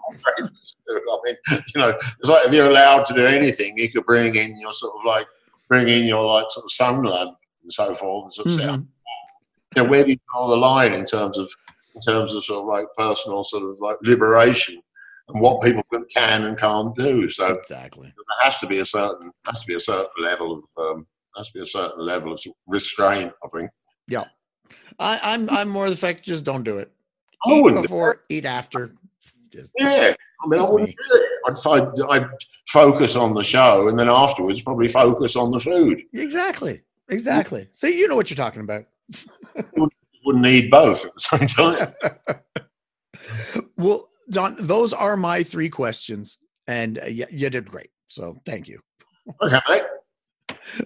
I 0.89 1.19
mean, 1.25 1.35
you 1.51 1.81
know, 1.81 1.89
it's 1.89 2.29
like 2.29 2.45
if 2.47 2.53
you're 2.53 2.69
allowed 2.69 3.05
to 3.07 3.13
do 3.13 3.25
anything, 3.25 3.77
you 3.77 3.89
could 3.91 4.05
bring 4.05 4.35
in 4.35 4.57
your 4.59 4.73
sort 4.73 4.93
of 4.97 5.05
like 5.05 5.27
bring 5.67 5.87
in 5.87 6.05
your 6.05 6.25
like 6.25 6.45
sort 6.49 6.65
of 6.65 6.71
sunland 6.71 7.31
and 7.63 7.73
so 7.73 7.93
forth 7.93 8.25
and 8.25 8.33
sort 8.33 8.47
of 8.47 8.55
say, 8.55 8.63
Mhm. 8.63 8.87
you 9.75 9.83
know, 9.83 9.89
where 9.89 10.03
do 10.03 10.11
you 10.11 10.17
draw 10.33 10.47
the 10.47 10.55
line 10.57 10.93
in 10.93 11.05
terms 11.05 11.37
of 11.37 11.49
in 11.95 12.01
terms 12.01 12.35
of 12.35 12.43
sort 12.45 12.61
of 12.61 12.65
like 12.67 12.85
personal 12.97 13.43
sort 13.43 13.63
of 13.63 13.75
like 13.81 13.97
liberation 14.01 14.79
and 15.29 15.41
what 15.41 15.61
people 15.61 15.83
can 16.15 16.45
and 16.45 16.57
can't 16.57 16.95
do. 16.95 17.29
So 17.29 17.47
exactly. 17.47 18.07
there 18.15 18.37
has 18.43 18.59
to 18.59 18.67
be 18.67 18.79
a 18.79 18.85
certain 18.85 19.31
has 19.45 19.61
to 19.61 19.67
be 19.67 19.75
a 19.75 19.79
certain 19.79 20.07
level 20.19 20.63
of 20.77 20.83
um, 20.97 21.07
has 21.35 21.47
to 21.47 21.53
be 21.53 21.61
a 21.63 21.67
certain 21.67 22.05
level 22.05 22.33
of 22.33 22.39
restraint. 22.67 23.31
I 23.43 23.47
think. 23.57 23.71
Yeah, 24.07 24.25
I, 24.99 25.19
I'm 25.21 25.49
I'm 25.49 25.69
more 25.69 25.89
the 25.89 25.97
fact 25.97 26.23
just 26.23 26.45
don't 26.45 26.63
do 26.63 26.77
it. 26.77 26.91
I 27.45 27.51
Eat 27.53 27.61
wouldn't. 27.63 27.81
before, 27.83 28.21
eat 28.29 28.45
after. 28.45 28.93
Just, 29.51 29.69
Yeah, 29.77 30.13
I 30.43 30.47
mean, 30.47 30.59
I 30.59 30.63
wouldn't 30.69 30.89
me. 30.89 30.95
do 30.95 31.15
it. 31.15 31.29
I'd, 31.47 31.81
I'd, 31.81 32.23
I'd 32.23 32.29
focus 32.69 33.15
on 33.15 33.33
the 33.33 33.43
show, 33.43 33.87
and 33.87 33.97
then 33.97 34.09
afterwards, 34.09 34.61
probably 34.61 34.87
focus 34.87 35.35
on 35.35 35.51
the 35.51 35.59
food. 35.59 36.01
exactly. 36.13 36.81
Exactly. 37.09 37.69
So 37.73 37.87
you 37.87 38.07
know 38.09 38.15
what 38.17 38.29
you're 38.29 38.35
talking 38.35 38.61
about. 38.63 38.83
Wouldn't 40.25 40.43
need 40.43 40.69
both 40.69 41.05
at 41.05 41.13
the 41.13 41.19
same 41.19 41.47
time. 41.47 41.93
Well, 43.77 44.09
Don, 44.29 44.55
those 44.59 44.93
are 44.93 45.15
my 45.17 45.43
three 45.43 45.69
questions, 45.69 46.37
and 46.67 46.99
uh, 46.99 47.05
you, 47.05 47.25
you 47.29 47.49
did 47.49 47.69
great. 47.69 47.89
So 48.07 48.41
thank 48.45 48.67
you. 48.67 48.79
okay. 49.41 49.81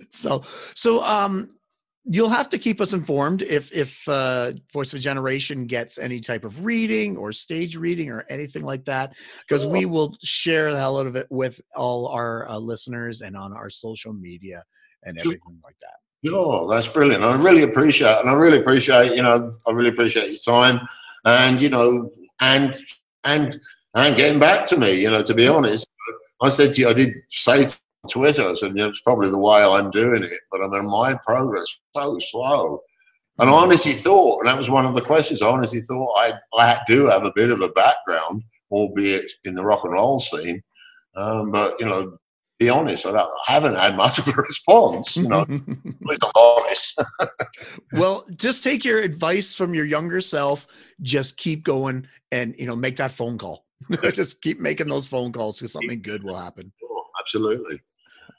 So 0.10 0.44
so 0.76 1.04
um, 1.04 1.54
you'll 2.06 2.30
have 2.30 2.50
to 2.50 2.58
keep 2.58 2.82
us 2.82 2.94
informed 2.94 3.42
if 3.44 3.72
if 3.72 4.08
uh, 4.08 4.52
Voice 4.74 4.94
of 4.94 5.00
a 5.00 5.02
Generation 5.02 5.68
gets 5.68 5.98
any 5.98 6.20
type 6.20 6.44
of 6.44 6.66
reading 6.66 7.18
or 7.18 7.32
stage 7.32 7.76
reading 7.78 8.10
or 8.10 8.26
anything 8.30 8.64
like 8.64 8.86
that, 8.86 9.14
because 9.48 9.66
we 9.66 9.86
will 9.86 10.18
share 10.24 10.72
the 10.72 10.80
hell 10.80 11.00
out 11.00 11.08
of 11.08 11.16
it 11.16 11.28
with 11.30 11.62
all 11.76 12.08
our 12.08 12.50
uh, 12.50 12.58
listeners 12.58 13.22
and 13.22 13.38
on 13.38 13.54
our 13.54 13.70
social 13.70 14.14
media 14.14 14.64
and 15.04 15.18
everything 15.18 15.60
like 15.64 15.76
that. 15.82 16.32
Oh, 16.32 16.70
that's 16.70 16.88
brilliant. 16.88 17.24
I 17.24 17.36
really 17.36 17.64
appreciate, 17.64 18.20
and 18.20 18.30
I 18.30 18.34
really 18.34 18.60
appreciate, 18.60 19.16
you 19.16 19.24
know, 19.24 19.56
I 19.68 19.72
really 19.72 19.90
appreciate 19.90 20.30
your 20.30 20.40
time, 20.40 20.88
and 21.26 21.60
you 21.60 21.70
know, 21.70 22.12
and 22.40 22.78
and 23.24 23.60
and 23.96 24.16
getting 24.16 24.40
back 24.40 24.66
to 24.68 24.78
me. 24.78 25.02
You 25.02 25.12
know, 25.12 25.24
to 25.24 25.34
be 25.34 25.48
honest, 25.48 25.88
I 26.42 26.50
said 26.50 26.74
to 26.74 26.82
you, 26.82 26.90
I 26.90 26.94
did 26.94 27.14
say 27.30 27.66
to 27.66 27.80
Twitter, 28.10 28.50
I 28.50 28.54
said, 28.54 28.74
it's 28.76 29.02
probably 29.02 29.30
the 29.30 29.38
way 29.38 29.64
I'm 29.64 29.92
doing 29.92 30.24
it, 30.24 30.30
but 30.52 30.62
I 30.62 30.68
mean, 30.68 30.90
my 30.90 31.16
progress 31.24 31.68
so 31.96 32.18
slow. 32.20 32.82
And 33.40 33.50
I 33.50 33.54
honestly 33.54 33.94
thought, 33.94 34.40
and 34.40 34.50
that 34.50 34.58
was 34.58 34.70
one 34.70 34.86
of 34.86 34.94
the 34.96 35.02
questions. 35.02 35.42
I 35.42 35.48
honestly 35.48 35.82
thought 35.82 36.14
I 36.18 36.34
I 36.54 36.80
do 36.88 37.08
have 37.08 37.24
a 37.24 37.32
bit 37.36 37.50
of 37.50 37.62
a 37.62 37.70
background, 37.70 38.44
albeit 38.70 39.32
in 39.46 39.56
the 39.56 39.64
rock 39.64 39.84
and 39.84 39.94
roll 39.94 40.20
scene, 40.20 40.62
um, 41.16 41.52
but 41.52 41.80
you 41.80 41.88
know. 41.88 42.18
Be 42.60 42.70
honest, 42.70 43.08
I, 43.08 43.12
don't, 43.14 43.32
I 43.48 43.54
haven't 43.54 43.74
had 43.74 43.98
much 43.98 44.20
of 44.20 44.28
a 44.28 44.34
response. 44.34 45.18
You 45.18 45.30
know, 45.30 45.40
I'm 45.50 46.32
honest. 46.36 47.04
well, 47.94 48.24
just 48.36 48.64
take 48.64 48.86
your 48.86 49.00
advice 49.00 49.56
from 49.56 49.74
your 49.74 49.86
younger 49.86 50.22
self. 50.22 50.68
Just 51.02 51.38
keep 51.38 51.64
going 51.64 52.06
and 52.32 52.54
you 52.60 52.68
know 52.68 52.76
make 52.76 52.98
that 52.98 53.14
phone 53.14 53.40
call. 53.40 53.66
just 54.14 54.44
keep 54.44 54.60
making 54.60 54.90
those 54.90 55.08
phone 55.08 55.32
calls 55.32 55.58
because 55.58 55.72
something 55.72 56.04
good 56.04 56.24
will 56.24 56.38
happen. 56.38 56.72
Absolutely. 57.20 57.80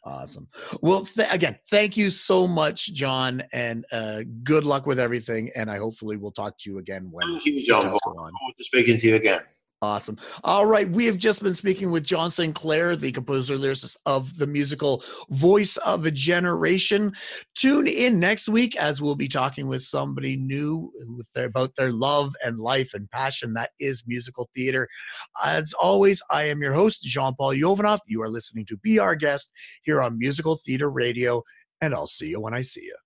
Awesome. 0.05 0.49
Well, 0.81 1.05
th- 1.05 1.29
again, 1.31 1.57
thank 1.71 1.97
you 1.97 2.11
so 2.11 2.49
much, 2.49 2.93
John, 2.93 3.43
and 3.53 3.85
uh, 3.93 4.23
good 4.43 4.65
luck 4.65 4.85
with 4.85 4.99
everything. 4.99 5.51
And 5.55 5.71
I 5.71 5.79
hopefully 5.79 6.17
will 6.17 6.33
talk 6.33 6.59
to 6.59 6.71
you 6.71 6.79
again 6.79 7.09
when 7.11 7.27
Thank 7.29 7.45
you, 7.47 7.65
John. 7.65 7.93
Look 7.93 8.03
forward 8.03 8.55
to 8.59 8.65
speaking 8.65 8.99
to 8.99 9.09
you 9.09 9.15
again. 9.15 9.43
Awesome. 9.83 10.17
All 10.45 10.65
right. 10.65 10.89
We 10.89 11.07
have 11.07 11.19
just 11.19 11.43
been 11.43 11.55
speaking 11.55 11.91
with 11.91 12.07
John 12.07 12.31
Sinclair, 12.31 12.95
the 12.95 13.11
composer 13.11 13.57
lyricist 13.57 13.97
of 14.07 14.39
the 14.39 14.47
musical 14.47 15.03
Voice 15.31 15.77
of 15.79 16.07
a 16.07 16.11
Generation. 16.13 17.13
Tune 17.57 17.89
in 17.89 18.21
next 18.21 18.49
week 18.49 18.77
as 18.77 19.03
we'll 19.03 19.17
be 19.17 19.27
talking 19.27 19.67
with 19.67 19.83
somebody 19.83 20.37
new 20.37 20.93
about 21.35 21.75
their 21.75 21.91
love 21.91 22.33
and 22.45 22.61
life 22.61 22.95
and 22.95 23.11
passion 23.11 23.55
that 23.55 23.71
is 23.81 24.05
musical 24.07 24.49
theater. 24.55 24.87
As 25.43 25.73
always, 25.73 26.23
I 26.31 26.45
am 26.45 26.63
your 26.63 26.75
host, 26.75 27.03
John 27.03 27.35
Paul 27.35 27.55
Yovanov. 27.55 27.99
You 28.07 28.23
are 28.23 28.31
listening 28.31 28.67
to 28.67 28.77
Be 28.77 29.01
Our 29.01 29.17
Guest 29.17 29.51
here 29.83 30.01
on 30.01 30.17
Musical 30.17 30.61
Theater 30.65 30.89
Radio, 30.91 31.43
and 31.81 31.93
I'll 31.93 32.07
see 32.07 32.29
you 32.29 32.41
when 32.41 32.55
I 32.55 32.61
see 32.63 32.85
you. 32.85 32.97